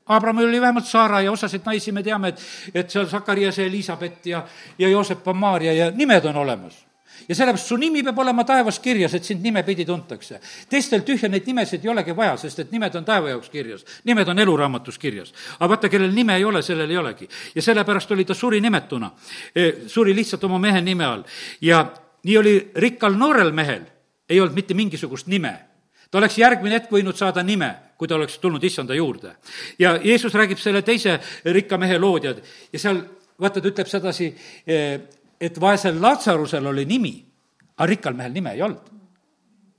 Abramil 0.05 0.47
oli 0.47 0.61
vähemalt 0.61 0.85
Saara 0.85 1.21
ja 1.21 1.31
osasid 1.31 1.61
naisi 1.65 1.91
me 1.91 2.03
teame, 2.03 2.27
et, 2.27 2.41
et 2.73 2.89
seal 2.89 3.07
Sakarias 3.09 3.57
ja 3.57 3.65
Elizabeth 3.65 4.27
ja, 4.27 4.43
ja 4.79 4.89
Joosep 4.89 5.27
on 5.27 5.37
Maarja 5.37 5.73
ja 5.73 5.91
nimed 5.91 6.25
on 6.25 6.35
olemas. 6.35 6.85
ja 7.29 7.35
sellepärast 7.35 7.67
su 7.67 7.75
nimi 7.75 8.03
peab 8.03 8.19
olema 8.19 8.43
taevas 8.43 8.79
kirjas, 8.79 9.13
et 9.13 9.23
sind 9.23 9.41
nimepidi 9.41 9.85
tuntakse. 9.85 10.39
teistel 10.69 11.01
tühja 11.01 11.29
neid 11.29 11.47
nimesid 11.47 11.85
ei 11.85 11.89
olegi 11.89 12.15
vaja, 12.15 12.37
sest 12.37 12.59
et 12.59 12.71
nimed 12.71 12.95
on 12.95 13.05
taeva 13.05 13.29
jaoks 13.29 13.49
kirjas. 13.49 13.85
nimed 14.03 14.27
on 14.27 14.39
eluraamatus 14.39 14.97
kirjas. 14.97 15.33
aga 15.59 15.69
vaata, 15.69 15.89
kellel 15.89 16.13
nime 16.13 16.35
ei 16.35 16.45
ole, 16.45 16.61
sellel 16.61 16.89
ei 16.89 16.97
olegi. 16.97 17.29
ja 17.55 17.61
sellepärast 17.61 18.11
oli 18.11 18.25
ta 18.25 18.33
suri 18.33 18.61
nimetuna. 18.61 19.11
E, 19.55 19.71
suri 19.87 20.15
lihtsalt 20.15 20.43
oma 20.43 20.59
mehe 20.59 20.81
nime 20.81 21.05
all. 21.05 21.23
ja 21.61 21.85
nii 22.23 22.37
oli 22.37 22.71
rikkal 22.75 23.13
noorel 23.17 23.51
mehel, 23.51 23.81
ei 24.29 24.41
olnud 24.41 24.55
mitte 24.55 24.73
mingisugust 24.73 25.27
nime 25.27 25.59
ta 26.11 26.19
oleks 26.21 26.37
järgmine 26.39 26.77
hetk 26.77 26.91
võinud 26.93 27.17
saada 27.19 27.43
nime, 27.43 27.67
kui 27.97 28.07
ta 28.07 28.15
oleks 28.15 28.39
tulnud 28.39 28.63
issanda 28.63 28.95
juurde. 28.95 29.35
ja 29.79 29.99
Jeesus 30.03 30.33
räägib 30.33 30.59
selle 30.59 30.81
teise 30.81 31.19
rikka 31.45 31.77
mehe 31.77 31.97
lood 31.99 32.23
ja, 32.23 32.33
ja 32.73 32.79
seal 32.79 33.01
vaata, 33.39 33.61
ta 33.61 33.69
ütleb 33.69 33.87
sedasi, 33.87 34.31
eh, 34.67 34.99
et 35.39 35.61
vaesel 35.61 36.01
Latsarusel 36.01 36.65
oli 36.67 36.85
nimi, 36.85 37.15
aga 37.77 37.89
rikkal 37.89 38.15
mehel 38.15 38.33
nime 38.33 38.53
ei 38.55 38.61
olnud. 38.61 38.91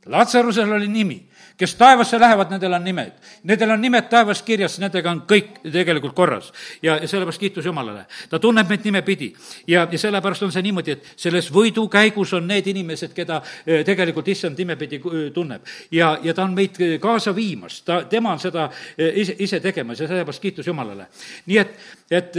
Latsarusel 0.06 0.72
oli 0.72 0.88
nimi 0.88 1.18
kes 1.56 1.74
taevasse 1.74 2.20
lähevad, 2.20 2.50
nendel 2.50 2.72
on 2.72 2.84
nimed. 2.84 3.12
Nendel 3.44 3.70
on 3.70 3.80
nimed 3.80 4.08
taevas 4.10 4.42
kirjas, 4.44 4.76
nendega 4.80 5.10
on 5.10 5.22
kõik 5.28 5.60
tegelikult 5.72 6.14
korras. 6.14 6.52
ja, 6.82 6.98
ja 7.00 7.08
sellepärast 7.08 7.40
kiitus 7.40 7.64
Jumalale. 7.64 8.06
ta 8.30 8.38
tunneb 8.38 8.68
meid 8.68 8.84
nimepidi. 8.84 9.32
ja, 9.66 9.88
ja 9.90 9.98
sellepärast 9.98 10.42
on 10.42 10.52
see 10.52 10.62
niimoodi, 10.62 10.90
et 10.90 11.12
selles 11.16 11.50
võidukäigus 11.52 12.34
on 12.36 12.46
need 12.46 12.66
inimesed, 12.66 13.12
keda 13.14 13.42
eh, 13.66 13.84
tegelikult 13.84 14.28
issand 14.28 14.58
nimepidi 14.58 14.96
eh, 14.96 15.32
tunneb. 15.32 15.62
ja, 15.90 16.18
ja 16.22 16.34
ta 16.34 16.44
on 16.44 16.54
meid 16.54 16.80
eh, 16.80 16.98
kaasa 17.00 17.34
viimas, 17.34 17.80
ta, 17.82 18.02
tema 18.04 18.32
on 18.32 18.38
seda 18.38 18.70
ise, 18.98 19.36
ise 19.38 19.60
tegemas 19.60 20.00
ja 20.00 20.08
sellepärast 20.08 20.42
kiitus 20.42 20.66
Jumalale. 20.66 21.06
nii 21.46 21.58
et, 21.58 21.76
et 22.10 22.32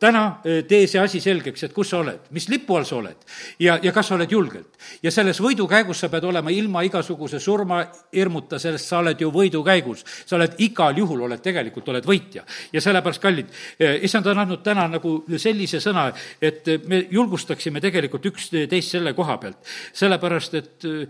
täna 0.00 0.40
tee 0.42 0.86
see 0.86 1.00
asi 1.00 1.20
selgeks, 1.20 1.64
et 1.64 1.72
kus 1.72 1.90
sa 1.90 1.98
oled, 1.98 2.30
mis 2.30 2.48
lipu 2.48 2.76
all 2.76 2.84
sa 2.84 2.96
oled 2.96 3.16
ja, 3.58 3.78
ja 3.82 3.92
kas 3.92 4.08
sa 4.08 4.14
oled 4.14 4.30
julgelt. 4.30 4.69
Ja 5.02 5.10
selles 5.10 5.40
võidukäigus 5.42 6.00
sa 6.00 6.08
pead 6.08 6.24
olema 6.24 6.50
ilma 6.50 6.82
igasuguse 6.86 7.40
surma 7.40 7.80
hirmuta, 8.14 8.58
sellest 8.58 8.88
sa 8.90 9.00
oled 9.00 9.20
ju 9.20 9.30
võidukäigus. 9.32 10.04
sa 10.26 10.36
oled 10.36 10.54
igal 10.58 10.96
juhul, 10.96 11.20
oled 11.26 11.42
tegelikult, 11.42 11.88
oled 11.88 12.06
võitja. 12.06 12.44
ja 12.72 12.80
sellepärast, 12.80 13.22
kallid, 13.22 13.50
eh, 13.78 13.98
issand 14.04 14.26
on 14.26 14.38
andnud 14.38 14.62
täna 14.62 14.88
nagu 14.88 15.24
sellise 15.36 15.80
sõna, 15.80 16.12
et 16.40 16.66
me 16.86 17.06
julgustaksime 17.10 17.80
tegelikult 17.80 18.26
üksteist 18.26 18.90
selle 18.90 19.14
koha 19.14 19.38
pealt. 19.38 19.58
sellepärast, 19.92 20.54
et 20.54 20.84
eh, 20.84 21.06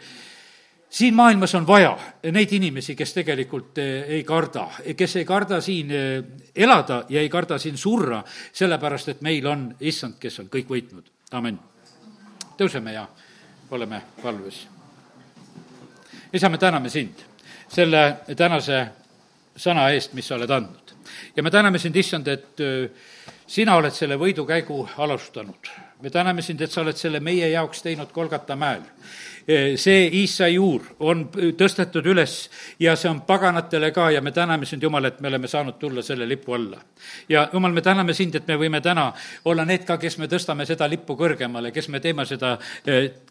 siin 0.89 1.15
maailmas 1.15 1.55
on 1.55 1.67
vaja 1.67 1.97
neid 2.33 2.53
inimesi, 2.53 2.97
kes 2.97 3.15
tegelikult 3.15 3.79
eh, 3.79 4.05
ei 4.19 4.25
karda, 4.25 4.69
kes 4.97 5.17
ei 5.17 5.25
karda 5.25 5.61
siin 5.61 5.91
elada 6.55 7.05
ja 7.09 7.21
ei 7.21 7.29
karda 7.29 7.59
siin 7.59 7.77
surra, 7.77 8.23
sellepärast 8.53 9.09
et 9.09 9.23
meil 9.23 9.47
on 9.47 9.75
issand, 9.81 10.19
kes 10.21 10.41
on 10.41 10.49
kõik 10.49 10.69
võitnud. 10.69 11.11
amin. 11.33 11.59
tõuseme 12.59 12.93
ja 12.93 13.09
oleme 13.71 14.03
valves. 14.25 14.67
isa, 16.33 16.49
me 16.49 16.59
täname 16.59 16.89
sind 16.89 17.31
selle 17.71 18.17
tänase 18.37 18.81
sõna 19.59 19.91
eest, 19.95 20.15
mis 20.17 20.27
sa 20.27 20.37
oled 20.37 20.51
andnud. 20.51 20.95
ja 21.37 21.43
me 21.43 21.51
täname 21.51 21.79
sind, 21.79 21.97
issand, 21.97 22.29
et 22.29 22.63
sina 23.47 23.77
oled 23.77 23.95
selle 23.95 24.19
võidukäigu 24.19 24.83
alustanud. 24.97 25.71
Me 26.03 26.11
täname 26.11 26.43
sind, 26.43 26.61
et 26.61 26.71
sa 26.71 26.81
oled 26.81 26.97
selle 26.97 27.21
meie 27.21 27.49
jaoks 27.51 27.83
teinud 27.83 28.13
Kolgata 28.13 28.57
mäel 28.57 28.83
Eh, 29.51 29.77
see 29.81 30.05
Iisai 30.21 30.53
juur 30.55 30.85
on 31.03 31.25
tõstetud 31.59 32.05
üles 32.13 32.35
ja 32.79 32.93
see 32.99 33.09
on 33.11 33.23
paganatele 33.27 33.89
ka 33.91 34.11
ja 34.13 34.21
me 34.23 34.31
täname 34.37 34.67
sind, 34.69 34.83
Jumal, 34.85 35.09
et 35.09 35.21
me 35.21 35.27
oleme 35.27 35.49
saanud 35.49 35.79
tulla 35.81 36.05
selle 36.07 36.29
lipu 36.29 36.53
alla. 36.55 36.79
ja 37.29 37.49
Jumal, 37.53 37.73
me 37.73 37.83
täname 37.83 38.15
sind, 38.15 38.35
et 38.37 38.47
me 38.47 38.59
võime 38.61 38.83
täna 38.85 39.09
olla 39.45 39.65
need 39.65 39.87
ka, 39.89 39.97
kes 39.99 40.19
me 40.19 40.29
tõstame 40.29 40.67
seda 40.69 40.87
lippu 40.89 41.17
kõrgemale, 41.17 41.73
kes 41.73 41.89
me 41.89 42.01
teeme 42.01 42.27
seda, 42.29 42.53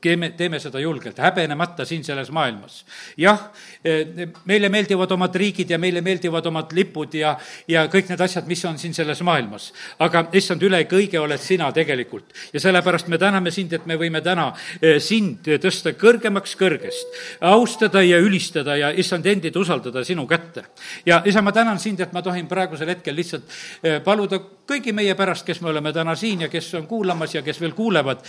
teeme, 0.01 0.31
teeme 0.37 0.59
seda 0.59 0.81
julgelt, 0.81 1.21
häbenemata 1.23 1.85
siin 1.85 2.03
selles 2.03 2.31
maailmas. 2.31 2.83
jah, 3.17 3.51
eh, 3.83 4.27
meile 4.45 4.69
meeldivad 4.69 5.11
omad 5.11 5.35
riigid 5.35 5.69
ja 5.69 5.77
meile 5.77 6.01
meeldivad 6.01 6.45
omad 6.45 6.73
lipud 6.73 7.13
ja, 7.13 7.37
ja 7.67 7.85
kõik 7.87 8.09
need 8.09 8.21
asjad, 8.21 8.47
mis 8.47 8.65
on 8.65 8.77
siin 8.77 8.93
selles 8.93 9.21
maailmas. 9.21 9.71
aga 9.99 10.25
issand, 10.33 10.63
üle 10.67 10.83
kõige 10.83 11.19
oled 11.19 11.39
sina 11.39 11.71
tegelikult 11.71 12.33
ja 12.53 12.58
sellepärast 12.59 13.07
me 13.07 13.17
täname 13.17 13.51
sind, 13.51 13.73
et 13.73 13.85
me 13.89 13.97
võime 13.99 14.21
täna 14.25 14.49
eh, 14.81 14.99
sind 15.03 15.47
tõsta 15.61 15.93
kõrgemaks 15.99 16.55
kõrgest, 16.59 17.19
austada 17.41 18.03
ja 18.05 18.19
ülistada 18.23 18.77
ja 18.79 18.91
issand 18.91 19.25
endid 19.25 19.55
usaldada 19.55 20.03
sinu 20.03 20.27
kätte. 20.27 20.63
ja 21.05 21.21
isa, 21.25 21.41
ma 21.41 21.51
tänan 21.51 21.79
sind, 21.79 21.99
et 21.99 22.13
ma 22.13 22.21
tohin 22.21 22.47
praegusel 22.47 22.89
hetkel 22.95 23.15
lihtsalt 23.15 23.43
eh, 23.83 23.99
paluda 24.03 24.39
kõigi 24.69 24.93
meie 24.93 25.15
pärast, 25.15 25.45
kes 25.45 25.61
me 25.61 25.69
oleme 25.69 25.93
täna 25.93 26.15
siin 26.15 26.45
ja 26.45 26.49
kes 26.49 26.73
on 26.77 26.87
kuulamas 26.87 27.35
ja 27.35 27.41
kes 27.41 27.61
veel 27.61 27.73
kuulevad, 27.77 28.25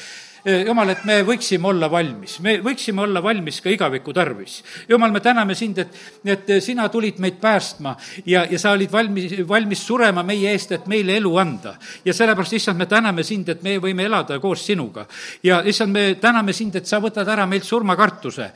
jumal, 0.67 0.89
et 0.95 1.05
me 1.05 1.21
võiksime 1.27 1.69
olla 1.69 1.91
valmis, 1.91 2.39
me 2.41 2.57
võiksime 2.65 3.03
olla 3.05 3.23
valmis 3.23 3.61
ka 3.61 3.71
igaviku 3.71 4.13
tarvis. 4.13 4.63
jumal, 4.89 5.13
me 5.13 5.21
täname 5.21 5.55
sind, 5.55 5.79
et, 5.79 5.97
et 6.25 6.53
sina 6.63 6.89
tulid 6.89 7.19
meid 7.19 7.41
päästma 7.41 7.97
ja, 8.27 8.45
ja 8.51 8.59
sa 8.59 8.73
olid 8.73 8.93
valmis, 8.93 9.35
valmis 9.49 9.87
surema 9.87 10.23
meie 10.23 10.53
eest, 10.53 10.73
et 10.73 10.87
meile 10.87 11.17
elu 11.17 11.37
anda. 11.39 11.75
ja 12.05 12.15
sellepärast, 12.15 12.53
issand, 12.53 12.79
me 12.79 12.87
täname 12.87 13.23
sind, 13.23 13.49
et 13.49 13.63
me 13.63 13.79
võime 13.79 14.05
elada 14.09 14.39
koos 14.41 14.67
sinuga. 14.67 15.07
ja 15.43 15.63
issand, 15.65 15.93
me 15.93 16.15
täname 16.21 16.53
sind, 16.53 16.77
et 16.77 16.87
sa 16.87 17.01
võtad 17.01 17.29
ära 17.29 17.47
meilt 17.47 17.65
surmakartuse. 17.65 18.51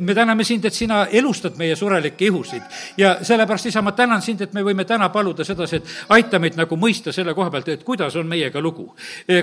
me 0.00 0.14
täname 0.14 0.44
sind, 0.44 0.64
et 0.64 0.74
sina 0.74 1.06
elustad 1.06 1.56
meie 1.58 1.76
surelikke 1.76 2.24
ihusid 2.26 2.62
ja 2.96 3.16
sellepärast, 3.22 3.66
isa, 3.66 3.82
ma 3.82 3.92
tänan 3.92 4.22
sind, 4.22 4.40
et 4.40 4.52
me 4.54 4.62
võime 4.62 4.84
täna 4.84 5.08
paluda 5.08 5.44
sedasi, 5.44 5.76
et 5.76 5.94
aita 6.16 6.38
meid 6.42 6.56
nagu 6.58 6.76
mõista 6.80 7.12
selle 7.12 7.34
koha 7.34 7.50
pealt, 7.50 7.68
et 7.68 7.84
kuidas 7.84 8.16
on 8.16 8.26
meiega 8.28 8.60
lugu. 8.60 8.88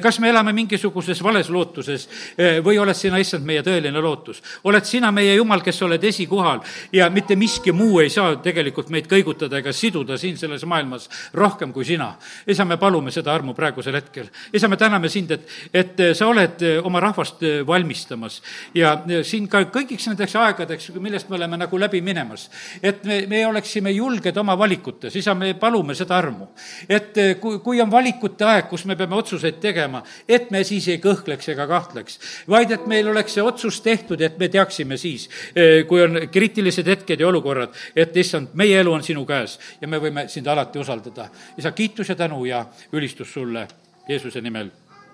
kas 0.02 0.20
me 0.20 0.30
elame 0.30 0.54
mingisuguses 0.54 1.24
vales 1.24 1.50
lootuses, 1.50 1.73
lootuses 1.74 2.08
eh, 2.38 2.60
või 2.64 2.78
oled 2.80 2.96
sina, 2.96 3.18
issand, 3.18 3.46
meie 3.46 3.64
tõeline 3.66 4.02
lootus? 4.02 4.42
oled 4.64 4.86
sina 4.86 5.12
meie 5.12 5.36
Jumal, 5.36 5.62
kes 5.64 5.82
oled 5.82 6.04
esikohal 6.04 6.62
ja 6.94 7.10
mitte 7.10 7.36
miski 7.36 7.72
muu 7.72 8.00
ei 8.04 8.10
saa 8.14 8.36
tegelikult 8.44 8.90
meid 8.94 9.08
kõigutada 9.10 9.58
ega 9.60 9.74
siduda 9.74 10.18
siin 10.18 10.38
selles 10.38 10.66
maailmas 10.66 11.10
rohkem 11.34 11.74
kui 11.74 11.86
sina. 11.86 12.14
isa, 12.48 12.66
me 12.66 12.78
palume 12.78 13.12
seda 13.12 13.34
armu 13.34 13.54
praegusel 13.54 13.96
hetkel. 13.96 14.30
isa, 14.54 14.68
me 14.68 14.78
täname 14.78 15.10
sind, 15.10 15.32
et, 15.32 15.48
et 15.74 16.04
sa 16.14 16.28
oled 16.28 16.62
eh, 16.62 16.80
oma 16.84 17.00
rahvast 17.00 17.44
eh, 17.44 17.62
valmistamas 17.66 18.42
ja 18.76 18.96
siin 19.24 19.48
ka 19.48 19.64
kõigiks 19.74 20.08
nendeks 20.12 20.36
aegadeks, 20.36 20.92
millest 21.02 21.30
me 21.30 21.40
oleme 21.40 21.58
nagu 21.58 21.80
läbi 21.80 22.02
minemas, 22.02 22.50
et 22.82 23.04
me, 23.06 23.24
me 23.28 23.46
oleksime 23.48 23.92
julged 23.92 24.38
oma 24.38 24.58
valikutes, 24.60 25.16
isa, 25.16 25.34
me 25.34 25.54
palume 25.60 25.96
seda 25.96 26.18
armu. 26.18 26.50
et 26.90 27.18
kui, 27.42 27.60
kui 27.64 27.82
on 27.82 27.92
valikute 27.92 28.46
aeg, 28.46 28.68
kus 28.70 28.86
me 28.86 28.96
peame 29.00 29.16
otsuseid 29.16 29.60
tegema, 29.64 30.04
et 30.28 30.52
me 30.52 30.64
siis 30.68 30.88
ei 30.92 31.00
kõhkleks 31.02 31.54
ega 31.54 31.63
ka 31.64 31.68
kahtleks, 31.72 32.20
vaid 32.50 32.72
et 32.76 32.88
meil 32.88 33.10
oleks 33.12 33.38
see 33.38 33.44
otsus 33.44 33.82
tehtud, 33.82 34.22
et 34.22 34.38
me 34.40 34.50
teaksime 34.52 34.98
siis, 34.98 35.30
eh, 35.56 35.84
kui 35.88 36.04
on 36.04 36.28
kriitilised 36.32 36.88
hetked 36.88 37.20
ja 37.20 37.28
olukorrad, 37.28 37.76
et 37.96 38.18
issand, 38.18 38.54
meie 38.54 38.80
elu 38.80 38.94
on 38.94 39.04
sinu 39.04 39.26
käes 39.26 39.60
ja 39.82 39.88
me 39.88 40.02
võime 40.04 40.28
sind 40.28 40.48
alati 40.48 40.80
usaldada. 40.80 41.30
isa, 41.58 41.72
kiitus 41.72 42.10
ja 42.10 42.16
tänu 42.16 42.46
ja 42.46 42.66
ülistus 42.92 43.34
sulle 43.34 43.68
Jeesuse 44.10 44.42
nimel, 44.42 44.70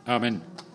amin 0.05 0.41